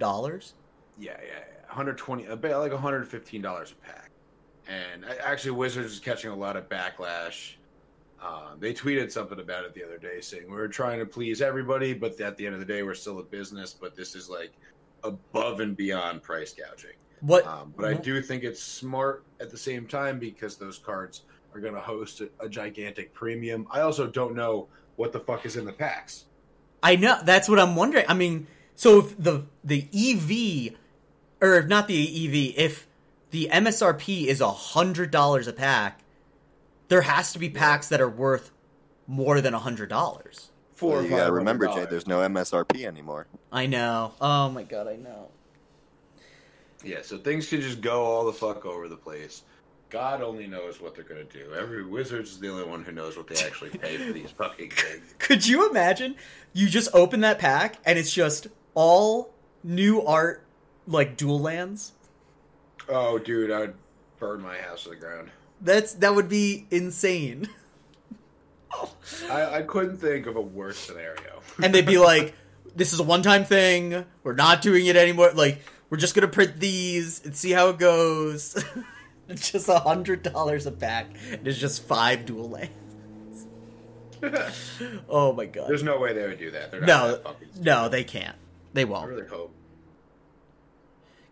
Yeah, 0.99 1.11
yeah, 1.11 1.17
yeah. 1.25 1.39
120, 1.67 2.25
about 2.25 2.59
like 2.61 2.71
115 2.71 3.41
dollars 3.41 3.71
a 3.71 3.75
pack. 3.85 4.09
And 4.67 5.05
actually, 5.23 5.51
Wizards 5.51 5.93
is 5.93 5.99
catching 5.99 6.29
a 6.31 6.35
lot 6.35 6.55
of 6.55 6.67
backlash. 6.69 7.53
Um, 8.23 8.57
they 8.59 8.73
tweeted 8.73 9.11
something 9.11 9.39
about 9.39 9.65
it 9.65 9.73
the 9.73 9.83
other 9.83 9.97
day, 9.97 10.21
saying 10.21 10.49
we're 10.49 10.67
trying 10.67 10.99
to 10.99 11.05
please 11.05 11.41
everybody, 11.41 11.93
but 11.93 12.19
at 12.21 12.37
the 12.37 12.45
end 12.45 12.53
of 12.53 12.59
the 12.61 12.65
day, 12.65 12.81
we're 12.81 12.93
still 12.93 13.19
a 13.19 13.23
business. 13.23 13.73
But 13.73 13.95
this 13.95 14.15
is 14.15 14.29
like 14.29 14.53
above 15.03 15.59
and 15.59 15.75
beyond 15.75 16.23
price 16.23 16.53
gouging. 16.53 16.95
What 17.19 17.45
Um, 17.45 17.73
but 17.75 17.85
I 17.85 17.93
do 17.93 18.21
think 18.21 18.43
it's 18.43 18.61
smart 18.61 19.23
at 19.39 19.49
the 19.49 19.57
same 19.57 19.87
time 19.87 20.19
because 20.19 20.55
those 20.55 20.77
cards 20.77 21.23
are 21.53 21.59
going 21.59 21.73
to 21.73 21.81
host 21.81 22.21
a, 22.21 22.29
a 22.39 22.49
gigantic 22.49 23.13
premium. 23.13 23.67
I 23.71 23.81
also 23.81 24.07
don't 24.07 24.35
know 24.35 24.67
what 24.95 25.11
the 25.11 25.19
fuck 25.19 25.45
is 25.45 25.55
in 25.55 25.65
the 25.65 25.73
packs. 25.73 26.25
I 26.81 26.95
know 26.95 27.19
that's 27.23 27.49
what 27.49 27.59
I'm 27.59 27.75
wondering. 27.75 28.05
I 28.07 28.13
mean, 28.13 28.47
so 28.75 28.99
if 28.99 29.17
the 29.21 29.45
the 29.63 29.87
EV 29.93 30.77
or 31.41 31.55
if 31.55 31.67
not 31.67 31.87
the 31.87 32.03
EV, 32.03 32.57
if 32.57 32.87
the 33.31 33.49
MSRP 33.51 34.27
is 34.27 34.39
a 34.39 34.51
hundred 34.51 35.11
dollars 35.11 35.47
a 35.47 35.53
pack, 35.53 36.02
there 36.93 37.01
has 37.01 37.33
to 37.33 37.39
be 37.39 37.49
packs 37.49 37.87
that 37.87 37.99
are 37.99 38.09
worth 38.09 38.51
more 39.07 39.41
than 39.41 39.55
a 39.55 39.57
hundred 39.57 39.89
dollars. 39.89 40.51
Four. 40.75 40.91
Well, 40.91 40.99
or 40.99 41.03
you 41.03 41.09
gotta 41.09 41.31
remember, 41.31 41.65
Jay. 41.65 41.87
There's 41.89 42.05
no 42.05 42.19
MSRP 42.19 42.85
anymore. 42.85 43.25
I 43.51 43.65
know. 43.65 44.13
Oh 44.21 44.51
my 44.51 44.61
god, 44.61 44.87
I 44.87 44.97
know. 44.97 45.29
Yeah, 46.83 47.01
so 47.01 47.17
things 47.17 47.49
could 47.49 47.61
just 47.61 47.81
go 47.81 48.03
all 48.03 48.25
the 48.25 48.33
fuck 48.33 48.67
over 48.67 48.87
the 48.87 48.95
place. 48.95 49.41
God 49.89 50.21
only 50.21 50.45
knows 50.45 50.79
what 50.79 50.93
they're 50.93 51.03
gonna 51.03 51.23
do. 51.23 51.51
Every 51.57 51.83
Wizards 51.83 52.29
is 52.29 52.39
the 52.39 52.49
only 52.49 52.65
one 52.65 52.83
who 52.83 52.91
knows 52.91 53.17
what 53.17 53.25
they 53.25 53.43
actually 53.43 53.69
pay 53.79 53.97
for 53.97 54.13
these 54.13 54.29
fucking 54.29 54.69
things. 54.69 55.15
Could 55.17 55.47
you 55.47 55.67
imagine? 55.71 56.15
You 56.53 56.69
just 56.69 56.89
open 56.93 57.21
that 57.21 57.39
pack 57.39 57.77
and 57.85 57.97
it's 57.97 58.13
just 58.13 58.49
all 58.75 59.33
new 59.63 59.99
art, 60.03 60.43
like 60.85 61.17
dual 61.17 61.39
lands. 61.39 61.93
Oh, 62.87 63.17
dude, 63.17 63.49
I'd 63.49 63.73
burn 64.19 64.41
my 64.41 64.57
house 64.57 64.83
to 64.83 64.89
the 64.89 64.95
ground. 64.95 65.31
That's 65.63 65.93
that 65.95 66.13
would 66.13 66.29
be 66.29 66.67
insane. 66.69 67.47
I, 69.29 69.57
I 69.57 69.61
couldn't 69.61 69.97
think 69.97 70.25
of 70.25 70.35
a 70.35 70.41
worse 70.41 70.77
scenario. 70.77 71.41
and 71.61 71.73
they'd 71.73 71.85
be 71.85 71.97
like, 71.97 72.33
"This 72.75 72.91
is 72.93 72.99
a 72.99 73.03
one-time 73.03 73.45
thing. 73.45 74.03
We're 74.23 74.33
not 74.33 74.61
doing 74.61 74.85
it 74.87 74.95
anymore. 74.95 75.31
Like, 75.33 75.61
we're 75.89 75.97
just 75.97 76.15
gonna 76.15 76.27
print 76.27 76.59
these 76.59 77.23
and 77.23 77.35
see 77.35 77.51
how 77.51 77.69
it 77.69 77.77
goes." 77.79 78.61
it's 79.29 79.51
just 79.51 79.69
a 79.69 79.79
hundred 79.79 80.23
dollars 80.23 80.65
a 80.65 80.71
pack. 80.71 81.07
and 81.31 81.47
It's 81.47 81.57
just 81.59 81.83
five 81.83 82.25
dual 82.25 82.49
lands. 82.49 82.73
Oh 85.09 85.33
my 85.33 85.45
god! 85.45 85.67
There's 85.69 85.83
no 85.83 85.99
way 85.99 86.13
they 86.13 86.25
would 86.25 86.39
do 86.39 86.51
that. 86.51 86.71
They're 86.71 86.79
not 86.81 86.87
No, 86.87 87.11
that 87.17 87.61
no, 87.61 87.89
they 87.89 88.03
can't. 88.05 88.35
They 88.73 88.85
won't. 88.85 89.09
really 89.09 89.27
hope. 89.27 89.53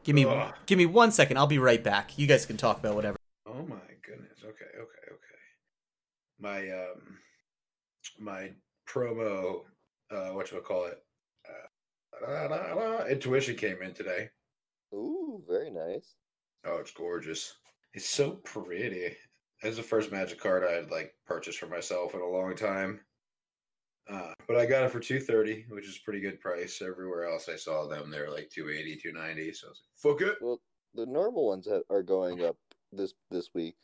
Give 0.04 0.13
me, 0.15 0.26
Ugh. 0.26 0.54
give 0.65 0.78
me 0.78 0.86
one 0.86 1.12
second. 1.12 1.38
I'll 1.38 1.48
be 1.48 1.58
right 1.60 1.82
back. 1.84 2.17
You 2.17 2.28
guys 2.28 2.46
can 2.46 2.58
talk 2.58 2.80
about 2.80 2.96
whatever. 2.96 3.15
Oh 3.48 3.63
my. 3.67 3.76
Okay, 4.62 4.77
okay, 4.77 5.13
okay. 5.13 5.41
My 6.39 6.69
um 6.69 7.17
my 8.19 8.51
promo 8.87 9.62
uh 10.12 10.29
what 10.29 10.51
you 10.51 10.59
call 10.62 10.85
it? 10.85 10.99
Uh, 12.27 13.05
intuition 13.09 13.55
came 13.55 13.81
in 13.81 13.93
today. 13.93 14.29
Ooh, 14.93 15.41
very 15.47 15.71
nice. 15.71 16.15
Oh, 16.65 16.77
it's 16.77 16.91
gorgeous. 16.91 17.53
It's 17.93 18.07
so 18.07 18.31
pretty. 18.31 19.15
It's 19.63 19.77
the 19.77 19.83
first 19.83 20.12
magic 20.12 20.39
card 20.39 20.63
I 20.63 20.73
had 20.73 20.91
like 20.91 21.13
purchased 21.25 21.59
for 21.59 21.67
myself 21.67 22.13
in 22.13 22.21
a 22.21 22.25
long 22.25 22.55
time. 22.55 22.99
Uh, 24.09 24.33
but 24.47 24.57
I 24.57 24.65
got 24.65 24.83
it 24.83 24.91
for 24.91 24.99
230, 24.99 25.65
which 25.69 25.87
is 25.87 25.97
a 25.97 26.03
pretty 26.03 26.19
good 26.19 26.39
price. 26.39 26.81
Everywhere 26.81 27.25
else 27.25 27.47
I 27.47 27.55
saw 27.55 27.87
them, 27.87 28.09
they 28.09 28.19
were 28.19 28.29
like 28.29 28.49
280, 28.49 28.99
290. 29.01 29.53
So 29.53 29.67
I 29.67 29.69
was 29.69 29.81
like, 30.05 30.19
fuck 30.19 30.27
it. 30.27 30.37
Well, 30.41 30.59
the 30.93 31.05
normal 31.05 31.47
ones 31.47 31.67
are 31.89 32.03
going 32.03 32.43
up 32.43 32.57
this 32.91 33.13
this 33.29 33.49
week. 33.53 33.75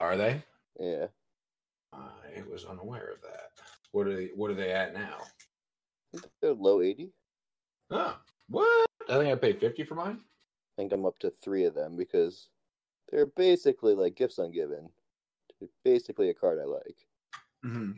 Are 0.00 0.16
they? 0.16 0.42
Yeah, 0.78 1.06
I 1.92 2.42
was 2.50 2.64
unaware 2.64 3.10
of 3.12 3.20
that. 3.22 3.50
What 3.92 4.06
are 4.06 4.14
they 4.14 4.30
what 4.34 4.50
are 4.50 4.54
they 4.54 4.70
at 4.72 4.94
now? 4.94 5.18
They're 6.40 6.52
low 6.54 6.80
eighty. 6.82 7.12
Oh, 7.90 8.16
what? 8.48 8.86
I 9.08 9.14
think 9.18 9.32
I 9.32 9.34
paid 9.36 9.60
50 9.60 9.84
for 9.84 9.94
mine. 9.94 10.20
I 10.20 10.82
think 10.82 10.92
I'm 10.92 11.06
up 11.06 11.18
to 11.20 11.32
three 11.42 11.64
of 11.64 11.74
them 11.74 11.96
because 11.96 12.48
They're 13.10 13.24
basically 13.26 13.94
like 13.94 14.14
gifts 14.16 14.36
ungiven. 14.38 14.90
They're 15.58 15.70
basically 15.82 16.28
a 16.28 16.34
card 16.34 16.58
I 16.60 16.64
like, 16.66 17.06
hmm 17.62 17.92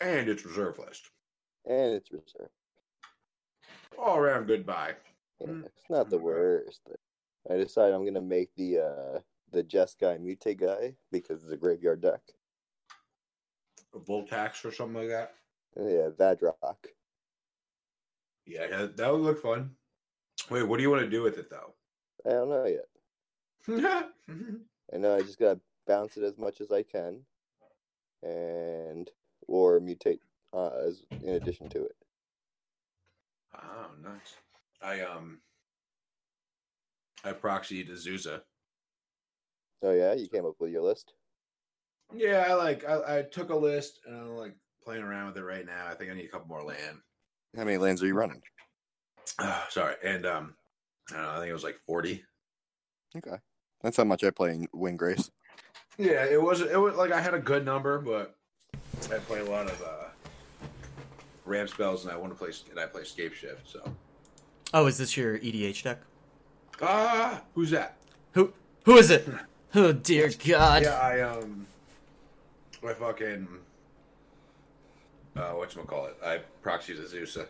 And 0.00 0.28
it's 0.28 0.46
reserve 0.46 0.78
list. 0.78 1.10
and 1.66 1.92
it's 1.94 2.12
reserved. 2.12 2.52
All 3.98 4.16
around 4.16 4.46
goodbye. 4.46 4.94
Yeah, 5.40 5.48
Mm. 5.48 5.66
it's 5.66 5.90
not 5.90 6.08
the 6.08 6.18
worst. 6.18 6.80
I 7.50 7.56
decided 7.56 7.94
I'm 7.94 8.04
gonna 8.04 8.20
make 8.20 8.54
the 8.54 8.78
uh 8.78 9.20
the 9.52 9.62
Jeskai 9.62 10.20
Mute 10.20 10.56
guy 10.58 10.94
because 11.10 11.42
it's 11.42 11.52
a 11.52 11.56
graveyard 11.56 12.00
deck. 12.00 12.20
A 13.94 13.98
Voltax 13.98 14.64
or 14.64 14.72
something 14.72 14.96
like 14.96 15.08
that. 15.08 15.34
Yeah, 15.76 16.08
Vadrok. 16.18 16.76
Yeah, 18.46 18.66
yeah, 18.70 18.86
that 18.96 19.12
would 19.12 19.20
look 19.20 19.42
fun. 19.42 19.70
Wait, 20.50 20.64
what 20.64 20.78
do 20.78 20.82
you 20.82 20.90
want 20.90 21.02
to 21.02 21.10
do 21.10 21.22
with 21.22 21.38
it 21.38 21.50
though? 21.50 21.74
I 22.26 22.30
don't 22.30 22.48
know 22.50 22.66
yet. 22.66 22.88
I 24.92 24.96
know 24.96 25.14
I 25.14 25.20
just 25.20 25.38
gotta 25.38 25.60
bounce 25.86 26.16
it 26.16 26.24
as 26.24 26.38
much 26.38 26.60
as 26.60 26.72
I 26.72 26.82
can, 26.82 27.20
and 28.22 29.08
or 29.46 29.80
mutate 29.80 30.18
uh, 30.52 30.70
as 30.86 31.04
in 31.22 31.34
addition 31.34 31.68
to 31.70 31.84
it. 31.84 31.96
oh, 33.54 33.90
nice. 34.02 34.34
I 34.82 35.00
um, 35.02 35.40
I 37.24 37.32
proxied 37.32 37.90
Azusa. 37.90 38.40
Oh 39.82 39.92
yeah, 39.92 40.14
you 40.14 40.28
came 40.28 40.44
up 40.46 40.54
with 40.60 40.70
your 40.70 40.82
list. 40.82 41.12
Yeah, 42.14 42.44
I 42.48 42.54
like. 42.54 42.84
I, 42.88 43.18
I 43.18 43.22
took 43.22 43.50
a 43.50 43.56
list 43.56 44.00
and 44.06 44.16
I'm 44.16 44.36
like 44.36 44.54
playing 44.84 45.02
around 45.02 45.28
with 45.28 45.36
it 45.38 45.42
right 45.44 45.64
now. 45.66 45.86
I 45.88 45.94
think 45.94 46.10
I 46.10 46.14
need 46.14 46.26
a 46.26 46.28
couple 46.28 46.48
more 46.48 46.62
land. 46.62 46.98
How 47.56 47.64
many 47.64 47.78
lands 47.78 48.02
are 48.02 48.06
you 48.06 48.14
running? 48.14 48.40
Sorry, 49.70 49.94
and 50.04 50.26
um, 50.26 50.54
I 51.10 51.14
don't 51.14 51.22
know. 51.22 51.30
I 51.30 51.36
think 51.38 51.50
it 51.50 51.54
was 51.54 51.64
like 51.64 51.78
forty. 51.86 52.22
Okay, 53.16 53.36
that's 53.82 53.96
how 53.96 54.04
much 54.04 54.24
I 54.24 54.30
play 54.30 54.50
in 54.52 54.68
Wing 54.72 54.96
Grace. 54.96 55.30
Yeah, 55.98 56.24
it 56.24 56.40
was. 56.40 56.60
It 56.60 56.80
was 56.80 56.94
like 56.94 57.12
I 57.12 57.20
had 57.20 57.34
a 57.34 57.38
good 57.38 57.64
number, 57.64 57.98
but 57.98 58.36
I 59.10 59.18
play 59.18 59.40
a 59.40 59.44
lot 59.44 59.66
of 59.66 59.82
uh, 59.82 60.66
ramp 61.44 61.68
spells, 61.68 62.04
and 62.04 62.12
I 62.12 62.16
want 62.16 62.32
to 62.32 62.38
play. 62.38 62.50
And 62.70 62.78
I 62.78 62.86
play 62.86 63.02
Scapeshift. 63.02 63.66
So, 63.66 63.82
Oh, 64.74 64.86
is 64.86 64.96
this 64.98 65.16
your 65.16 65.38
EDH 65.38 65.82
deck? 65.82 65.98
ah, 66.80 67.42
who's 67.54 67.70
that? 67.70 67.96
Who 68.32 68.52
who 68.84 68.96
is 68.96 69.10
it? 69.10 69.28
Oh 69.74 69.92
dear 69.92 70.30
God! 70.46 70.82
Yeah, 70.82 70.98
I 70.98 71.20
um, 71.20 71.66
I 72.86 72.92
fucking 72.92 73.48
uh, 75.36 75.52
what 75.52 75.86
call 75.86 76.06
it? 76.06 76.16
I 76.24 76.40
proxied 76.62 77.00
Azusa. 77.00 77.46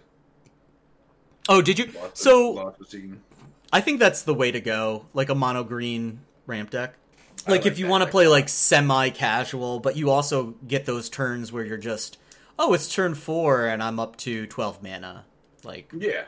Oh, 1.49 1.61
did 1.61 1.79
you? 1.79 1.87
Lost 1.87 2.17
So 2.19 2.51
lost 2.51 2.79
the 2.79 2.85
scene. 2.85 3.21
I 3.73 3.81
think 3.81 3.99
that's 3.99 4.23
the 4.23 4.35
way 4.35 4.51
to 4.53 4.61
go, 4.61 5.07
like 5.15 5.31
a 5.31 5.35
mono 5.35 5.65
green 5.65 6.21
ramp 6.47 6.71
deck. 6.71 6.95
Like, 7.47 7.49
like 7.49 7.67
if 7.67 7.79
you 7.79 7.89
want 7.89 8.05
to 8.05 8.11
play 8.11 8.29
like 8.29 8.49
semi 8.49 9.11
casual, 9.11 9.81
but 9.81 9.97
you 9.97 10.11
also 10.11 10.55
get 10.69 10.87
those 10.87 11.09
turns 11.09 11.51
where 11.51 11.65
you're 11.65 11.77
just, 11.77 12.19
oh, 12.59 12.73
it's 12.73 12.93
turn 12.93 13.15
four 13.15 13.67
and 13.67 13.83
I'm 13.83 13.99
up 13.99 14.17
to 14.19 14.47
twelve 14.47 14.83
mana. 14.83 15.25
Like, 15.65 15.91
Yeah, 15.97 16.25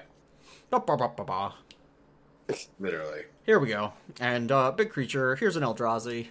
ba 0.71 0.81
ba 0.81 0.97
ba 0.97 1.11
ba 1.17 1.25
ba. 1.25 1.55
literally. 2.81 3.25
Here 3.45 3.59
we 3.59 3.69
go. 3.69 3.93
And 4.21 4.51
uh, 4.51 4.73
big 4.73 4.91
creature. 4.91 5.37
Here's 5.37 5.57
an 5.57 5.63
Eldrazi. 5.63 6.29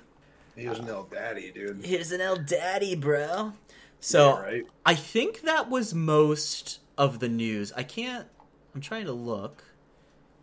He 0.56 0.68
was 0.68 0.80
an 0.80 0.88
El 0.90 1.04
Daddy, 1.04 1.52
dude. 1.52 1.84
Here's 1.86 2.12
an 2.12 2.20
Eldaddy, 2.22 3.00
bro. 3.00 3.54
So 4.00 4.36
Yeah, 4.36 4.42
right. 4.42 4.64
I 4.86 4.96
think 4.96 5.42
that 5.42 5.70
was 5.70 5.94
most 5.94 6.80
of 6.98 7.20
the 7.20 7.30
news. 7.30 7.72
I 7.76 7.84
can't. 7.84 8.28
I'm 8.76 8.82
trying 8.82 9.06
to 9.06 9.12
look 9.14 9.64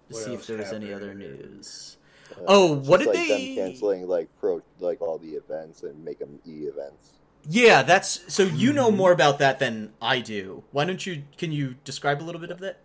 to 0.09 0.15
What 0.15 0.23
see 0.25 0.35
if 0.35 0.47
there 0.47 0.59
was 0.59 0.73
any 0.73 0.87
happened? 0.91 1.03
other 1.05 1.15
news. 1.15 1.97
Uh, 2.33 2.41
Oh, 2.47 2.79
it's 2.79 2.89
what 2.89 3.01
just 3.01 3.13
did 3.13 3.19
like 3.19 3.29
they- 3.29 3.55
Them 3.57 3.67
canceling 3.71 4.07
like 4.09 4.29
pro 4.39 4.63
like 4.79 5.01
all 5.01 5.19
the 5.19 5.31
events 5.31 5.83
and 5.83 6.05
make 6.05 6.19
them 6.21 6.39
e 6.47 6.63
events. 6.67 7.11
Yeah, 7.49 7.83
that's 7.83 8.33
so 8.33 8.45
you 8.45 8.73
know 8.73 8.91
Mhm. 8.91 8.97
more 8.97 9.13
about 9.13 9.39
that 9.41 9.59
than 9.59 9.93
I 10.01 10.21
do. 10.21 10.63
Why 10.73 10.85
don't 10.85 11.05
you? 11.07 11.23
Can 11.39 11.53
you 11.53 11.77
describe 11.85 12.23
a 12.23 12.25
little 12.25 12.41
bit 12.41 12.51
of 12.51 12.59
that? 12.61 12.79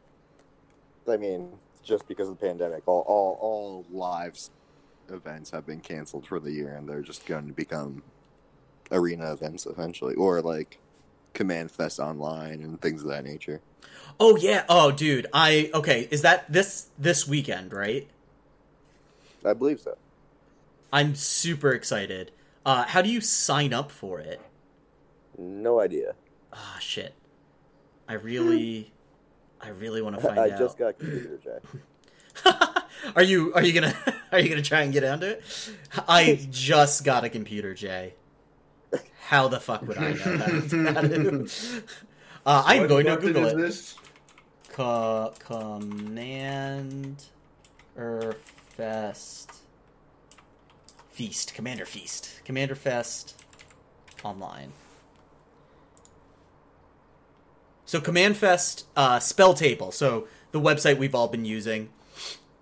I 1.08 1.18
mean, 1.18 1.50
just 1.86 2.08
because 2.08 2.28
of 2.28 2.38
the 2.38 2.46
pandemic, 2.46 2.84
all 2.88 3.06
all 3.08 3.38
all 3.40 3.86
lives 3.90 4.50
Events 5.10 5.52
have 5.52 5.68
been 5.68 5.82
canceled 5.82 6.26
for 6.26 6.40
the 6.40 6.52
year, 6.52 6.76
and 6.76 6.90
they're 6.90 7.02
just 7.02 7.28
going 7.28 7.46
to 7.46 7.54
become 7.54 8.02
arena 8.92 9.32
events 9.32 9.68
eventually, 9.68 10.16
or 10.16 10.42
like 10.42 10.80
Command 11.34 11.70
Fest 11.70 12.00
online 12.00 12.64
and 12.64 12.82
things 12.82 13.04
of 13.04 13.10
that 13.10 13.24
nature. 13.24 13.62
Oh 14.20 14.36
yeah. 14.36 14.64
Oh, 14.68 14.92
dude. 14.92 15.28
I 15.32 15.70
okay. 15.76 16.08
Is 16.10 16.24
that 16.24 16.52
this 16.52 16.90
this 16.98 17.28
weekend? 17.28 17.72
Right. 17.72 18.08
I 19.46 19.54
believe 19.54 19.80
so. 19.80 19.96
I'm 20.92 21.14
super 21.14 21.72
excited. 21.72 22.32
Uh, 22.66 22.86
how 22.86 23.04
do 23.04 23.10
you 23.10 23.22
sign 23.22 23.74
up 23.74 23.92
for 23.92 24.20
it? 24.20 24.42
No 25.38 25.80
idea. 25.80 26.16
Ah, 26.52 26.78
shit. 26.80 27.14
I 28.08 28.14
really, 28.14 28.92
I 29.66 29.70
really 29.70 30.02
want 30.02 30.16
to 30.16 30.22
find 30.28 30.40
I 30.40 30.50
out. 30.50 30.54
I 30.54 30.58
just 30.58 30.78
got 30.78 31.00
computer 31.00 31.40
jack. 31.44 31.62
are 33.16 33.24
you 33.24 33.54
are 33.54 33.64
you 33.64 33.74
gonna 33.74 33.96
are 34.32 34.40
you 34.40 34.50
gonna 34.50 34.62
try 34.62 34.82
and 34.82 34.94
get 34.94 35.04
onto 35.04 35.26
it? 35.26 35.44
I 36.08 36.48
just 36.52 37.04
got 37.04 37.24
a 37.24 37.30
computer, 37.30 37.74
Jay. 37.74 38.14
How 39.28 39.48
the 39.48 39.60
fuck 39.60 39.82
would 39.88 39.98
I 39.98 40.12
know 40.14 40.38
that? 40.38 40.70
to, 40.70 40.94
how 42.46 42.52
Uh, 42.60 42.64
I'm 42.66 42.82
What 42.82 42.90
going 42.90 43.06
to 43.08 43.18
Google 43.18 43.48
it. 43.48 43.58
This? 43.58 43.96
Co- 44.70 45.34
command 45.40 47.24
er 47.98 48.36
fest 48.78 49.52
feast 51.10 51.54
commander 51.56 51.86
feast 51.86 52.42
commander 52.44 52.76
fest 52.76 53.42
online 54.24 54.74
so 57.96 58.02
command 58.02 58.36
fest 58.36 58.86
uh, 58.98 59.20
spell 59.20 59.54
table. 59.54 59.90
So 59.90 60.28
the 60.52 60.60
website 60.60 60.98
we've 60.98 61.16
all 61.16 61.30
been 61.30 61.46
using. 61.46 61.88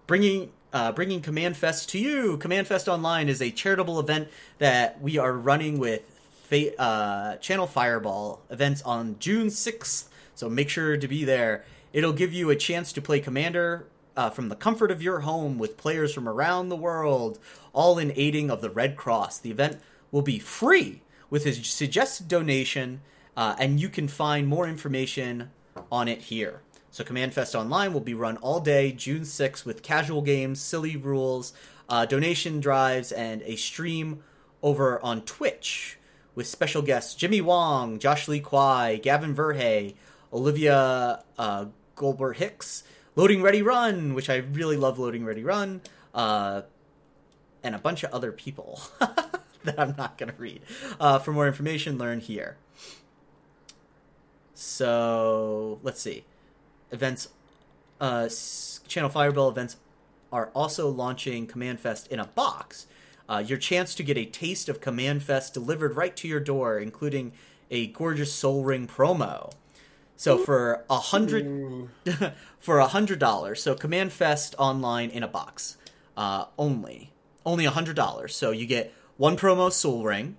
Bringing 0.05 0.51
uh, 0.71 0.91
bringing 0.91 1.21
command 1.21 1.57
fest 1.57 1.89
to 1.89 1.99
you. 1.99 2.37
Command 2.37 2.67
fest 2.67 2.87
online 2.87 3.29
is 3.29 3.41
a 3.41 3.49
charitable 3.49 3.99
event 3.99 4.27
that 4.59 5.01
we 5.01 5.17
are 5.17 5.33
running 5.33 5.79
with 5.79 6.03
Fa- 6.43 6.79
uh, 6.79 7.37
channel 7.37 7.65
fireball 7.65 8.41
events 8.51 8.83
on 8.83 9.15
june 9.17 9.47
6th 9.47 10.09
so 10.35 10.49
make 10.49 10.69
sure 10.69 10.97
to 10.97 11.07
be 11.07 11.23
there. 11.23 11.63
It'll 11.93 12.13
give 12.13 12.33
you 12.33 12.51
a 12.51 12.55
chance 12.55 12.91
to 12.93 13.01
play 13.01 13.19
commander 13.19 13.87
uh, 14.15 14.29
from 14.29 14.49
the 14.49 14.55
comfort 14.55 14.91
of 14.91 15.01
your 15.01 15.21
home 15.21 15.57
with 15.57 15.77
players 15.77 16.13
from 16.13 16.29
around 16.29 16.69
the 16.69 16.75
world 16.75 17.39
all 17.71 17.97
in 17.97 18.13
aiding 18.15 18.51
of 18.51 18.61
the 18.61 18.69
red 18.69 18.97
cross. 18.97 19.39
The 19.39 19.51
event 19.51 19.79
will 20.11 20.21
be 20.21 20.37
free 20.37 21.01
with 21.31 21.47
a 21.47 21.53
suggested 21.53 22.27
donation 22.27 23.01
uh, 23.35 23.55
and 23.59 23.79
you 23.79 23.89
can 23.89 24.07
find 24.07 24.47
more 24.47 24.67
information 24.67 25.51
on 25.91 26.07
it 26.07 26.21
here 26.23 26.61
so 26.93 27.03
Command 27.03 27.33
Fest 27.33 27.55
Online 27.55 27.91
will 27.91 28.01
be 28.01 28.13
run 28.13 28.37
all 28.37 28.59
day, 28.59 28.91
June 28.91 29.23
6th, 29.23 29.65
with 29.65 29.81
casual 29.81 30.21
games, 30.21 30.61
silly 30.61 30.95
rules, 30.95 31.51
uh, 31.89 32.05
donation 32.05 32.59
drives, 32.59 33.11
and 33.11 33.41
a 33.41 33.55
stream 33.55 34.21
over 34.61 35.03
on 35.03 35.23
Twitch 35.23 35.97
with 36.35 36.45
special 36.45 36.83
guests 36.83 37.15
Jimmy 37.15 37.41
Wong, 37.41 37.97
Josh 37.97 38.27
Lee 38.27 38.39
Kwai, 38.39 38.97
Gavin 38.97 39.33
Verhey, 39.33 39.95
Olivia 40.31 41.23
uh, 41.39 41.65
Goldberg 41.95 42.37
Hicks, 42.37 42.83
Loading 43.15 43.41
Ready 43.41 43.63
Run, 43.63 44.13
which 44.13 44.29
I 44.29 44.35
really 44.35 44.77
love 44.77 44.99
Loading 44.99 45.25
Ready 45.25 45.43
Run, 45.43 45.81
uh, 46.13 46.61
and 47.63 47.73
a 47.73 47.79
bunch 47.79 48.03
of 48.03 48.13
other 48.13 48.31
people 48.31 48.79
that 48.99 49.79
I'm 49.79 49.95
not 49.97 50.19
going 50.19 50.29
to 50.29 50.37
read. 50.37 50.61
Uh, 50.99 51.17
for 51.17 51.31
more 51.31 51.47
information, 51.47 51.97
learn 51.97 52.19
here. 52.19 52.57
So 54.53 55.79
let's 55.83 56.01
see. 56.01 56.25
Events 56.91 57.29
uh, 57.99 58.29
channel 58.87 59.09
fireball 59.09 59.49
events 59.49 59.77
are 60.31 60.49
also 60.53 60.89
launching 60.89 61.47
command 61.47 61.79
fest 61.79 62.07
in 62.07 62.19
a 62.19 62.25
box. 62.25 62.87
Uh, 63.29 63.43
your 63.45 63.57
chance 63.57 63.95
to 63.95 64.03
get 64.03 64.17
a 64.17 64.25
taste 64.25 64.67
of 64.67 64.81
command 64.81 65.23
fest 65.23 65.53
delivered 65.53 65.95
right 65.95 66.15
to 66.17 66.27
your 66.27 66.39
door 66.39 66.77
including 66.79 67.31
a 67.71 67.87
gorgeous 67.87 68.33
Sol 68.33 68.63
Ring 68.63 68.87
promo. 68.87 69.51
So 70.15 70.37
for 70.37 70.85
a 70.89 70.97
hundred 70.99 71.89
for 72.59 72.79
a 72.79 72.87
hundred 72.87 73.19
dollars 73.19 73.63
so 73.63 73.75
command 73.75 74.11
fest 74.11 74.55
online 74.57 75.09
in 75.09 75.23
a 75.23 75.27
box 75.27 75.77
uh, 76.15 76.45
only 76.57 77.11
only 77.45 77.65
a 77.65 77.71
hundred 77.71 77.95
dollars. 77.95 78.35
So 78.35 78.51
you 78.51 78.65
get 78.65 78.93
one 79.17 79.37
promo 79.37 79.71
Sol 79.71 80.03
Ring 80.03 80.37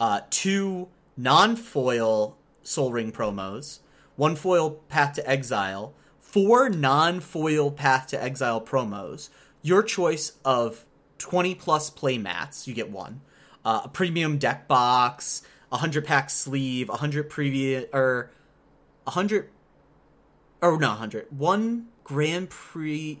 uh, 0.00 0.20
two 0.30 0.88
non-foil 1.16 2.36
Sol 2.64 2.90
Ring 2.90 3.12
promos 3.12 3.78
one 4.16 4.34
foil 4.34 4.70
path 4.88 5.14
to 5.14 5.30
exile 5.30 5.94
four 6.20 6.68
non-foil 6.68 7.70
path 7.70 8.08
to 8.08 8.22
exile 8.22 8.60
promos 8.60 9.28
your 9.62 9.82
choice 9.82 10.32
of 10.44 10.84
20 11.18 11.54
plus 11.54 11.90
play 11.90 12.18
mats 12.18 12.66
you 12.66 12.74
get 12.74 12.90
one. 12.90 13.20
Uh, 13.64 13.82
a 13.84 13.88
premium 13.88 14.38
deck 14.38 14.66
box 14.66 15.42
a 15.70 15.76
100 15.76 16.04
pack 16.04 16.30
sleeve 16.30 16.88
100 16.88 17.30
previous 17.30 17.86
or 17.92 18.30
100 19.04 19.48
or 20.60 20.78
no 20.78 20.88
100 20.88 21.26
one 21.30 21.86
grand 22.02 22.50
prix 22.50 23.20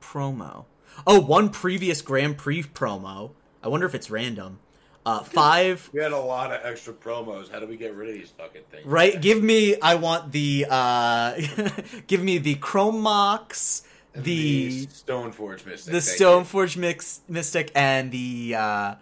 promo. 0.00 0.66
Oh 1.06 1.20
one 1.20 1.48
previous 1.48 2.02
grand 2.02 2.38
prix 2.38 2.62
promo. 2.62 3.32
I 3.62 3.68
wonder 3.68 3.86
if 3.86 3.94
it's 3.94 4.10
random. 4.10 4.58
Uh, 5.04 5.22
five 5.24 5.90
We 5.92 6.00
had 6.00 6.12
a 6.12 6.18
lot 6.18 6.52
of 6.52 6.60
extra 6.64 6.92
promos. 6.94 7.50
How 7.50 7.58
do 7.58 7.66
we 7.66 7.76
get 7.76 7.94
rid 7.94 8.08
of 8.10 8.14
these 8.14 8.30
fucking 8.30 8.62
things? 8.70 8.86
Right, 8.86 9.20
give 9.20 9.42
me. 9.42 9.80
I 9.80 9.96
want 9.96 10.30
the. 10.32 10.66
uh 10.70 11.40
Give 12.06 12.22
me 12.22 12.38
the 12.38 12.54
Chrome 12.56 13.00
Mox, 13.00 13.82
And 14.14 14.24
the 14.24 14.86
Stoneforge 14.86 15.66
Mystic. 15.66 15.92
the 15.92 15.98
Stoneforge 15.98 16.76
mix, 16.76 17.20
Mystic, 17.28 17.72
and 17.74 18.12
the 18.12 18.54
uh 18.56 18.94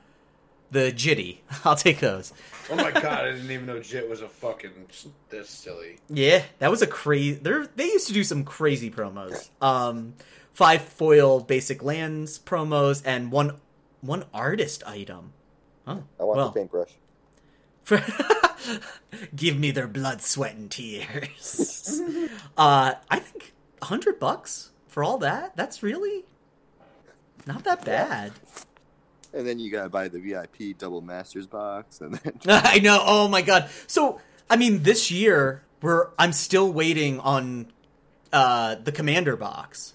the 0.70 0.90
Jitty. 0.92 1.38
I'll 1.64 1.76
take 1.76 2.00
those. 2.00 2.32
Oh 2.70 2.76
my 2.76 2.92
god, 2.92 3.26
I 3.26 3.32
didn't 3.32 3.50
even 3.50 3.66
know 3.66 3.80
Jit 3.80 4.08
was 4.08 4.22
a 4.22 4.28
fucking 4.28 4.70
this 5.28 5.50
silly. 5.50 5.98
Yeah, 6.08 6.44
that 6.60 6.70
was 6.70 6.80
a 6.80 6.86
crazy. 6.86 7.38
They 7.40 7.66
they 7.76 7.84
used 7.84 8.06
to 8.06 8.14
do 8.14 8.24
some 8.24 8.44
crazy 8.44 8.90
promos. 8.90 9.50
Um, 9.60 10.14
five 10.54 10.80
foil 10.82 11.40
basic 11.40 11.82
lands 11.82 12.38
promos 12.38 13.02
and 13.04 13.30
one 13.32 13.56
one 14.00 14.24
artist 14.32 14.82
item. 14.86 15.32
Huh. 15.90 16.00
I 16.20 16.24
want 16.24 16.36
well, 16.36 16.50
the 16.50 16.60
paintbrush. 16.60 16.90
For 17.82 18.04
give 19.34 19.58
me 19.58 19.72
their 19.72 19.88
blood, 19.88 20.22
sweat, 20.22 20.54
and 20.54 20.70
tears. 20.70 22.00
uh, 22.56 22.94
I 23.10 23.18
think 23.18 23.52
hundred 23.82 24.20
bucks 24.20 24.70
for 24.86 25.02
all 25.02 25.18
that. 25.18 25.56
That's 25.56 25.82
really 25.82 26.24
not 27.44 27.64
that 27.64 27.84
bad. 27.84 28.32
And 29.32 29.46
then 29.46 29.58
you 29.58 29.72
gotta 29.72 29.88
buy 29.88 30.06
the 30.06 30.20
VIP 30.20 30.78
double 30.78 31.00
masters 31.00 31.48
box, 31.48 32.00
and 32.00 32.14
then 32.14 32.34
I 32.46 32.78
know. 32.78 33.02
Oh 33.04 33.26
my 33.26 33.42
god. 33.42 33.68
So 33.88 34.20
I 34.48 34.56
mean, 34.56 34.84
this 34.84 35.10
year 35.10 35.64
we're 35.82 36.10
I'm 36.20 36.32
still 36.32 36.72
waiting 36.72 37.18
on 37.18 37.72
uh 38.32 38.76
the 38.76 38.92
commander 38.92 39.36
box. 39.36 39.94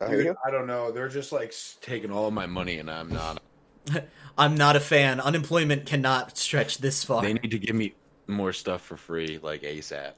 Dude. 0.00 0.36
I 0.44 0.50
don't 0.50 0.66
know. 0.66 0.90
They're 0.90 1.08
just 1.08 1.30
like 1.30 1.54
taking 1.80 2.10
all 2.10 2.30
my 2.32 2.46
money, 2.46 2.78
and 2.78 2.90
I'm 2.90 3.08
not. 3.08 3.40
I'm 4.38 4.54
not 4.54 4.76
a 4.76 4.80
fan. 4.80 5.20
Unemployment 5.20 5.86
cannot 5.86 6.36
stretch 6.36 6.78
this 6.78 7.04
far. 7.04 7.22
They 7.22 7.32
need 7.32 7.50
to 7.50 7.58
give 7.58 7.74
me 7.74 7.94
more 8.26 8.52
stuff 8.52 8.82
for 8.82 8.96
free, 8.96 9.38
like 9.42 9.62
ASAP. 9.62 10.12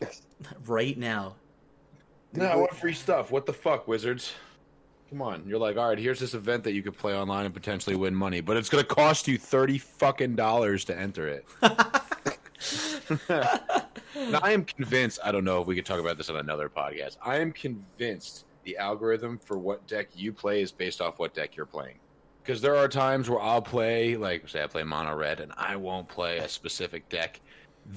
right 0.66 0.96
now. 0.96 1.36
No, 2.32 2.46
I 2.46 2.56
want 2.56 2.74
free 2.74 2.94
stuff. 2.94 3.30
What 3.30 3.46
the 3.46 3.52
fuck, 3.52 3.88
Wizards? 3.88 4.32
Come 5.10 5.22
on, 5.22 5.44
you're 5.46 5.58
like, 5.58 5.78
all 5.78 5.88
right. 5.88 5.98
Here's 5.98 6.20
this 6.20 6.34
event 6.34 6.64
that 6.64 6.72
you 6.72 6.82
could 6.82 6.96
play 6.96 7.14
online 7.14 7.46
and 7.46 7.54
potentially 7.54 7.96
win 7.96 8.14
money, 8.14 8.42
but 8.42 8.58
it's 8.58 8.68
gonna 8.68 8.84
cost 8.84 9.26
you 9.26 9.38
thirty 9.38 9.78
fucking 9.78 10.36
dollars 10.36 10.84
to 10.84 10.98
enter 10.98 11.26
it. 11.28 11.46
now, 13.28 14.40
I 14.42 14.52
am 14.52 14.64
convinced. 14.64 15.20
I 15.24 15.32
don't 15.32 15.44
know 15.44 15.62
if 15.62 15.66
we 15.66 15.74
could 15.74 15.86
talk 15.86 15.98
about 15.98 16.18
this 16.18 16.28
on 16.28 16.36
another 16.36 16.68
podcast. 16.68 17.16
I 17.24 17.38
am 17.38 17.52
convinced 17.52 18.44
the 18.64 18.76
algorithm 18.76 19.38
for 19.38 19.56
what 19.56 19.86
deck 19.86 20.08
you 20.14 20.30
play 20.30 20.60
is 20.60 20.70
based 20.70 21.00
off 21.00 21.18
what 21.18 21.32
deck 21.32 21.56
you're 21.56 21.64
playing. 21.64 21.96
Because 22.48 22.62
there 22.62 22.76
are 22.76 22.88
times 22.88 23.28
where 23.28 23.42
I'll 23.42 23.60
play, 23.60 24.16
like, 24.16 24.48
say, 24.48 24.62
I 24.62 24.66
play 24.68 24.82
mono 24.82 25.14
red, 25.14 25.40
and 25.40 25.52
I 25.58 25.76
won't 25.76 26.08
play 26.08 26.38
a 26.38 26.48
specific 26.48 27.06
deck. 27.10 27.40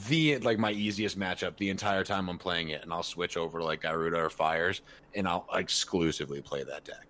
The 0.09 0.39
like 0.39 0.59
my 0.59 0.73
easiest 0.73 1.17
matchup 1.17 1.55
the 1.55 1.69
entire 1.69 2.03
time 2.03 2.27
I'm 2.27 2.37
playing 2.37 2.67
it, 2.67 2.83
and 2.83 2.91
I'll 2.91 3.01
switch 3.01 3.37
over 3.37 3.59
to 3.59 3.63
like 3.63 3.83
Garuda 3.83 4.17
or 4.17 4.29
Fires, 4.29 4.81
and 5.15 5.25
I'll 5.25 5.47
exclusively 5.53 6.41
play 6.41 6.63
that 6.63 6.83
deck, 6.83 7.07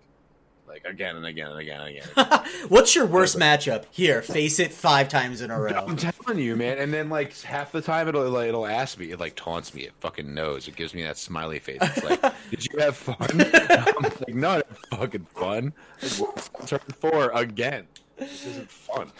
like 0.72 0.86
again 0.86 1.16
and 1.16 1.26
again 1.26 1.50
and 1.50 1.58
again 1.58 1.80
and 1.80 1.88
again. 1.90 2.44
What's 2.68 2.94
your 2.94 3.04
worst 3.04 3.38
matchup? 3.38 3.84
Here, 3.90 4.22
face 4.22 4.58
it 4.58 4.72
five 4.72 5.10
times 5.10 5.42
in 5.42 5.50
a 5.50 5.60
row. 5.60 5.84
I'm 5.86 5.96
telling 5.96 6.38
you, 6.38 6.56
man. 6.56 6.78
And 6.78 6.92
then 6.94 7.10
like 7.10 7.38
half 7.42 7.72
the 7.72 7.82
time 7.82 8.08
it'll 8.08 8.28
like, 8.30 8.48
it'll 8.48 8.66
ask 8.66 8.98
me, 8.98 9.10
it 9.10 9.20
like 9.20 9.36
taunts 9.36 9.74
me, 9.74 9.82
it 9.82 9.92
fucking 10.00 10.32
knows, 10.32 10.68
it 10.68 10.76
gives 10.76 10.94
me 10.94 11.02
that 11.02 11.18
smiley 11.18 11.58
face. 11.58 11.78
It's 11.82 12.04
like, 12.04 12.20
did 12.50 12.66
you 12.72 12.78
have 12.78 12.96
fun? 12.96 13.16
I'm 13.30 14.02
like, 14.02 14.34
not 14.34 14.66
fucking 14.90 15.26
fun. 15.34 15.74
Like, 16.00 16.66
Turn 16.66 16.80
four 17.00 17.30
again. 17.32 17.86
This 18.16 18.46
isn't 18.46 18.70
fun. 18.70 19.12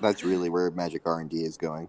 That's 0.00 0.24
really 0.24 0.48
where 0.48 0.70
Magic 0.72 1.02
R 1.06 1.20
and 1.20 1.30
D 1.30 1.42
is 1.42 1.56
going. 1.56 1.88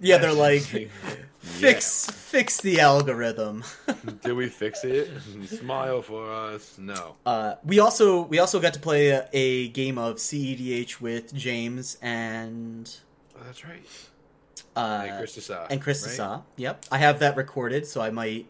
Yeah, 0.00 0.18
they're 0.18 0.32
like 0.32 0.62
fix 1.40 2.08
fix 2.10 2.60
the 2.60 2.80
algorithm. 2.80 3.64
Did 4.22 4.32
we 4.34 4.48
fix 4.48 4.84
it? 4.84 5.10
Smile 5.46 6.02
for 6.02 6.32
us. 6.32 6.76
No. 6.78 7.16
Uh, 7.26 7.54
we 7.64 7.78
also 7.80 8.22
we 8.22 8.38
also 8.38 8.60
got 8.60 8.74
to 8.74 8.80
play 8.80 9.08
a, 9.10 9.28
a 9.32 9.68
game 9.68 9.98
of 9.98 10.16
CEDH 10.16 11.00
with 11.00 11.34
James 11.34 11.96
and 12.02 12.94
Oh, 13.36 13.44
that's 13.44 13.64
right. 13.64 13.84
uh, 14.76 15.04
and 15.08 15.18
Chris 15.18 15.36
Desa, 15.36 15.66
and 15.70 15.80
Chris 15.80 16.04
right? 16.06 16.16
Desa. 16.28 16.42
Yep, 16.56 16.86
I 16.90 16.98
have 16.98 17.20
that 17.20 17.36
recorded, 17.36 17.86
so 17.86 18.00
I 18.00 18.10
might. 18.10 18.46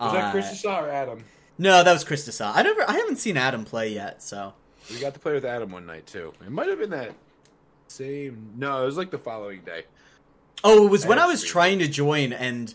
Was 0.00 0.12
that 0.12 0.32
Chris 0.32 0.46
uh, 0.64 0.68
Desa 0.68 0.82
or 0.82 0.90
Adam? 0.90 1.24
No, 1.56 1.82
that 1.84 1.92
was 1.92 2.02
Chris 2.04 2.28
Desa. 2.28 2.52
I 2.54 2.62
never, 2.62 2.88
I 2.88 2.92
haven't 2.96 3.16
seen 3.16 3.36
Adam 3.36 3.64
play 3.64 3.88
yet, 3.92 4.22
so 4.22 4.54
We 4.92 5.00
got 5.00 5.14
to 5.14 5.20
play 5.20 5.32
with 5.34 5.44
Adam 5.44 5.70
one 5.72 5.86
night 5.86 6.06
too. 6.06 6.32
It 6.40 6.50
might 6.50 6.68
have 6.68 6.78
been 6.80 6.90
that 6.90 7.12
same. 7.88 8.50
No, 8.56 8.82
it 8.82 8.86
was 8.86 8.96
like 8.96 9.10
the 9.10 9.18
following 9.18 9.60
day. 9.62 9.84
Oh, 10.64 10.86
it 10.86 10.90
was 10.90 11.06
when 11.06 11.18
I 11.18 11.26
was 11.26 11.42
trying 11.44 11.78
to 11.80 11.88
join 11.88 12.32
and 12.32 12.74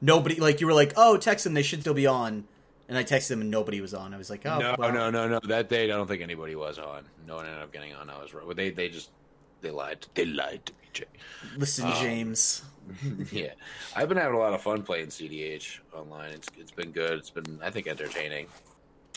nobody 0.00 0.36
like 0.36 0.60
you 0.60 0.66
were 0.66 0.74
like, 0.74 0.92
"Oh, 0.96 1.16
text 1.16 1.44
them, 1.44 1.54
they 1.54 1.62
should 1.62 1.80
still 1.80 1.94
be 1.94 2.06
on." 2.06 2.44
And 2.88 2.98
I 2.98 3.02
texted 3.04 3.28
them 3.28 3.40
and 3.40 3.50
nobody 3.50 3.80
was 3.80 3.94
on. 3.94 4.12
I 4.12 4.18
was 4.18 4.28
like, 4.30 4.44
"Oh, 4.44 4.58
no, 4.58 4.74
well. 4.78 4.92
no, 4.92 5.10
no, 5.10 5.26
no. 5.26 5.40
That 5.44 5.68
day, 5.70 5.84
I 5.84 5.86
don't 5.88 6.06
think 6.06 6.22
anybody 6.22 6.54
was 6.54 6.78
on. 6.78 7.04
No 7.26 7.36
one 7.36 7.46
ended 7.46 7.62
up 7.62 7.72
getting 7.72 7.94
on. 7.94 8.10
I 8.10 8.20
was 8.20 8.34
right. 8.34 8.44
They, 8.54 8.70
they 8.70 8.88
just, 8.90 9.10
they 9.62 9.70
lied. 9.70 10.06
They 10.14 10.26
lied 10.26 10.66
to 10.66 10.72
me, 10.74 10.88
Jay. 10.92 11.04
Listen, 11.56 11.86
Um, 11.86 11.94
James. 11.94 12.62
yeah, 13.32 13.52
I've 13.96 14.10
been 14.10 14.18
having 14.18 14.34
a 14.34 14.38
lot 14.38 14.52
of 14.52 14.60
fun 14.60 14.82
playing 14.82 15.06
CDH 15.06 15.78
online. 15.94 16.32
It's, 16.32 16.48
it's 16.58 16.70
been 16.70 16.90
good. 16.92 17.12
It's 17.12 17.30
been, 17.30 17.58
I 17.62 17.70
think, 17.70 17.86
entertaining. 17.86 18.48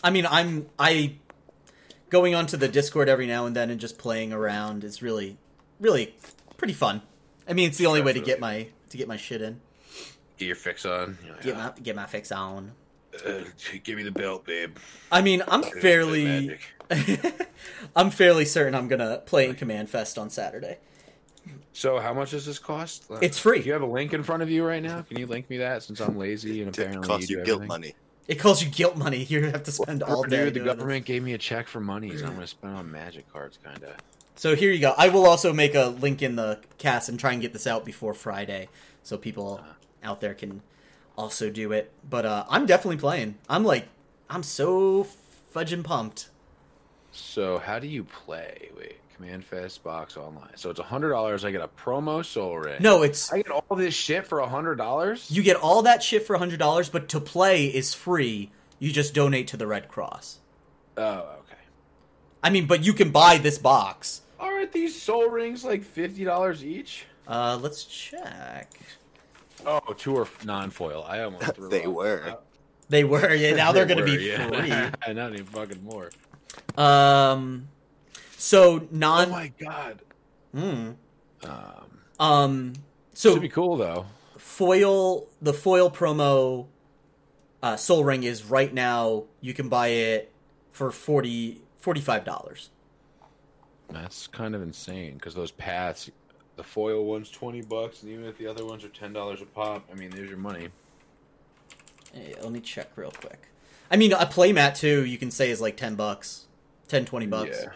I 0.01 0.09
mean, 0.09 0.26
I'm 0.26 0.68
I 0.80 1.15
going 2.09 2.34
onto 2.36 2.55
the 2.55 2.70
Discord 2.70 3.09
every 3.09 3.28
now 3.28 3.45
and 3.45 3.53
then 3.55 3.70
and 3.70 3.82
just 3.82 3.97
playing 3.97 4.32
around 4.32 4.86
is 4.86 5.01
really, 5.01 5.38
really 5.82 6.15
pretty 6.55 6.74
fun. 6.74 7.01
I 7.48 7.54
mean, 7.54 7.70
it's 7.70 7.78
the 7.78 7.86
only 7.86 8.02
way 8.02 8.14
to 8.14 8.20
get 8.20 8.39
my 8.39 8.68
to 8.89 8.98
get 8.98 9.08
my 9.08 9.18
shit 9.18 9.41
in, 9.41 9.60
Get 10.38 10.45
your 10.48 10.56
fix 10.56 10.86
on. 10.86 11.18
You're 11.26 11.36
get 11.38 11.56
my 11.58 11.72
get 11.82 11.95
my 11.95 12.06
fix 12.06 12.32
on. 12.32 12.72
uh, 13.26 13.39
give 13.84 13.98
me 13.98 14.04
the 14.04 14.12
belt, 14.12 14.45
babe. 14.45 14.78
I 15.12 15.22
mean, 15.22 15.43
I'm 15.48 15.64
fairly. 15.64 16.58
I'm 17.95 18.12
fairly 18.12 18.45
certain 18.45 18.76
I'm 18.76 18.88
gonna 18.88 19.18
play 19.26 19.50
in 19.50 19.56
Command 19.56 19.89
Fest 19.89 20.18
on 20.18 20.30
Saturday. 20.30 20.78
So, 21.74 22.00
how 22.00 22.14
much 22.14 22.32
does 22.32 22.45
this 22.45 22.58
cost? 22.60 23.06
It's 23.22 23.38
free. 23.38 23.60
Do 23.60 23.68
you 23.68 23.74
have 23.74 23.82
a 23.84 23.86
link 23.88 24.14
in 24.14 24.24
front 24.24 24.41
of 24.41 24.50
you 24.50 24.64
right 24.66 24.82
now? 24.82 25.02
Can 25.02 25.20
you 25.20 25.28
link 25.28 25.50
me 25.50 25.58
that 25.58 25.84
since 25.84 26.00
I'm 26.00 26.18
lazy 26.18 26.62
and 26.64 26.74
To 26.74 26.82
apparently 26.82 27.08
cost 27.08 27.30
you 27.30 27.38
you 27.38 27.43
do 27.43 27.45
guilt 27.45 27.58
everything? 27.64 27.68
money. 27.68 27.95
It 28.28 28.36
calls 28.36 28.64
you 28.64 28.70
guilt 28.70 28.98
money. 28.98 29.24
You 29.30 29.43
have 29.52 29.64
to 29.64 29.72
spend 29.72 30.02
all 30.04 30.24
day. 30.24 30.30
Dude, 30.30 30.32
day. 30.32 30.45
the 30.45 30.52
doing 30.52 30.66
this. 30.66 30.76
government 30.76 31.06
gave 31.06 31.24
me 31.24 31.34
a 31.34 31.38
check 31.38 31.68
for 31.68 31.80
money, 31.80 32.16
so 32.18 32.26
I'm 32.26 32.34
gonna 32.34 32.48
spend 32.48 32.76
on 32.76 32.91
magic 32.91 33.32
cards, 33.32 33.58
kind 33.64 33.82
of. 33.84 33.95
So 34.38 34.56
here 34.56 34.72
you 34.72 34.80
go. 34.80 34.94
I 34.96 35.10
will 35.10 35.26
also 35.26 35.52
make 35.52 35.74
a 35.74 35.88
link 35.88 36.22
in 36.22 36.36
the 36.36 36.60
cast 36.78 37.10
and 37.10 37.20
try 37.20 37.34
and 37.34 37.42
get 37.42 37.54
this 37.54 37.66
out 37.66 37.84
before 37.84 38.14
Friday, 38.14 38.70
so 39.02 39.18
people 39.18 39.60
out 40.04 40.22
there 40.22 40.36
can 40.36 40.62
also 41.18 41.50
do 41.50 41.72
it. 41.72 41.92
But 42.08 42.26
uh, 42.28 42.46
I'm 42.48 42.68
definitely 42.68 42.98
playing. 42.98 43.36
I'm 43.50 43.64
like, 43.64 43.88
I'm 44.30 44.44
so 44.44 45.08
fudging 45.54 45.84
pumped. 45.84 46.30
So, 47.12 47.58
how 47.58 47.80
do 47.80 47.88
you 47.88 48.04
play? 48.04 48.70
Wait, 48.78 48.98
Command 49.16 49.44
Fest 49.44 49.84
box 49.84 50.16
online. 50.18 50.56
So 50.56 50.70
it's 50.70 50.80
a 50.80 50.84
hundred 50.84 51.10
dollars. 51.10 51.44
I 51.44 51.50
get 51.50 51.62
a 51.62 51.68
promo 51.68 52.24
Sol 52.24 52.60
Ring. 52.60 52.78
No, 52.80 53.02
it's 53.02 53.34
I 53.34 53.38
get 53.38 53.50
all 53.50 53.76
this 53.76 53.96
shit 53.96 54.28
for 54.28 54.40
a 54.40 54.48
hundred 54.48 54.76
dollars. 54.76 55.32
you 55.32 55.42
get 55.42 55.56
all 55.58 55.82
that 55.82 56.04
shit 56.04 56.28
for 56.28 56.36
a 56.36 56.40
hundred 56.40 56.60
dollars, 56.60 56.90
but 56.90 57.10
to 57.10 57.20
play 57.20 57.66
is 57.66 57.96
free. 57.96 58.52
You 58.78 58.92
just 58.92 59.16
donate 59.16 59.48
to 59.48 59.58
the 59.58 59.66
Red 59.66 59.88
Cross. 59.88 60.38
Oh, 60.96 61.38
okay. 61.40 61.58
I 62.44 62.52
mean, 62.52 62.68
but 62.68 62.86
you 62.86 62.94
can 62.94 63.10
buy 63.10 63.40
this 63.40 63.58
box. 63.58 64.22
Aren't 64.40 64.72
these 64.72 65.00
Sol 65.00 65.30
Rings 65.30 65.64
like 65.64 65.84
fifty 65.84 66.24
dollars 66.24 66.64
each? 66.64 67.06
Uh, 67.28 67.58
let's 67.62 67.84
check. 67.86 68.72
Oh, 69.66 69.80
two 69.98 70.16
are 70.18 70.28
non-foil. 70.46 71.04
I 71.08 71.22
almost 71.22 71.46
threw 71.56 71.70
They 71.70 71.84
up. 71.86 71.94
were. 71.94 72.38
They 72.90 73.04
were. 73.04 73.34
Yeah, 73.34 73.56
now 73.56 73.72
they're 73.72 73.86
going 73.86 73.98
to 73.98 74.06
be 74.06 74.24
yeah. 74.24 74.48
free. 74.48 75.14
Not 75.14 75.34
even 75.34 75.46
fucking 75.46 75.84
more. 75.84 76.10
Um, 76.78 77.68
so 78.38 78.88
non. 78.92 79.28
Oh 79.30 79.32
my 79.32 79.52
god. 79.60 80.02
Hmm. 80.54 80.92
Um, 81.44 81.54
Um. 82.20 82.74
so 83.14 83.30
So 83.30 83.34
should 83.34 83.42
be 83.42 83.50
cool 83.50 83.76
though. 83.78 84.06
foil 84.38 85.28
the 85.42 85.54
foil 85.54 85.90
promo 85.92 86.68
uh, 87.62 87.76
Sol 87.76 88.04
Ring 88.04 88.24
is 88.24 88.44
right 88.46 88.74
now 88.74 89.26
you 89.42 89.54
can 89.54 89.68
buy 89.70 89.88
it 89.90 90.32
for 90.72 90.92
40 90.92 91.62
$45 91.84 92.70
That's 93.90 94.28
kind 94.28 94.54
of 94.56 94.62
insane 94.62 95.14
because 95.16 95.34
those 95.34 95.52
paths, 95.52 96.10
the 96.56 96.64
foil 96.64 97.06
one's 97.06 97.30
twenty 97.30 97.62
bucks, 97.62 98.04
and 98.04 98.12
even 98.12 98.26
if 98.26 98.38
the 98.38 98.48
other 98.48 98.66
ones 98.66 98.84
are 98.84 98.90
ten 98.90 99.14
dollars 99.14 99.42
a 99.42 99.46
pop, 99.46 99.84
I 99.92 99.96
mean, 99.96 100.10
there's 100.12 100.30
your 100.30 100.38
money. 100.40 100.70
Eh, 102.16 102.34
let 102.42 102.52
me 102.52 102.60
check 102.62 102.90
real 102.96 103.12
quick 103.12 103.50
i 103.92 103.96
mean 103.98 104.12
a 104.14 104.26
playmat 104.26 104.76
too 104.76 105.06
you 105.06 105.18
can 105.18 105.30
say 105.30 105.50
is 105.52 105.60
like 105.62 105.76
10 105.78 105.96
bucks 105.96 106.46
10 106.88 107.06
20 107.06 107.26
bucks 107.28 107.58
Yeah. 107.62 107.70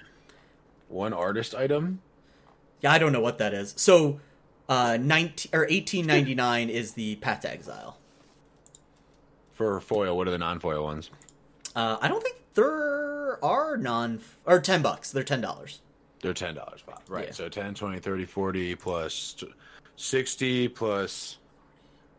One 0.87 1.13
artist 1.13 1.53
item. 1.53 2.01
yeah 2.79 2.91
i 2.91 2.97
don't 2.97 3.11
know 3.11 3.19
what 3.21 3.37
that 3.39 3.53
is 3.53 3.73
so 3.77 4.19
uh 4.69 4.97
19 4.99 5.51
or 5.53 5.59
1899 5.61 6.69
is 6.69 6.93
the 6.93 7.15
path 7.17 7.41
to 7.41 7.51
exile 7.51 7.97
For 9.53 9.79
foil, 9.81 10.15
what 10.17 10.27
are 10.27 10.31
the 10.31 10.37
non-foil 10.37 10.83
ones? 10.83 11.11
uh 11.75 11.97
i 12.01 12.07
don't 12.07 12.23
think 12.23 12.37
there 12.55 13.43
are 13.43 13.77
non 13.77 14.21
or 14.45 14.59
ten 14.59 14.81
bucks. 14.81 15.11
They're 15.11 15.23
ten 15.23 15.39
dollars. 15.41 15.79
They're 16.21 16.33
ten 16.33 16.55
dollars 16.55 16.81
pop. 16.85 17.03
Right. 17.07 17.27
Yeah. 17.27 17.33
So 17.33 17.49
10, 17.49 17.73
20, 17.73 17.99
30, 17.99 18.25
40 18.25 18.75
plus 18.75 19.43
sixty 19.95 20.67
plus 20.67 21.37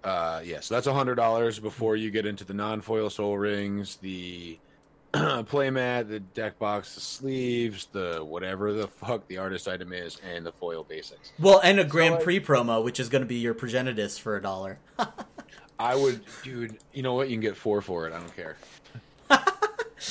uh 0.04 0.40
yeah, 0.44 0.60
so 0.60 0.74
that's 0.74 0.86
hundred 0.86 1.14
dollars 1.14 1.58
before 1.58 1.96
you 1.96 2.10
get 2.10 2.26
into 2.26 2.44
the 2.44 2.54
non 2.54 2.80
foil 2.80 3.08
Sol 3.08 3.38
Rings, 3.38 3.96
the 3.96 4.58
playmat, 5.14 6.08
the 6.08 6.20
deck 6.20 6.58
box, 6.58 6.94
the 6.94 7.00
sleeves, 7.00 7.86
the 7.92 8.24
whatever 8.24 8.72
the 8.72 8.88
fuck 8.88 9.26
the 9.28 9.38
artist 9.38 9.68
item 9.68 9.92
is, 9.92 10.18
and 10.28 10.44
the 10.44 10.52
foil 10.52 10.84
basics. 10.84 11.32
Well, 11.38 11.60
and 11.62 11.78
a 11.78 11.84
Grand 11.84 12.16
I- 12.16 12.22
Prix 12.22 12.40
promo, 12.40 12.82
which 12.82 12.98
is 12.98 13.08
going 13.08 13.22
to 13.22 13.28
be 13.28 13.36
your 13.36 13.54
Progenitus 13.54 14.18
for 14.18 14.36
a 14.36 14.42
dollar. 14.42 14.78
I 15.78 15.94
would 15.96 16.22
dude, 16.42 16.78
you 16.92 17.02
know 17.02 17.14
what? 17.14 17.28
You 17.28 17.34
can 17.36 17.40
get 17.42 17.56
four 17.56 17.80
for 17.80 18.06
it, 18.08 18.12
I 18.12 18.18
don't 18.18 18.34
care. 18.34 18.56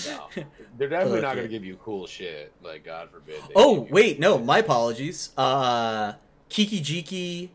No. 0.07 0.27
They're 0.77 0.89
definitely 0.89 1.21
not 1.21 1.35
gonna 1.35 1.47
give 1.47 1.65
you 1.65 1.75
cool 1.77 2.07
shit. 2.07 2.53
Like 2.61 2.85
God 2.85 3.09
forbid. 3.11 3.41
oh 3.55 3.79
give 3.81 3.87
you- 3.89 3.93
wait, 3.93 4.19
no, 4.19 4.37
my 4.37 4.59
apologies. 4.59 5.29
Uh, 5.37 6.13
Kiki 6.49 6.81
Jiki. 6.81 7.49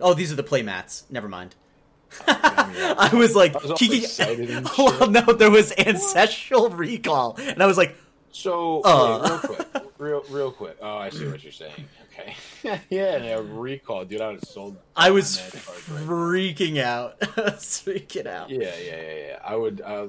Oh, 0.00 0.14
these 0.14 0.32
are 0.32 0.36
the 0.36 0.42
playmats. 0.44 1.04
Never 1.10 1.28
mind. 1.28 1.54
I 2.26 3.10
was 3.12 3.34
like 3.34 3.54
I 3.56 3.66
was 3.66 3.78
Kiki. 3.78 4.06
well, 4.78 5.10
no, 5.10 5.20
there 5.22 5.50
was 5.50 5.72
ancestral 5.78 6.70
recall, 6.70 7.36
and 7.38 7.62
I 7.62 7.66
was 7.66 7.76
like, 7.76 7.96
So 8.30 8.82
Uh. 8.84 9.20
wait, 9.22 9.30
real 9.30 9.38
quick, 9.56 9.83
real 10.04 10.24
real 10.30 10.52
quick. 10.52 10.76
Oh, 10.80 10.96
I 10.98 11.08
see 11.10 11.26
what 11.26 11.42
you're 11.42 11.52
saying. 11.52 11.72
Okay, 12.12 12.34
yeah, 12.90 13.16
yeah, 13.22 13.40
recall, 13.44 14.04
dude. 14.04 14.20
I 14.20 14.30
would 14.32 14.46
sold. 14.46 14.76
I 14.96 15.10
was 15.10 15.36
Magic 15.38 15.54
right 15.66 16.06
freaking 16.06 16.78
out, 16.78 17.16
I 17.36 17.40
was 17.42 17.82
freaking 17.84 18.26
out. 18.26 18.50
Yeah, 18.50 18.72
yeah, 18.82 19.00
yeah, 19.00 19.26
yeah. 19.26 19.38
I 19.44 19.56
would. 19.56 19.80
Uh, 19.80 20.08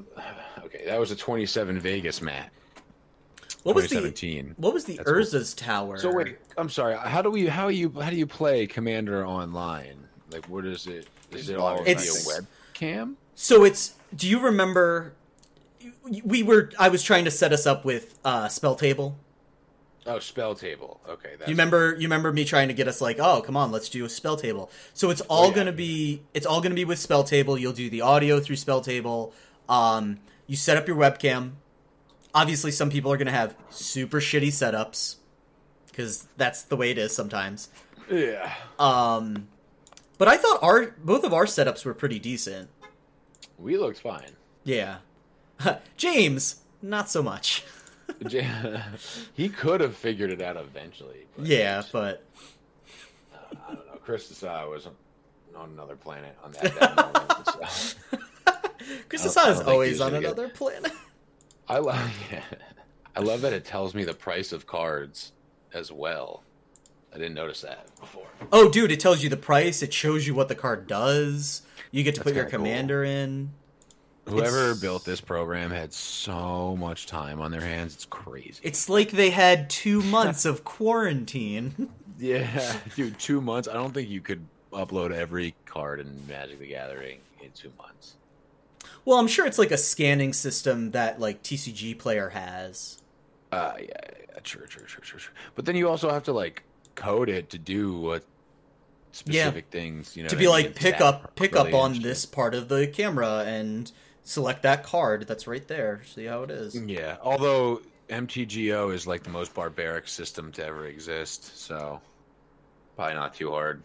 okay, 0.66 0.84
that 0.86 1.00
was 1.00 1.12
a 1.12 1.16
27 1.16 1.80
Vegas 1.80 2.22
mat. 2.22 2.52
What 3.64 3.74
was 3.74 3.86
the 3.86 3.96
2017. 3.96 4.54
what 4.58 4.74
was 4.74 4.86
the 4.86 4.98
That's 4.98 5.10
cool. 5.10 5.22
Urza's 5.22 5.54
tower? 5.56 5.98
So 5.98 6.14
wait, 6.14 6.38
I'm 6.58 6.70
sorry. 6.70 6.96
How 6.98 7.22
do 7.24 7.32
we? 7.32 7.48
How 7.48 7.70
you? 7.70 7.90
How 8.00 8.10
do 8.12 8.16
you 8.16 8.28
play 8.28 8.68
Commander 8.68 9.26
online? 9.26 9.98
Like, 10.32 10.46
what 10.48 10.66
is 10.66 10.86
it? 10.86 11.08
Is 11.32 11.50
it 11.50 11.58
all 11.58 11.78
via 11.82 11.92
It's- 11.92 12.28
webcam? 12.76 13.16
So 13.36 13.64
it's. 13.64 13.96
Do 14.16 14.28
you 14.30 14.40
remember? 14.40 15.14
We 16.24 16.44
were. 16.44 16.72
I 16.78 16.90
was 16.90 17.02
trying 17.02 17.26
to 17.26 17.32
set 17.32 17.52
us 17.54 17.66
up 17.66 17.84
with 17.86 18.20
uh, 18.24 18.48
spell 18.50 18.76
table. 18.76 19.18
Oh, 20.08 20.20
spell 20.20 20.54
table. 20.54 21.02
Okay, 21.10 21.32
that's 21.38 21.50
You 21.50 21.54
remember? 21.54 21.94
You 21.96 22.04
remember 22.04 22.32
me 22.32 22.46
trying 22.46 22.68
to 22.68 22.76
get 22.76 22.88
us 22.88 23.02
like, 23.02 23.18
oh, 23.20 23.42
come 23.42 23.58
on, 23.58 23.72
let's 23.72 23.90
do 23.90 24.06
a 24.06 24.10
spell 24.10 24.38
table. 24.38 24.70
So 24.94 25.10
it's 25.10 25.22
all 25.22 25.50
yeah. 25.50 25.56
gonna 25.56 25.72
be. 25.72 26.22
It's 26.34 26.46
all 26.46 26.62
gonna 26.62 26.76
be 26.76 26.86
with 26.86 27.00
spell 27.00 27.24
table. 27.24 27.58
You'll 27.58 27.74
do 27.74 27.90
the 27.90 28.02
audio 28.02 28.40
through 28.40 28.58
spell 28.58 28.82
table. 28.82 29.34
Um, 29.68 30.20
you 30.46 30.56
set 30.56 30.78
up 30.78 30.88
your 30.88 30.98
webcam. 30.98 31.54
Obviously, 32.36 32.72
some 32.72 32.92
people 32.92 33.12
are 33.12 33.18
gonna 33.18 33.32
have 33.32 33.56
super 33.72 34.20
shitty 34.20 34.50
setups 34.50 35.16
because 35.88 36.28
that's 36.38 36.64
the 36.64 36.76
way 36.76 36.92
it 36.92 37.00
is 37.00 37.16
sometimes. 37.16 37.70
Yeah. 38.12 38.54
Um, 38.78 39.48
but 40.20 40.28
I 40.28 40.38
thought 40.38 40.62
our 40.62 40.94
both 41.04 41.24
of 41.24 41.34
our 41.34 41.46
setups 41.46 41.84
were 41.84 41.96
pretty 41.96 42.20
decent. 42.20 42.70
We 43.58 43.78
looked 43.78 44.00
fine. 44.00 44.36
Yeah. 44.64 44.98
James, 45.98 46.58
not 46.82 47.10
so 47.10 47.24
much. 47.24 47.64
he 49.34 49.50
could 49.50 49.82
have 49.82 49.96
figured 49.96 50.30
it 50.32 50.42
out 50.42 50.58
eventually. 50.58 51.26
but- 51.38 51.46
Yeah, 51.46 51.82
but 51.92 52.24
I 53.44 53.74
don't 53.74 53.86
know. 53.88 54.00
Chris 54.04 54.32
Desai 54.32 54.70
was 54.70 54.88
on 55.56 55.70
another 55.72 55.96
planet 55.96 56.38
on 56.44 56.52
that, 56.54 56.76
that 56.80 56.96
moment. 56.96 57.72
So. 58.12 58.18
Chris 59.10 59.38
I 59.38 59.48
I 59.48 59.52
is 59.52 59.60
always 59.62 60.02
on 60.02 60.12
gonna 60.12 60.22
get- 60.22 60.32
another 60.34 60.50
planet. 60.50 60.92
I 61.68 61.80
love. 61.80 62.12
Yeah. 62.32 62.44
I 63.18 63.22
love 63.22 63.42
that 63.42 63.54
it 63.54 63.64
tells 63.64 63.96
me 63.96 64.04
the 64.04 64.14
price 64.14 64.52
of 64.52 64.68
cards 64.68 65.32
as 65.74 65.90
well. 65.92 66.44
I 67.14 67.18
didn't 67.18 67.34
notice 67.36 67.62
that 67.62 67.88
before. 67.98 68.28
Oh, 68.52 68.70
dude, 68.70 68.92
it 68.92 69.00
tells 69.00 69.24
you 69.24 69.30
the 69.30 69.38
price. 69.38 69.82
It 69.82 69.94
shows 69.94 70.28
you 70.28 70.36
what 70.36 70.50
the 70.50 70.56
card 70.56 70.86
does. 70.86 71.62
You 71.92 72.04
get 72.04 72.16
to 72.16 72.20
That's 72.20 72.26
put 72.32 72.36
your 72.36 72.44
kinda 72.44 72.58
cool. 72.58 72.66
commander 72.66 73.04
in. 73.06 73.54
Whoever 74.28 74.72
It's- 74.72 74.80
built 74.80 75.06
this 75.06 75.22
program 75.22 75.70
had 75.72 75.94
so 75.94 76.76
much 76.76 77.06
time 77.06 77.40
on 77.42 77.52
their 77.52 77.62
hands. 77.62 77.94
It's 77.94 78.06
crazy. 78.06 78.60
It's 78.64 78.90
like 78.90 79.12
they 79.12 79.30
had 79.30 79.70
two 79.70 80.02
months 80.02 80.46
of 80.46 80.64
quarantine. 80.64 81.90
yeah, 82.20 82.78
dude, 82.96 83.20
two 83.20 83.40
months. 83.42 83.68
I 83.68 83.74
don't 83.74 83.94
think 83.94 84.10
you 84.10 84.22
could 84.22 84.46
upload 84.74 85.12
every 85.12 85.54
card 85.66 86.00
in 86.00 86.26
Magic 86.28 86.60
the 86.60 86.68
Gathering 86.68 87.20
in 87.42 87.52
two 87.52 87.72
months. 87.78 88.16
well, 89.06 89.20
I'm 89.20 89.28
sure 89.28 89.46
it's 89.46 89.60
like 89.60 89.72
a 89.72 89.78
scanning 89.78 90.34
system 90.34 90.92
that 90.92 91.20
like 91.20 91.44
TCG 91.44 91.98
player 92.00 92.30
has. 92.30 93.02
Uh, 93.52 93.74
yeah, 93.80 93.86
yeah, 93.88 94.40
true, 94.44 94.66
true, 94.66 94.86
true, 94.86 95.02
true, 95.04 95.20
true. 95.20 95.34
But 95.54 95.66
then 95.66 95.76
you 95.76 95.88
also 95.88 96.10
have 96.10 96.24
to 96.24 96.34
like 96.34 96.64
code 96.96 97.30
it 97.30 97.52
to 97.52 97.60
do 97.60 97.96
what 98.00 98.24
specific 99.12 99.68
things. 99.70 100.18
You 100.18 100.24
know, 100.24 100.30
to 100.30 100.36
be 100.36 100.48
like 100.48 100.74
pick 100.76 101.00
up 101.00 101.36
pick 101.36 101.56
up 101.56 101.74
on 101.74 102.02
this 102.02 102.26
part 102.26 102.56
of 102.56 102.68
the 102.70 102.88
camera 102.88 103.44
and 103.46 103.92
select 104.26 104.64
that 104.64 104.84
card 104.84 105.26
that's 105.28 105.48
right 105.48 105.66
there. 105.70 106.02
See 106.14 106.26
how 106.26 106.44
it 106.44 106.52
is. 106.52 106.76
Yeah, 106.76 107.16
although 107.22 107.82
MTGO 108.10 108.94
is 108.94 109.08
like 109.08 109.24
the 109.24 109.30
most 109.30 109.54
barbaric 109.54 110.08
system 110.10 110.52
to 110.54 110.66
ever 110.66 110.86
exist, 110.88 111.58
so 111.58 112.02
probably 112.98 113.16
not 113.16 113.34
too 113.36 113.52
hard. 113.52 113.82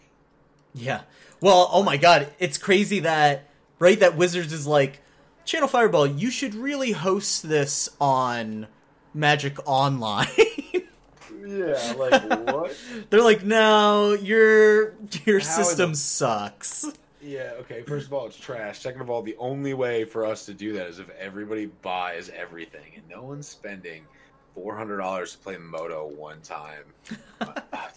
Yeah. 0.74 1.03
Well, 1.41 1.68
oh 1.72 1.82
my 1.84 1.97
god, 1.97 2.32
it's 2.41 2.59
crazy 2.59 3.01
that 3.01 3.49
right 3.78 4.01
that 4.01 4.16
Wizards 4.16 4.53
is 4.53 4.66
like 4.66 5.01
Channel 5.45 5.68
Fireball, 5.68 6.07
you 6.07 6.30
should 6.30 6.55
really 6.55 6.93
host 6.93 7.49
this 7.49 7.88
on 8.01 8.66
Magic 9.14 9.57
Online. 9.66 10.26
Yeah, 11.47 11.95
like 11.99 12.22
what? 12.53 12.76
They're 13.11 13.22
like, 13.24 13.43
"No, 13.43 14.12
your 14.12 14.93
your 15.24 15.38
How 15.41 15.45
system 15.45 15.93
the- 15.93 15.97
sucks." 15.97 16.84
Yeah, 17.20 17.52
okay. 17.60 17.82
First 17.82 18.06
of 18.06 18.12
all, 18.12 18.26
it's 18.26 18.36
trash. 18.36 18.80
Second 18.80 19.00
of 19.02 19.10
all, 19.10 19.22
the 19.22 19.36
only 19.38 19.74
way 19.74 20.04
for 20.04 20.24
us 20.24 20.46
to 20.46 20.54
do 20.54 20.72
that 20.74 20.86
is 20.86 20.98
if 20.98 21.10
everybody 21.10 21.66
buys 21.66 22.30
everything, 22.30 22.92
and 22.96 23.08
no 23.08 23.22
one's 23.22 23.48
spending 23.48 24.04
four 24.54 24.76
hundred 24.76 24.98
dollars 24.98 25.32
to 25.32 25.38
play 25.38 25.56
Moto 25.56 26.06
one 26.06 26.40
time. 26.42 26.84
Uh, 27.40 27.54
ah, 27.72 27.90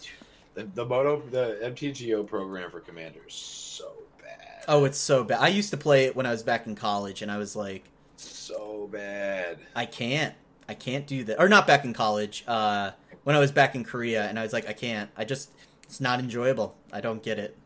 the, 0.54 0.64
the 0.74 0.86
Moto, 0.86 1.22
the 1.30 1.58
MTGO 1.64 2.26
program 2.26 2.70
for 2.70 2.80
Commander 2.80 3.20
is 3.28 3.34
so 3.34 3.92
bad. 4.22 4.64
Oh, 4.68 4.86
it's 4.86 4.96
so 4.96 5.22
bad. 5.22 5.42
I 5.42 5.48
used 5.48 5.68
to 5.72 5.76
play 5.76 6.06
it 6.06 6.16
when 6.16 6.24
I 6.24 6.30
was 6.30 6.42
back 6.42 6.66
in 6.66 6.74
college 6.74 7.20
and 7.20 7.30
I 7.30 7.36
was 7.36 7.54
like, 7.54 7.84
so 8.16 8.88
bad. 8.90 9.58
"I 9.76 9.84
can't. 9.84 10.34
I 10.66 10.72
can't 10.72 11.06
do 11.06 11.24
that." 11.24 11.38
Or 11.38 11.48
not 11.48 11.66
back 11.66 11.84
in 11.84 11.92
college. 11.92 12.42
Uh 12.46 12.92
when 13.24 13.36
I 13.36 13.38
was 13.38 13.52
back 13.52 13.74
in 13.74 13.84
Korea 13.84 14.24
and 14.24 14.38
I 14.38 14.42
was 14.42 14.54
like, 14.54 14.66
"I 14.66 14.72
can't. 14.72 15.10
I 15.14 15.24
just 15.24 15.50
it's 15.82 16.00
not 16.00 16.20
enjoyable. 16.20 16.74
I 16.90 17.02
don't 17.02 17.22
get 17.22 17.38
it." 17.38 17.58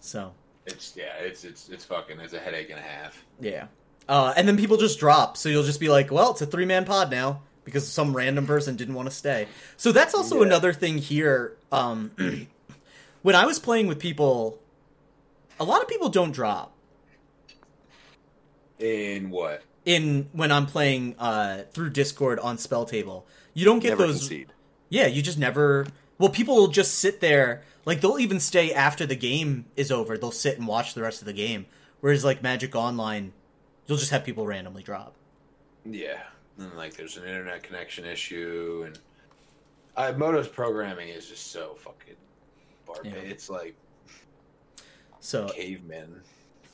So, 0.00 0.32
It's 0.66 0.94
yeah, 0.96 1.14
it's 1.20 1.44
it's 1.44 1.68
it's 1.68 1.84
fucking. 1.84 2.20
It's 2.20 2.32
a 2.34 2.38
headache 2.38 2.70
and 2.70 2.78
a 2.78 2.82
half. 2.82 3.24
Yeah. 3.40 3.66
Uh, 4.08 4.32
and 4.36 4.46
then 4.48 4.56
people 4.56 4.76
just 4.76 4.98
drop, 4.98 5.36
so 5.36 5.48
you'll 5.48 5.62
just 5.62 5.80
be 5.80 5.88
like, 5.88 6.10
"Well, 6.10 6.32
it's 6.32 6.42
a 6.42 6.46
three 6.46 6.64
man 6.64 6.84
pod 6.84 7.10
now," 7.10 7.42
because 7.64 7.86
some 7.90 8.14
random 8.16 8.46
person 8.46 8.76
didn't 8.76 8.94
want 8.94 9.08
to 9.08 9.14
stay. 9.14 9.46
So 9.76 9.92
that's 9.92 10.14
also 10.14 10.40
Yeah. 10.40 10.46
another 10.46 10.72
thing 10.72 10.98
here. 10.98 11.56
Um, 11.70 12.10
when 13.22 13.34
I 13.36 13.46
was 13.46 13.58
playing 13.58 13.86
with 13.86 13.98
people, 14.00 14.58
a 15.60 15.64
lot 15.64 15.82
of 15.82 15.88
people 15.88 16.08
don't 16.08 16.32
drop 16.32 16.72
In 18.78 19.30
what? 19.30 19.62
in 19.84 20.28
when 20.32 20.50
I'm 20.52 20.66
playing 20.66 21.14
uh, 21.18 21.64
through 21.72 21.90
Discord 21.90 22.38
on 22.40 22.58
Spell 22.58 22.84
Table. 22.84 23.26
You 23.54 23.64
don't 23.64 23.78
get 23.80 23.90
Never 23.90 24.06
those. 24.08 24.18
concede. 24.20 24.52
Yeah, 24.88 25.06
you 25.06 25.22
just 25.22 25.38
never. 25.38 25.86
Well, 26.18 26.30
people 26.30 26.54
will 26.54 26.68
just 26.68 26.98
sit 26.98 27.20
there. 27.20 27.62
Like 27.84 28.00
they'll 28.00 28.18
even 28.18 28.38
stay 28.40 28.72
after 28.72 29.06
the 29.06 29.16
game 29.16 29.64
is 29.76 29.90
over. 29.90 30.16
They'll 30.16 30.30
sit 30.30 30.58
and 30.58 30.66
watch 30.68 30.94
the 30.94 31.02
rest 31.02 31.20
of 31.20 31.26
the 31.26 31.32
game. 31.32 31.66
Whereas 32.00 32.24
like 32.24 32.42
Magic 32.42 32.74
Online, 32.76 33.32
you'll 33.86 33.98
just 33.98 34.10
have 34.10 34.24
people 34.24 34.46
randomly 34.46 34.82
drop. 34.82 35.14
Yeah, 35.84 36.22
and 36.58 36.72
like 36.76 36.94
there's 36.94 37.16
an 37.16 37.24
internet 37.24 37.62
connection 37.64 38.04
issue, 38.04 38.84
and 38.86 38.98
uh, 39.96 40.16
Moto's 40.16 40.48
programming 40.48 41.08
is 41.08 41.26
just 41.28 41.50
so 41.50 41.74
fucking 41.74 42.14
barbaric. 42.86 43.24
Yeah. 43.24 43.30
It's 43.30 43.50
like 43.50 43.74
So 45.20 45.48
cavemen. 45.48 46.20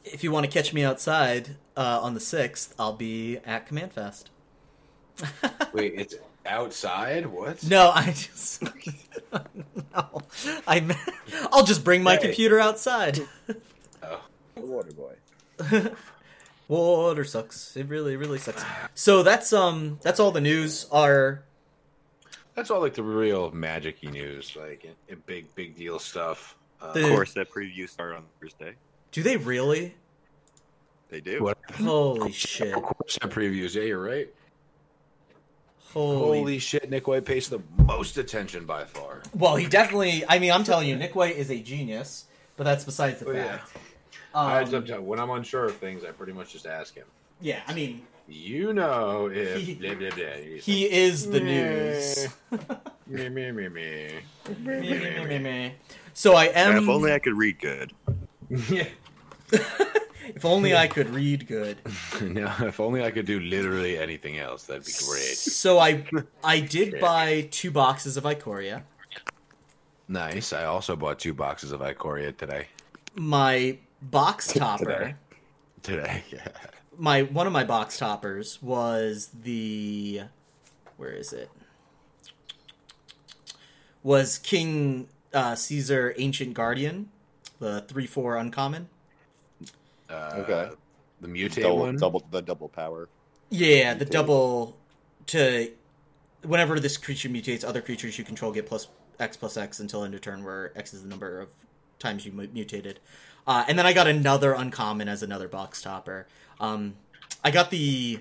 if 0.05 0.23
you 0.25 0.31
want 0.31 0.45
to 0.45 0.51
catch 0.53 0.73
me 0.75 0.85
outside 0.85 1.57
uh, 1.77 2.01
on 2.03 2.13
the 2.15 2.21
sixth, 2.21 2.75
I'll 2.79 2.93
be 2.97 3.39
at 3.47 3.67
Command 3.67 3.93
Fest. 3.95 4.31
Wait, 5.73 5.95
it's 5.97 6.15
outside? 6.49 7.27
What? 7.27 7.63
No, 7.65 7.91
I 7.95 8.07
just 8.13 8.63
no. 9.33 10.23
I 10.67 10.81
meant- 10.81 10.99
I'll 11.53 11.65
just 11.65 11.85
bring 11.85 12.03
my 12.03 12.17
Hey. 12.17 12.23
computer 12.23 12.59
outside. 12.61 13.21
Oh. 14.03 14.21
Water 14.57 14.93
boy. 14.93 15.91
Water 16.69 17.25
sucks. 17.25 17.77
It 17.77 17.89
really, 17.89 18.17
really 18.17 18.39
sucks. 18.39 18.63
So 18.95 19.23
that's 19.23 19.53
um 19.53 19.99
that's 20.03 20.21
all 20.21 20.31
the 20.31 20.41
news. 20.41 20.87
Are 20.93 21.43
That's 22.55 22.71
all 22.71 22.81
like 22.81 22.95
the 22.95 23.03
real 23.03 23.51
magic-y 23.51 24.11
news, 24.11 24.55
like 24.57 24.87
big, 25.27 25.53
big 25.55 25.77
deal 25.77 25.99
stuff. 25.99 26.57
Uh, 26.81 26.93
The- 26.93 27.05
Of 27.05 27.11
course, 27.11 27.35
that 27.35 27.51
preview 27.51 27.89
started 27.89 28.17
on 28.17 28.25
Thursday. 28.41 28.75
do 29.13 29.23
they 29.23 29.37
really? 29.37 29.95
They 31.11 31.21
do. 31.21 31.43
what? 31.43 31.57
Holy 31.73 32.31
shit! 32.33 32.75
Of 32.75 32.83
course, 32.83 33.19
that 33.21 33.31
previews. 33.31 33.75
Yeah, 33.75 33.83
you're 33.85 34.03
right. 34.03 34.29
Holy. 35.93 36.39
Holy 36.39 36.59
shit, 36.59 36.89
Nick 36.91 37.07
White 37.09 37.25
pays 37.25 37.49
the 37.49 37.61
most 37.79 38.19
attention 38.19 38.67
by 38.67 38.85
far. 38.85 39.23
Well, 39.35 39.57
he 39.57 39.67
definitely. 39.67 40.25
I 40.29 40.39
mean, 40.39 40.53
I'm 40.53 40.65
telling 40.65 40.89
you, 40.89 40.97
Nick 40.97 41.15
White 41.15 41.37
is 41.37 41.51
a 41.51 41.59
genius, 41.61 42.27
but 42.57 42.65
that's 42.65 42.85
besides 42.85 43.21
the 43.21 43.29
Oh, 43.29 43.33
yeah. 43.33 43.59
fact. 43.59 43.73
I, 44.35 44.63
Um, 44.63 45.07
when 45.07 45.19
I'm 45.19 45.31
unsure 45.31 45.65
of 45.65 45.77
things, 45.79 46.05
I 46.05 46.11
pretty 46.11 46.33
much 46.33 46.53
just 46.53 46.67
ask 46.67 46.95
him. 46.95 47.07
yeah, 47.41 47.61
I 47.67 47.75
mean, 47.75 48.07
You 48.31 48.75
know 48.75 49.31
if 49.33 49.63
He- 49.63 49.75
blah, 49.81 49.95
blah, 49.95 50.11
blah. 50.11 50.25
He's 50.45 50.65
he 50.67 50.85
is 50.91 51.31
the 51.31 51.41
news. 51.41 52.29
me 53.07 53.29
me 53.31 53.51
me 53.53 53.69
me. 53.69 54.09
Me, 54.59 54.81
me, 54.81 54.99
me, 54.99 55.25
me, 55.25 55.39
me. 55.39 55.75
So 56.13 56.35
I 56.35 56.45
am. 56.47 56.75
Man, 56.75 56.83
if 56.83 56.89
only 56.91 57.13
I 57.15 57.19
could 57.21 57.39
read 57.39 57.59
good. 57.59 57.93
yeah. 58.71 58.85
If 60.35 60.45
only 60.45 60.75
I 60.77 60.87
could 60.97 61.11
read 61.11 61.47
good. 61.47 61.79
no, 62.21 62.53
if 62.61 62.81
only 62.81 63.05
I 63.05 63.11
could 63.11 63.27
do 63.27 63.41
literally 63.41 63.99
anything 63.99 64.39
else, 64.39 64.65
that'd 64.65 64.85
be 64.85 64.93
great. 65.07 65.37
So 65.37 65.79
I 65.79 66.05
I 66.45 66.61
did 66.61 67.01
buy 67.01 67.49
two 67.51 67.71
boxes 67.71 68.17
of 68.17 68.25
Ikoria. 68.25 68.83
Nice. 70.09 70.53
I 70.53 70.65
also 70.65 70.97
bought 70.97 71.19
two 71.19 71.35
boxes 71.35 71.71
of 71.71 71.81
Ikoria 71.81 72.35
today. 72.37 72.69
My 73.15 73.79
box 74.01 74.53
topper, 74.53 75.17
Today, 75.83 76.25
yeah. 76.33 76.49
my 76.97 77.23
one 77.23 77.47
of 77.47 77.53
my 77.53 77.65
box 77.65 77.99
toppers 77.99 78.63
was 78.63 79.31
the 79.43 80.23
where 80.97 81.11
is 81.11 81.33
it? 81.33 81.51
Was 84.03 84.39
King 84.39 85.09
uh, 85.35 85.55
Caesar 85.55 86.15
Ancient 86.17 86.55
Guardian, 86.55 87.11
the 87.59 87.83
three 87.83 88.07
four 88.07 88.37
uncommon. 88.37 88.89
Uh, 90.09 90.31
Okay. 90.37 90.71
The 91.21 91.27
mutate 91.29 91.63
Double, 91.63 91.79
one. 91.79 91.97
double, 91.97 92.25
the 92.31 92.41
double 92.41 92.69
power. 92.69 93.09
Yeah, 93.51 93.95
the 93.95 94.05
double 94.05 94.77
to 95.27 95.73
whenever 96.43 96.79
this 96.79 96.97
creature 96.97 97.29
mutates, 97.29 97.65
other 97.65 97.81
creatures 97.81 98.17
you 98.19 98.25
control 98.25 98.53
get 98.53 98.67
plus 98.67 98.87
X 99.19 99.37
plus 99.37 99.57
X 99.57 99.81
until 99.81 100.05
end 100.05 100.15
of 100.15 100.21
turn, 100.21 100.45
where 100.45 100.71
X 100.77 100.95
is 100.95 101.03
the 101.03 101.09
number 101.09 101.41
of 101.41 101.49
times 101.99 102.25
you 102.25 102.31
mutated. 102.31 103.01
Uh, 103.49 103.65
and 103.67 103.77
then 103.77 103.85
I 103.85 103.93
got 103.93 104.07
another 104.07 104.53
uncommon 104.53 105.09
as 105.09 105.25
another 105.25 105.49
box 105.49 105.83
topper. 105.83 106.29
Um, 106.61 106.95
I 107.43 107.51
got 107.51 107.71
the, 107.71 108.21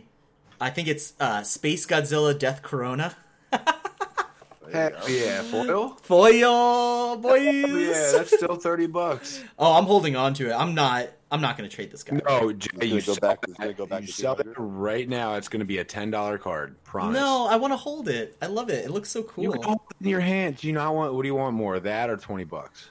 I 0.60 0.72
think 0.72 0.88
it's 0.88 1.14
uh, 1.20 1.44
Space 1.44 1.86
Godzilla 1.86 2.38
Death 2.38 2.62
Corona 2.64 3.16
Heck 4.72 4.96
yeah, 5.08 5.44
foil. 5.44 5.90
foil 6.02 7.16
boys. 7.18 7.42
yeah, 7.44 8.12
that's 8.14 8.36
still 8.36 8.56
thirty 8.58 8.88
bucks. 8.88 9.42
oh, 9.58 9.78
I'm 9.78 9.86
holding 9.86 10.16
on 10.16 10.34
to 10.36 10.50
it. 10.50 10.54
I'm 10.54 10.74
not. 10.76 11.10
I'm 11.30 11.42
not 11.42 11.58
going 11.58 11.70
to 11.70 11.76
trade 11.76 11.92
this 11.92 12.04
guy. 12.04 12.22
No, 12.28 12.54
Jay, 12.54 12.86
you 12.88 13.02
go 13.02 13.14
sell 13.14 13.16
back- 13.16 13.42
that- 13.42 13.78
go 13.78 13.86
back 13.86 14.02
you 14.02 14.08
to 14.08 14.14
sell 14.14 14.36
that 14.36 14.44
200. 14.44 14.60
right 14.62 15.10
now. 15.10 15.36
It's 15.36 15.50
going 15.50 15.60
to 15.60 15.66
be 15.66 15.78
a 15.80 15.84
ten 15.84 16.10
dollar 16.10 16.38
card. 16.38 16.82
Promise. 16.84 17.20
No, 17.20 17.48
I 17.48 17.58
want 17.58 17.74
to 17.74 17.78
hold 17.78 18.08
it. 18.08 18.38
I 18.42 18.46
love 18.46 18.70
it. 18.70 18.86
It 18.86 18.92
looks 18.92 19.10
so 19.10 19.24
cool. 19.24 19.44
you 19.44 19.52
cool. 19.52 19.62
hold 19.64 19.80
it 19.92 20.04
in 20.06 20.10
your 20.10 20.22
hand. 20.22 20.58
Do 20.58 20.68
you 20.68 20.74
not 20.74 20.96
want? 20.96 21.14
What 21.14 21.24
do 21.24 21.28
you 21.28 21.36
want 21.36 21.56
more, 21.56 21.80
that 21.80 22.10
or 22.10 22.16
twenty 22.18 22.46
bucks? 22.46 22.90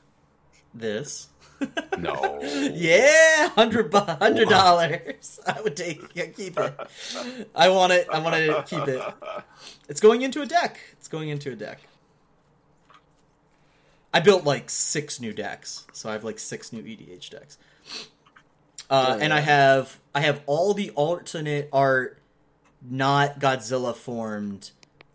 This. 0.74 1.28
No. 1.98 2.38
Yeah, 2.42 3.48
hundred 3.48 3.90
hundred 3.94 4.50
dollars. 4.50 5.40
I 5.46 5.62
would 5.62 5.74
take 5.74 6.02
yeah, 6.14 6.26
keep 6.26 6.58
it. 6.58 6.74
I 7.54 7.70
want 7.70 7.94
it. 7.94 8.06
I 8.12 8.18
want 8.18 8.36
to 8.36 8.62
keep 8.66 8.86
it. 8.86 9.02
It's 9.88 10.00
going 10.00 10.20
into 10.20 10.42
a 10.42 10.46
deck. 10.46 10.78
It's 10.98 11.08
going 11.08 11.30
into 11.30 11.50
a 11.50 11.56
deck. 11.56 11.80
I 14.12 14.20
built 14.20 14.44
like 14.44 14.68
six 14.68 15.18
new 15.18 15.32
decks, 15.32 15.86
so 15.94 16.10
I 16.10 16.12
have 16.12 16.24
like 16.24 16.38
six 16.38 16.72
new 16.72 16.82
EDH 16.82 17.30
decks. 17.30 17.56
Uh, 18.88 19.16
Oh, 19.16 19.20
and 19.20 19.32
I 19.32 19.40
have 19.40 19.98
I 20.14 20.20
have 20.20 20.42
all 20.46 20.74
the 20.74 20.90
alternate 20.90 21.68
art, 21.72 22.18
not 22.82 23.40
Godzilla 23.40 23.94
formed, 23.94 24.70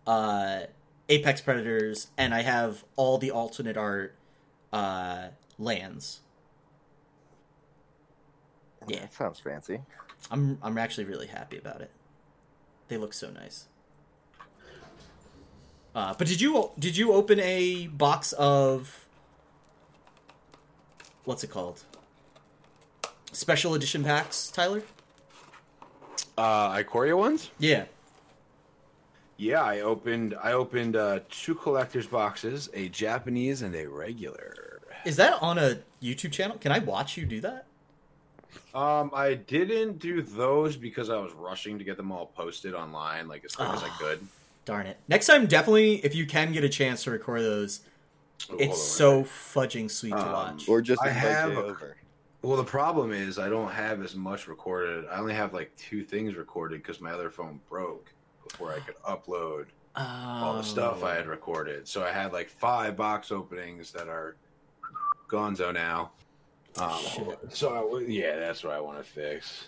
uh, 0.06 0.62
Apex 1.10 1.42
Predators, 1.42 2.08
and 2.18 2.34
I 2.34 2.42
have 2.42 2.84
all 2.96 3.18
the 3.18 3.32
alternate 3.32 3.78
art, 3.78 4.16
uh, 4.74 5.30
lands. 5.58 6.20
Yeah. 8.88 9.00
That 9.02 9.14
sounds 9.14 9.40
fancy. 9.40 9.80
I'm 10.30 10.58
I'm 10.62 10.78
actually 10.78 11.06
really 11.06 11.28
happy 11.28 11.58
about 11.58 11.82
it. 11.82 11.92
They 12.88 12.98
look 12.98 13.14
so 13.14 13.30
nice. 13.30 13.68
Uh, 15.94 16.14
but 16.18 16.28
did 16.28 16.40
you 16.42 16.72
did 16.80 16.96
you 16.98 17.14
open 17.14 17.40
a 17.40 17.88
box 17.88 18.34
of 18.34 19.08
what's 21.26 21.44
it 21.44 21.50
called? 21.50 21.84
Special 23.32 23.74
edition 23.76 24.04
packs, 24.04 24.50
Tyler? 24.52 24.84
Uh, 26.38 26.74
Ikoria 26.76 27.18
ones. 27.18 27.50
Yeah. 27.60 27.86
Yeah, 29.38 29.64
I 29.64 29.80
opened. 29.82 30.36
I 30.42 30.52
opened 30.54 30.96
uh, 30.96 31.22
two 31.30 31.56
collectors 31.56 32.06
boxes, 32.08 32.70
a 32.74 32.90
Japanese 32.90 33.62
and 33.62 33.74
a 33.76 33.88
regular. 33.88 34.80
Is 35.06 35.16
that 35.16 35.42
on 35.42 35.58
a 35.58 35.80
YouTube 36.02 36.32
channel? 36.32 36.58
Can 36.58 36.72
I 36.72 36.80
watch 36.80 37.18
you 37.18 37.26
do 37.26 37.42
that? 37.42 37.66
Um, 38.76 39.10
I 39.14 39.34
didn't 39.36 39.98
do 40.00 40.22
those 40.22 40.76
because 40.76 41.10
I 41.10 41.18
was 41.18 41.32
rushing 41.34 41.80
to 41.80 41.84
get 41.84 41.98
them 41.98 42.12
all 42.12 42.28
posted 42.28 42.74
online, 42.76 43.28
like 43.28 43.44
as 43.46 43.56
quick 43.56 43.70
as 43.70 43.82
I 43.82 43.88
Ah. 43.88 43.98
could. 44.00 44.28
Darn 44.66 44.86
it. 44.86 44.98
Next 45.08 45.26
time 45.26 45.48
definitely 45.48 45.96
if 46.06 46.14
you 46.14 46.28
can 46.28 46.52
get 46.52 46.64
a 46.64 46.70
chance 46.70 47.04
to 47.06 47.12
record 47.12 47.42
those, 47.42 47.80
Oh, 48.44 48.50
hold 48.50 48.62
it's 48.62 48.82
so 48.82 49.24
fudging 49.24 49.90
sweet 49.90 50.12
to 50.12 50.18
Um, 50.20 50.32
watch. 50.34 50.68
Or 50.70 50.82
just 50.82 51.02
I 51.02 51.08
invite 51.10 51.22
have 51.24 51.52
a- 51.54 51.64
over. 51.64 51.98
Well, 52.42 52.58
the 52.58 52.64
problem 52.64 53.12
is 53.12 53.38
I 53.38 53.50
don't 53.50 53.72
have 53.72 54.02
as 54.02 54.16
much 54.16 54.48
recorded. 54.48 55.06
I 55.12 55.20
only 55.20 55.34
have 55.36 55.54
like 55.54 55.76
two 55.78 56.04
things 56.04 56.36
recorded 56.36 56.82
because 56.82 57.00
my 57.00 57.12
other 57.12 57.30
phone 57.30 57.60
broke 57.70 58.12
before 58.48 58.74
I 58.74 58.80
could 58.80 58.96
upload 59.04 59.68
all 59.96 60.56
the 60.58 60.64
stuff 60.64 61.04
I 61.04 61.16
had 61.16 61.28
Oh. 61.28 61.30
recorded. 61.30 61.88
So 61.88 62.04
I 62.04 62.12
had 62.12 62.34
like 62.34 62.50
five 62.50 62.96
box 62.98 63.32
openings 63.32 63.92
that 63.92 64.08
are 64.08 64.36
gonzo 65.30 65.72
now. 65.74 66.12
Um, 66.78 67.00
so 67.50 67.98
I 68.00 68.04
yeah, 68.08 68.38
that's 68.38 68.64
what 68.64 68.74
I 68.74 68.80
want 68.80 68.98
to 68.98 69.04
fix. 69.04 69.66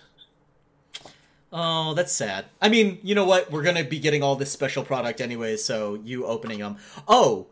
Oh, 1.51 1.93
that's 1.93 2.11
sad. 2.11 2.45
I 2.61 2.69
mean, 2.69 2.97
you 3.03 3.13
know 3.13 3.25
what? 3.25 3.51
We're 3.51 3.61
gonna 3.61 3.83
be 3.83 3.99
getting 3.99 4.23
all 4.23 4.35
this 4.35 4.51
special 4.51 4.83
product 4.83 5.21
anyway, 5.21 5.57
so 5.57 5.99
you 6.03 6.25
opening 6.25 6.59
them. 6.59 6.77
Oh, 7.07 7.47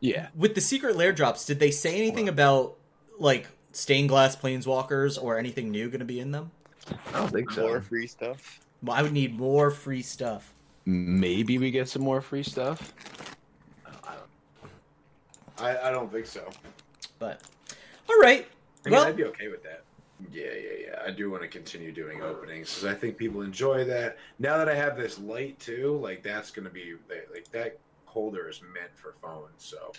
Yeah, 0.00 0.28
with 0.36 0.54
the 0.54 0.60
secret 0.60 0.94
lair 0.96 1.12
drops, 1.12 1.44
did 1.46 1.58
they 1.58 1.70
say 1.70 1.96
anything 1.96 2.28
about 2.28 2.76
like 3.18 3.46
stained 3.72 4.08
glass 4.08 4.36
planeswalkers 4.36 5.22
or 5.22 5.38
anything 5.38 5.70
new 5.70 5.88
gonna 5.88 6.04
be 6.04 6.20
in 6.20 6.30
them? 6.30 6.50
I 7.12 7.18
don't 7.18 7.30
think 7.30 7.50
so. 7.50 7.62
More 7.66 7.80
free 7.80 8.06
stuff. 8.06 8.60
Well, 8.82 8.96
I 8.96 9.02
would 9.02 9.12
need 9.12 9.36
more 9.38 9.70
free 9.70 10.02
stuff. 10.02 10.52
Maybe 10.86 11.58
we 11.58 11.70
get 11.70 11.88
some 11.88 12.02
more 12.02 12.20
free 12.20 12.42
stuff. 12.42 12.94
I 13.86 14.14
don't. 14.14 14.70
I, 15.58 15.88
I 15.88 15.90
don't 15.90 16.10
think 16.10 16.26
so. 16.26 16.48
But 17.18 17.42
all 18.08 18.18
right. 18.20 18.46
I 18.86 18.88
mean, 18.88 18.98
Well- 18.98 19.06
I'd 19.06 19.16
be 19.16 19.24
okay 19.24 19.48
with 19.48 19.62
that. 19.64 19.82
Yeah, 20.32 20.46
yeah, 20.46 20.86
yeah. 20.86 21.02
I 21.06 21.12
do 21.12 21.30
want 21.30 21.42
to 21.42 21.48
continue 21.48 21.92
doing 21.92 22.22
openings 22.22 22.74
because 22.74 22.84
I 22.90 22.94
think 22.98 23.16
people 23.16 23.42
enjoy 23.42 23.84
that. 23.84 24.16
Now 24.40 24.58
that 24.58 24.68
I 24.68 24.74
have 24.74 24.96
this 24.96 25.16
light 25.20 25.56
too, 25.60 25.96
like 26.02 26.24
that's 26.24 26.50
going 26.50 26.64
to 26.64 26.72
be 26.72 26.94
like 27.32 27.48
that 27.52 27.78
holder 28.04 28.48
is 28.48 28.60
meant 28.74 28.90
for 28.96 29.14
phones, 29.22 29.48
so 29.58 29.92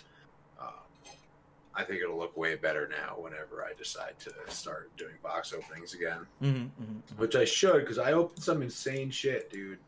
I 1.74 1.84
think 1.84 2.02
it'll 2.02 2.18
look 2.18 2.36
way 2.36 2.56
better 2.56 2.88
now 2.88 3.14
whenever 3.18 3.62
I 3.64 3.72
decide 3.78 4.18
to 4.20 4.32
start 4.48 4.94
doing 4.96 5.14
box 5.22 5.52
openings 5.52 5.94
again, 5.94 6.26
hmm 6.40 6.64
hmm 6.82 6.98
which 7.16 7.36
I 7.36 7.44
should 7.44 7.80
because 7.80 7.98
I 7.98 8.12
opened 8.12 8.42
some 8.42 8.60
insane 8.62 9.10
shit, 9.10 9.50
dude. 9.50 9.78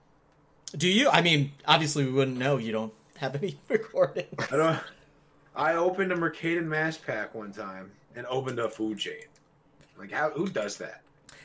Do 0.77 0.89
you? 0.89 1.09
I 1.11 1.21
mean, 1.23 1.53
obviously 1.67 2.05
we 2.07 2.13
wouldn't 2.13 2.39
know. 2.39 2.57
You 2.57 2.73
don't 2.73 2.93
have 3.19 3.35
any 3.35 3.59
recording. 3.69 4.27
I 4.51 4.57
don't. 4.57 4.81
I 5.55 5.75
opened 5.75 6.13
a 6.13 6.17
Mercadian 6.17 6.65
Masques 6.67 7.03
Pack 7.05 7.35
one 7.35 7.53
time 7.53 7.91
and 8.17 8.27
opened 8.27 8.59
a 8.59 8.69
food 8.71 8.99
chain. 8.99 9.25
Like, 9.99 10.11
how? 10.13 10.31
Who 10.31 10.49
does 10.49 10.79
that? 10.79 11.03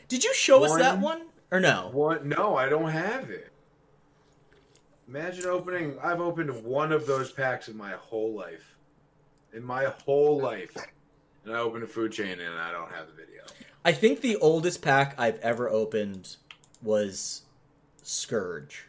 Did 0.08 0.24
you 0.24 0.34
show 0.34 0.64
us 0.64 0.76
that 0.78 0.94
One- 1.00 1.20
one 1.20 1.28
or 1.52 1.60
no? 1.60 1.90
What? 1.92 2.26
No, 2.26 2.56
I 2.56 2.70
don't 2.70 2.90
have 2.90 3.30
it. 3.30 3.52
Imagine 5.08 5.46
opening. 5.48 5.98
I've 6.02 6.22
opened 6.22 6.64
one 6.64 6.92
of 6.92 7.06
those 7.08 7.32
packs 7.32 7.68
in 7.70 7.76
my 7.78 7.92
whole 7.94 8.34
life. 8.34 8.77
In 9.54 9.64
my 9.64 9.86
whole 10.06 10.40
life, 10.40 10.76
and 11.46 11.56
I 11.56 11.60
opened 11.60 11.84
a 11.84 11.88
food 11.88 12.12
chain 12.12 12.40
and 12.40 12.56
I 12.60 12.72
don't 12.72 12.92
have 12.92 13.08
the 13.08 13.14
video. 13.14 13.42
I 13.86 13.92
think 13.94 14.22
the 14.22 14.36
oldest 14.38 14.82
pack 14.82 15.16
I've 15.18 15.40
ever 15.40 15.70
opened 15.70 16.36
was 16.84 17.44
Scourge. 18.04 18.86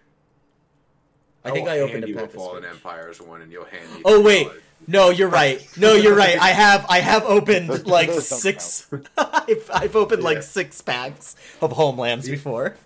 I 1.45 1.51
oh, 1.51 1.55
think 1.55 1.69
Oh, 1.69 1.71
I 1.71 1.81
opened 1.81 2.05
a 2.05 2.13
pack 2.13 2.25
of 2.25 2.33
Fallen 2.33 2.65
Empires 2.65 3.21
one, 3.21 3.43
and 3.43 3.51
you'll 3.53 3.65
hand 3.65 3.95
me. 3.95 4.03
Oh 4.05 4.21
wait, 4.21 4.47
wallet. 4.49 4.63
no, 4.89 5.11
you're 5.11 5.29
right. 5.29 5.67
No, 5.79 5.95
you're 5.95 6.17
right. 6.17 6.39
I 6.41 6.49
have 6.49 6.85
I 6.89 6.99
have 6.99 7.25
opened 7.25 7.87
like 7.87 8.11
six. 8.11 8.91
I've, 9.17 9.71
I've 9.73 9.97
opened 9.97 10.23
Yeah. 10.23 10.29
like 10.29 10.43
six 10.43 10.81
packs 10.81 11.37
of 11.63 11.73
Homelands 11.73 12.29
before. 12.29 12.77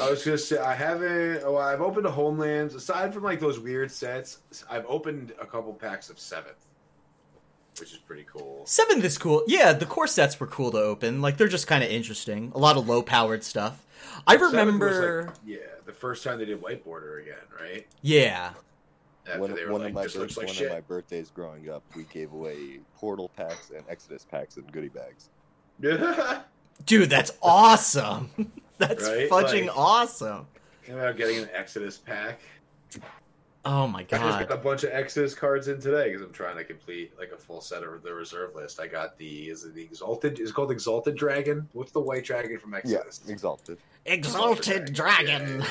I 0.00 0.10
was 0.10 0.24
gonna 0.24 0.38
say 0.38 0.58
I 0.58 0.74
haven't. 0.74 1.42
Oh, 1.44 1.56
I've 1.56 1.80
opened 1.80 2.06
a 2.06 2.10
Homelands. 2.10 2.74
Aside 2.74 3.14
from 3.14 3.22
like 3.22 3.40
those 3.40 3.58
weird 3.58 3.90
sets, 3.90 4.38
I've 4.68 4.86
opened 4.86 5.32
a 5.40 5.46
couple 5.46 5.72
packs 5.72 6.10
of 6.10 6.18
Seventh, 6.20 6.66
which 7.80 7.92
is 7.92 7.98
pretty 7.98 8.24
cool. 8.32 8.62
Seventh 8.66 9.04
is 9.04 9.18
cool. 9.18 9.42
Yeah, 9.46 9.72
the 9.72 9.86
core 9.86 10.06
sets 10.06 10.38
were 10.40 10.46
cool 10.46 10.70
to 10.72 10.78
open. 10.78 11.20
Like 11.20 11.36
they're 11.36 11.48
just 11.48 11.66
kind 11.66 11.82
of 11.84 11.90
interesting. 11.90 12.52
A 12.54 12.58
lot 12.58 12.76
of 12.76 12.88
low 12.88 13.02
powered 13.02 13.44
stuff. 13.44 13.84
I 14.26 14.32
Seventh 14.36 14.40
was, 14.40 14.52
like, 14.52 14.58
remember. 14.66 15.34
yeah, 15.46 15.56
the 15.86 15.92
first 15.92 16.24
time 16.24 16.38
they 16.38 16.44
did 16.44 16.60
whiteboarder 16.62 17.22
again, 17.22 17.36
right? 17.58 17.86
Yeah. 18.02 18.52
After 19.26 19.40
one 19.40 19.50
one 19.70 19.80
like, 19.82 19.88
of 19.90 19.94
my 19.94 20.02
this 20.04 20.14
bir- 20.14 20.20
looks 20.20 20.36
like 20.38 20.46
one 20.46 20.56
shit. 20.56 20.66
of 20.68 20.72
my 20.72 20.80
birthdays 20.80 21.30
growing 21.30 21.68
up, 21.68 21.82
we 21.94 22.04
gave 22.04 22.32
away 22.32 22.80
portal 22.96 23.28
packs 23.36 23.70
and 23.70 23.84
Exodus 23.88 24.24
packs 24.24 24.56
and 24.56 24.70
goodie 24.72 24.88
bags. 24.88 25.28
Dude, 26.86 27.10
that's 27.10 27.32
awesome. 27.42 28.30
that's 28.78 29.04
Right? 29.04 29.28
fudging 29.30 29.66
Like- 29.66 29.76
awesome. 29.76 30.46
About 30.88 31.16
getting 31.18 31.38
an 31.38 31.50
Exodus 31.52 31.98
pack. 31.98 32.40
Oh 33.64 33.86
my 33.86 34.00
I 34.00 34.02
just 34.04 34.22
god. 34.22 34.48
got 34.48 34.58
a 34.58 34.60
bunch 34.62 34.84
of 34.84 34.90
Exodus 34.92 35.34
cards 35.34 35.68
in 35.68 35.80
today 35.80 36.08
because 36.10 36.22
I'm 36.22 36.32
trying 36.32 36.56
to 36.56 36.64
complete 36.64 37.12
like 37.18 37.32
a 37.32 37.36
full 37.36 37.60
set 37.60 37.82
of 37.82 38.02
the 38.02 38.14
reserve 38.14 38.54
list. 38.54 38.80
I 38.80 38.86
got 38.86 39.18
the 39.18 39.48
is 39.50 39.64
it 39.64 39.74
the 39.74 39.82
Exalted? 39.82 40.38
Is 40.38 40.50
it 40.50 40.54
called 40.54 40.70
Exalted 40.70 41.16
Dragon? 41.16 41.68
What's 41.72 41.92
the 41.92 42.00
white 42.00 42.24
dragon 42.24 42.58
from 42.58 42.72
Yeah, 42.84 42.98
Exodus? 42.98 43.22
exalted. 43.28 43.78
Exalted 44.06 44.92
dragon. 44.92 45.60
Yeah. 45.60 45.66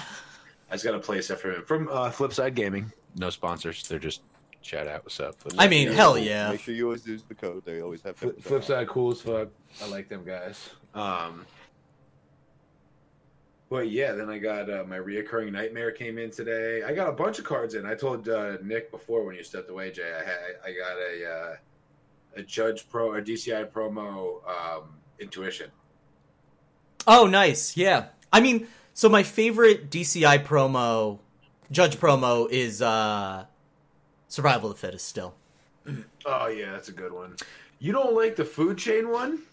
I 0.69 0.73
just 0.73 0.83
got 0.83 0.95
a 0.95 0.99
place 0.99 1.27
for 1.31 1.51
him 1.53 1.63
from 1.63 1.87
uh, 1.87 2.09
Flipside 2.11 2.55
Gaming. 2.55 2.91
No 3.15 3.29
sponsors. 3.29 3.87
They're 3.87 3.99
just 3.99 4.21
shout 4.61 4.87
out. 4.87 5.03
What's 5.05 5.19
up? 5.21 5.41
Flipside 5.41 5.55
I 5.57 5.67
mean, 5.69 5.83
Gaming. 5.85 5.97
hell 5.97 6.17
yeah. 6.17 6.51
Make 6.51 6.59
sure 6.61 6.73
you 6.75 6.85
always 6.85 7.07
use 7.07 7.23
the 7.23 7.35
code. 7.35 7.63
They 7.65 7.81
always 7.81 8.01
have 8.01 8.17
Flip, 8.17 8.37
50% 8.39 8.57
off. 8.57 8.67
Flipside 8.67 8.87
cool 8.87 9.11
as 9.11 9.21
fuck. 9.21 9.47
I 9.81 9.87
like 9.87 10.09
them 10.09 10.25
guys. 10.25 10.69
Um, 10.93 11.45
but 13.69 13.89
yeah, 13.89 14.13
then 14.13 14.29
I 14.29 14.37
got 14.37 14.69
uh, 14.69 14.83
my 14.87 14.97
reoccurring 14.97 15.51
nightmare 15.51 15.91
came 15.91 16.17
in 16.17 16.31
today. 16.31 16.83
I 16.83 16.93
got 16.93 17.09
a 17.09 17.11
bunch 17.13 17.39
of 17.39 17.45
cards 17.45 17.73
in. 17.75 17.85
I 17.85 17.95
told 17.95 18.27
uh, 18.29 18.57
Nick 18.63 18.91
before 18.91 19.23
when 19.23 19.35
you 19.35 19.43
stepped 19.43 19.69
away, 19.69 19.91
Jay. 19.91 20.11
I 20.13 20.23
had 20.23 20.39
I 20.65 20.71
got 20.71 20.97
a 20.97 21.25
uh, 21.29 21.55
a 22.37 22.43
Judge 22.43 22.87
Pro 22.89 23.15
a 23.15 23.21
DCI 23.21 23.69
promo 23.71 24.41
um, 24.47 24.83
intuition. 25.19 25.69
Oh, 27.07 27.25
nice. 27.25 27.77
Yeah. 27.77 28.05
I 28.33 28.41
mean, 28.41 28.67
so 28.93 29.07
my 29.09 29.23
favorite 29.23 29.89
DCI 29.89 30.43
promo, 30.45 31.19
Judge 31.71 31.97
promo, 31.97 32.49
is 32.49 32.81
uh 32.81 33.45
Survival 34.27 34.69
of 34.71 34.75
the 34.75 34.87
Fittest 34.87 35.07
still. 35.07 35.33
Oh 36.29 36.47
yeah, 36.47 36.73
that's 36.73 36.89
a 36.89 36.91
good 36.91 37.13
one. 37.13 37.37
You 37.79 37.93
don't 37.93 38.13
like 38.13 38.35
the 38.35 38.43
food 38.43 38.77
chain 38.77 39.09
one? 39.09 39.43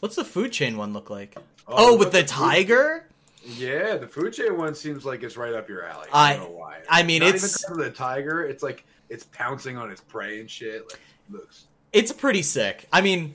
What's 0.00 0.16
the 0.16 0.24
food 0.24 0.52
chain 0.52 0.76
one 0.76 0.92
look 0.92 1.08
like? 1.08 1.34
Oh, 1.66 1.96
with 1.96 2.08
but 2.08 2.12
the 2.12 2.18
food- 2.18 2.28
tiger? 2.28 3.06
Yeah, 3.46 3.96
the 3.96 4.06
food 4.08 4.32
chain 4.32 4.56
one 4.56 4.74
seems 4.74 5.04
like 5.04 5.22
it's 5.22 5.36
right 5.36 5.52
up 5.52 5.68
your 5.68 5.84
alley. 5.84 6.08
I- 6.12 6.32
I 6.32 6.36
don't 6.36 6.50
know 6.50 6.56
why. 6.56 6.80
I 6.88 7.02
mean, 7.02 7.20
Not 7.20 7.28
it's- 7.30 7.64
even 7.70 7.78
the 7.82 7.90
tiger. 7.90 8.42
It's 8.44 8.62
like 8.62 8.84
it's 9.10 9.24
pouncing 9.24 9.76
on 9.76 9.90
its 9.90 10.00
prey 10.00 10.40
and 10.40 10.50
shit. 10.50 10.82
Like 10.90 11.00
looks. 11.30 11.66
It's 11.92 12.10
pretty 12.12 12.42
sick. 12.42 12.88
I 12.92 13.00
mean, 13.00 13.34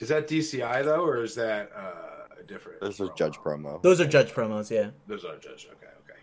Is 0.00 0.08
that 0.08 0.26
DCI 0.28 0.82
though, 0.84 1.04
or 1.04 1.22
is 1.22 1.34
that 1.36 1.70
uh, 1.76 2.42
different? 2.46 2.80
This 2.80 3.00
is 3.00 3.08
promo? 3.10 3.16
Judge 3.16 3.36
promo. 3.38 3.82
those 3.82 4.00
are 4.00 4.06
Judge 4.06 4.30
promos, 4.32 4.70
yeah. 4.70 4.90
Those 5.06 5.24
are 5.24 5.36
Judge. 5.38 5.66
Okay, 5.72 5.92
okay. 6.04 6.18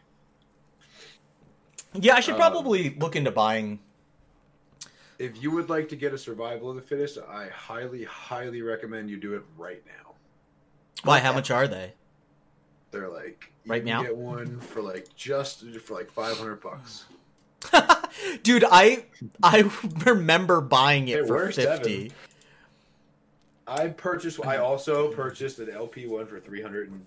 Yeah, 1.93 2.15
I 2.15 2.19
should 2.21 2.33
Um, 2.35 2.39
probably 2.39 2.95
look 2.99 3.15
into 3.15 3.31
buying. 3.31 3.79
If 5.19 5.41
you 5.43 5.51
would 5.51 5.69
like 5.69 5.87
to 5.89 5.95
get 5.95 6.13
a 6.13 6.17
survival 6.17 6.69
of 6.69 6.75
the 6.77 6.81
fittest, 6.81 7.17
I 7.29 7.47
highly, 7.49 8.03
highly 8.03 8.61
recommend 8.61 9.09
you 9.09 9.17
do 9.17 9.35
it 9.35 9.43
right 9.57 9.83
now. 9.85 10.13
Why? 11.03 11.19
How 11.19 11.31
much 11.33 11.51
are 11.51 11.67
they? 11.67 11.93
They're 12.91 13.09
like 13.09 13.51
Right 13.65 13.85
now? 13.85 14.01
Get 14.03 14.15
one 14.17 14.59
for 14.59 14.81
like 14.81 15.15
just 15.15 15.63
for 15.81 15.93
like 15.95 16.11
five 16.11 16.37
hundred 16.37 16.61
bucks. 16.61 17.05
Dude, 18.43 18.63
I 18.69 19.05
I 19.43 19.69
remember 20.05 20.61
buying 20.61 21.07
it 21.09 21.21
They 21.23 21.27
for 21.27 21.51
fifty. 21.51 22.09
seven. 22.09 22.11
I 23.67 23.87
purchased. 23.89 24.43
I 24.45 24.57
also 24.57 25.11
purchased 25.13 25.59
an 25.59 25.69
LP 25.69 26.07
one 26.07 26.25
for 26.25 26.39
three 26.39 26.61
hundred 26.61 26.89
and 26.91 27.05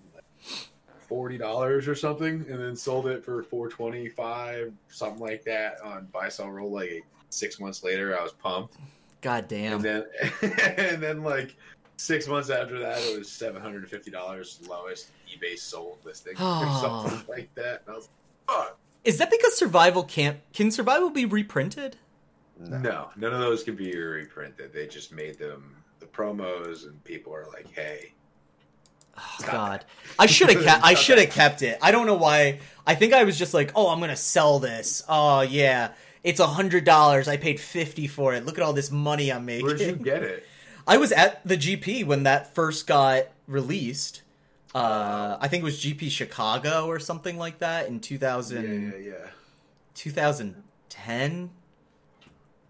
forty 1.07 1.37
dollars 1.37 1.87
or 1.87 1.93
something, 1.95 2.45
and 2.49 2.59
then 2.59 2.75
sold 2.75 3.07
it 3.07 3.23
for 3.23 3.43
four 3.43 3.67
twenty 3.67 4.07
five, 4.07 4.71
something 4.87 5.19
like 5.21 5.43
that, 5.43 5.81
on 5.83 6.07
buy 6.13 6.29
sell 6.29 6.49
roll. 6.49 6.71
Like 6.71 7.05
six 7.29 7.59
months 7.59 7.83
later, 7.83 8.17
I 8.17 8.23
was 8.23 8.31
pumped, 8.31 8.77
God 9.21 9.47
damn. 9.49 9.73
and 9.73 9.83
then 9.83 10.05
and 10.77 11.03
then 11.03 11.21
like 11.23 11.55
six 11.97 12.27
months 12.27 12.49
after 12.49 12.79
that, 12.79 12.97
it 12.99 13.17
was 13.17 13.31
seven 13.31 13.61
hundred 13.61 13.83
and 13.83 13.89
fifty 13.89 14.11
dollars 14.11 14.59
lowest 14.67 15.09
eBay 15.27 15.57
sold 15.57 15.99
listing 16.03 16.33
or 16.33 16.39
ah. 16.39 17.05
something 17.05 17.27
like 17.29 17.53
that. 17.55 17.83
And 17.85 17.93
I 17.93 17.97
was 17.97 18.09
like, 18.47 18.57
fuck. 18.57 18.77
Is 19.03 19.17
that 19.19 19.29
because 19.29 19.57
survival 19.57 20.03
can't? 20.03 20.39
Can 20.53 20.71
survival 20.71 21.09
be 21.09 21.25
reprinted? 21.25 21.97
No. 22.59 22.77
No, 22.79 23.09
none 23.17 23.33
of 23.33 23.39
those 23.39 23.63
can 23.63 23.75
be 23.75 23.95
reprinted. 23.95 24.73
They 24.73 24.87
just 24.87 25.11
made 25.11 25.37
them 25.37 25.75
the 25.99 26.05
promos, 26.05 26.85
and 26.85 27.03
people 27.03 27.33
are 27.33 27.45
like, 27.53 27.69
"Hey, 27.71 28.13
Oh, 29.17 29.37
God, 29.45 29.85
I 30.19 30.25
should 30.25 30.49
have 30.49 30.63
kept. 30.63 30.83
I 30.83 30.93
should 30.93 31.17
have 31.17 31.29
kept 31.29 31.61
it. 31.61 31.77
I 31.81 31.91
don't 31.91 32.05
know 32.05 32.15
why. 32.15 32.59
I 32.85 32.95
think 32.95 33.13
I 33.13 33.23
was 33.23 33.37
just 33.37 33.53
like, 33.53 33.71
oh, 33.75 33.89
I'm 33.89 33.99
gonna 33.99 34.15
sell 34.15 34.59
this. 34.59 35.03
Oh 35.07 35.41
yeah, 35.41 35.91
it's 36.23 36.39
a 36.39 36.47
hundred 36.47 36.83
dollars. 36.83 37.27
I 37.27 37.37
paid 37.37 37.59
fifty 37.59 38.07
for 38.07 38.33
it. 38.33 38.45
Look 38.45 38.57
at 38.57 38.63
all 38.63 38.73
this 38.73 38.91
money 38.91 39.31
I'm 39.31 39.45
making. 39.45 39.65
where'd 39.65 39.79
you 39.79 39.93
get 39.93 40.23
it?" 40.23 40.45
I 40.87 40.97
was 40.97 41.11
at 41.11 41.45
the 41.47 41.57
GP 41.57 42.05
when 42.05 42.23
that 42.23 42.53
first 42.53 42.85
got 42.87 43.25
released. 43.47 44.21
Uh, 44.73 45.37
I 45.39 45.47
think 45.47 45.61
it 45.61 45.65
was 45.65 45.79
GP 45.79 46.09
Chicago 46.11 46.87
or 46.87 46.99
something 46.99 47.37
like 47.37 47.59
that 47.59 47.87
in 47.87 47.99
2000, 48.01 48.63
Yeah, 48.63 48.97
yeah, 48.97 49.11
yeah. 49.13 49.29
2010, 49.95 51.49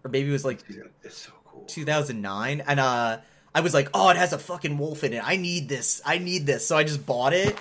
or 0.04 0.10
maybe 0.10 0.28
it 0.28 0.32
was 0.32 0.44
like 0.44 0.60
Yeah, 0.68 0.82
so 1.10 1.32
cool. 1.44 1.64
2009 1.64 2.62
and 2.66 2.78
uh 2.80 3.18
i 3.54 3.60
was 3.60 3.74
like 3.74 3.88
oh 3.94 4.08
it 4.10 4.16
has 4.16 4.32
a 4.32 4.38
fucking 4.38 4.78
wolf 4.78 5.02
in 5.02 5.12
it 5.14 5.22
i 5.26 5.36
need 5.36 5.68
this 5.68 6.00
i 6.04 6.18
need 6.18 6.46
this 6.46 6.66
so 6.66 6.76
i 6.76 6.84
just 6.84 7.04
bought 7.06 7.32
it 7.32 7.56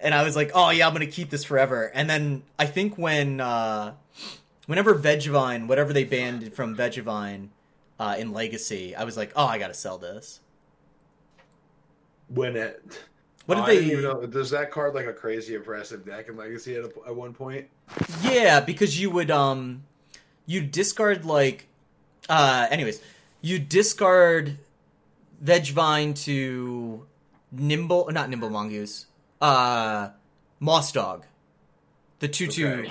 and 0.00 0.14
i 0.14 0.22
was 0.22 0.34
like 0.36 0.50
oh 0.54 0.70
yeah 0.70 0.86
i'm 0.86 0.92
gonna 0.92 1.06
keep 1.06 1.28
this 1.30 1.44
forever 1.44 1.90
and 1.94 2.08
then 2.08 2.42
i 2.58 2.64
think 2.66 2.96
when 2.96 3.40
uh 3.40 3.92
whenever 4.66 4.94
Vengevine 4.94 5.66
whatever 5.66 5.92
they 5.92 6.04
banned 6.04 6.54
from 6.54 6.76
Vengevine 6.76 7.48
uh 8.04 8.14
in 8.18 8.32
legacy 8.32 8.94
i 8.96 9.04
was 9.04 9.16
like 9.16 9.32
oh 9.36 9.46
i 9.46 9.58
gotta 9.58 9.74
sell 9.74 9.98
this 9.98 10.40
When 12.28 12.56
it. 12.56 12.82
what 13.46 13.58
Oh, 13.58 13.60
did 13.66 13.70
I 13.70 13.74
didn't 13.74 13.88
they 13.88 13.92
even 13.92 14.04
know. 14.04 14.26
Does 14.26 14.50
that 14.50 14.70
card 14.70 14.94
like 14.94 15.06
a 15.06 15.12
crazy 15.12 15.54
impressive 15.54 16.04
deck 16.04 16.28
in 16.28 16.36
Legacy 16.36 16.76
at, 16.76 16.84
a, 16.84 16.90
at 17.06 17.14
one 17.14 17.32
point? 17.34 17.68
Yeah, 18.22 18.60
because 18.60 18.98
you 19.00 19.10
would 19.10 19.30
um 19.30 19.84
you 20.46 20.60
discard 20.62 21.24
like 21.24 21.66
uh 22.28 22.66
anyways, 22.70 23.00
you 23.42 23.58
discard 23.58 24.58
Vengevine 25.42 26.14
to 26.24 27.04
Nimble 27.52 28.08
not 28.12 28.30
Nimble 28.30 28.50
Mongoose. 28.50 29.06
Uh 29.40 30.10
Moss 30.60 30.92
Dog. 30.92 31.24
The 32.20 32.28
two 32.28 32.46
two 32.46 32.86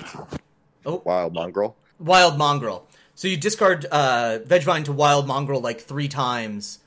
Okay. 0.86 1.02
Wild 1.04 1.34
mongrel. 1.34 1.76
Wild 1.98 2.38
Mongrel. 2.38 2.86
So 3.14 3.28
you 3.28 3.36
discard 3.36 3.86
uh 3.90 4.40
Vengevine 4.44 4.84
to 4.86 4.92
Wild 4.92 5.26
Mongrel 5.26 5.60
like 5.60 5.80
three 5.80 6.08
times, 6.08 6.80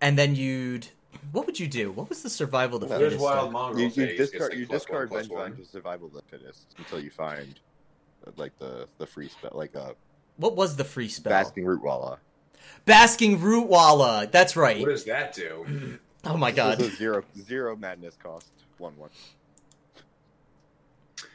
and 0.00 0.18
then 0.18 0.34
you'd 0.34 0.88
what 1.32 1.46
would 1.46 1.60
you 1.60 1.68
do? 1.68 1.90
What 1.92 2.08
was 2.08 2.22
the 2.22 2.30
survival 2.30 2.76
of 2.76 2.88
the 2.88 2.88
There's 2.88 3.12
fittest 3.12 3.22
Wild? 3.22 3.52
Mongrel. 3.52 3.84
You, 3.90 4.06
you 4.06 4.16
discard 4.16 4.50
like, 4.50 4.58
you 4.58 4.66
discard 4.66 5.10
one, 5.10 5.26
plus 5.28 5.56
to 5.56 5.64
survival 5.64 6.06
of 6.08 6.14
the 6.14 6.22
fittest 6.22 6.74
until 6.78 7.00
you 7.00 7.10
find 7.10 7.60
uh, 8.26 8.30
like 8.36 8.58
the 8.58 8.88
the 8.98 9.06
free 9.06 9.28
spell 9.28 9.52
like 9.54 9.76
uh 9.76 9.92
What 10.36 10.56
was 10.56 10.76
the 10.76 10.84
free 10.84 11.08
spell? 11.08 11.30
Basking 11.30 11.64
Rootwalla. 11.64 12.18
Basking 12.84 13.38
Rootwalla. 13.38 14.30
That's 14.30 14.56
right. 14.56 14.80
What 14.80 14.90
does 14.90 15.04
that 15.04 15.34
do? 15.34 15.98
Oh 16.24 16.36
my 16.36 16.50
god. 16.50 16.78
This 16.78 16.88
is 16.88 16.94
a 16.94 16.96
zero 16.96 17.24
zero 17.38 17.76
madness 17.76 18.16
cost 18.20 18.50
one 18.78 18.96
one. 18.96 19.10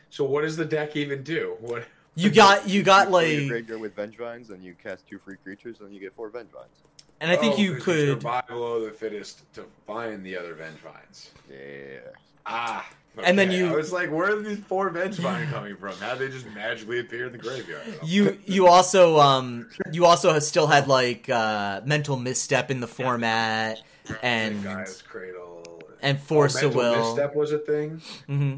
So 0.09 0.25
what 0.25 0.41
does 0.41 0.57
the 0.57 0.65
deck 0.65 0.95
even 0.97 1.23
do? 1.23 1.55
What? 1.61 1.85
You 2.15 2.29
got 2.29 2.67
you 2.69 2.83
got 2.83 3.07
fill 3.09 3.21
your 3.23 3.41
like 3.41 3.49
graveyard 3.49 3.81
with 3.81 3.95
Vengevines 3.95 4.49
and 4.51 4.63
you 4.63 4.75
cast 4.81 5.07
two 5.07 5.17
free 5.17 5.37
creatures 5.43 5.79
and 5.81 5.93
you 5.93 5.99
get 5.99 6.13
four 6.13 6.29
Vengevines. 6.29 6.81
and 7.21 7.31
I 7.31 7.35
think 7.35 7.55
Oh, 7.55 7.57
you 7.57 7.73
'cause 7.75 7.83
could 7.85 8.07
survival 8.21 8.75
of 8.77 8.83
the 8.83 8.91
fittest 8.91 9.51
to 9.55 9.65
find 9.87 10.23
the 10.25 10.37
other 10.37 10.53
Vengevines. 10.55 11.29
Yeah. 11.49 11.99
Ah. 12.45 12.87
And 13.23 13.37
then 13.37 13.51
you- 13.51 13.67
I 13.71 13.75
was 13.75 13.91
like, 13.93 14.11
where 14.11 14.31
are 14.31 14.41
these 14.41 14.57
four 14.59 14.89
Vengevine 14.91 15.49
coming 15.51 15.75
from? 15.77 15.93
How 15.97 16.15
they 16.15 16.29
just 16.29 16.45
magically 16.47 16.99
appear 16.99 17.27
in 17.27 17.31
the 17.31 17.37
graveyard? 17.37 17.83
you 18.03 18.37
you 18.45 18.67
also 18.67 19.19
um 19.19 19.69
you 19.91 20.05
also 20.05 20.37
still 20.39 20.67
had 20.67 20.87
like 20.87 21.29
uh 21.29 21.81
mental 21.85 22.17
misstep 22.17 22.69
in 22.69 22.79
the 22.79 22.87
format 22.87 23.81
and 24.21 24.61
Gaea's 24.63 25.01
Cradle. 25.01 25.81
and 26.01 26.19
force 26.19 26.61
oh, 26.61 26.67
of 26.67 26.75
will. 26.75 27.13
Misstep 27.15 27.35
was 27.35 27.51
a 27.53 27.59
thing. 27.59 28.01
Mm-hmm. 28.29 28.57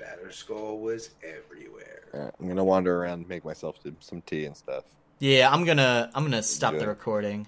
Batterskull 0.00 0.80
was 0.80 1.10
everywhere. 1.22 1.79
Yeah, 2.12 2.30
I'm 2.40 2.48
gonna 2.48 2.64
wander 2.64 2.96
around, 3.02 3.28
make 3.28 3.44
myself 3.44 3.76
some- 3.82 3.96
some 4.00 4.22
tea 4.22 4.46
and 4.46 4.56
stuff. 4.56 4.84
Yeah, 5.18 5.50
I'm 5.50 5.64
gonna 5.64 6.10
I'm 6.14 6.24
gonna 6.24 6.42
stop 6.42 6.74
the 6.76 6.86
recording. 6.86 7.46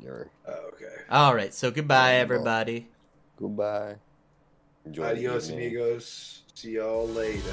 You're 0.00 0.28
Oh, 0.46 0.52
okay. 0.74 1.02
All 1.10 1.34
right, 1.34 1.52
so 1.54 1.70
goodbye 1.70 2.14
everybody. 2.14 2.88
goodbye. 3.36 3.96
Enjoy 4.84 5.04
Adios, 5.10 5.48
amigos. 5.50 6.42
See 6.54 6.72
y'all 6.72 7.08
later. 7.08 7.52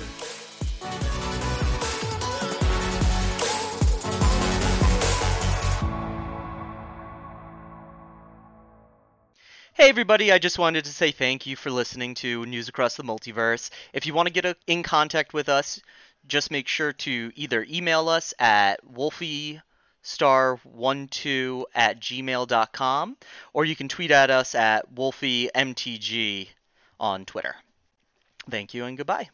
Hey 9.73 9.89
everybody, 9.89 10.31
I 10.31 10.37
just 10.37 10.59
wanted 10.59 10.85
to 10.85 10.91
say 10.91 11.11
thank 11.11 11.45
you 11.47 11.55
for 11.55 11.71
listening 11.71 12.13
to 12.15 12.45
News 12.45 12.67
Across 12.69 12.97
the 12.97 13.03
Multiverse. 13.03 13.69
If 13.93 14.05
you 14.05 14.13
want 14.13 14.27
to 14.27 14.33
get 14.33 14.57
in 14.67 14.83
contact 14.83 15.33
with 15.33 15.49
us, 15.49 15.81
just 16.27 16.51
make 16.51 16.67
sure 16.67 16.93
to 16.93 17.31
either 17.35 17.65
email 17.69 18.09
us 18.09 18.33
at 18.39 18.83
wolfiestar12 18.85 21.63
at 21.75 21.99
gmail.com 21.99 23.17
or 23.53 23.65
you 23.65 23.75
can 23.75 23.87
tweet 23.87 24.11
at 24.11 24.29
us 24.29 24.55
at 24.55 24.93
wolfiemtg 24.93 26.47
on 26.99 27.25
Twitter. 27.25 27.55
Thank 28.49 28.73
you 28.73 28.85
and 28.85 28.97
goodbye. 28.97 29.29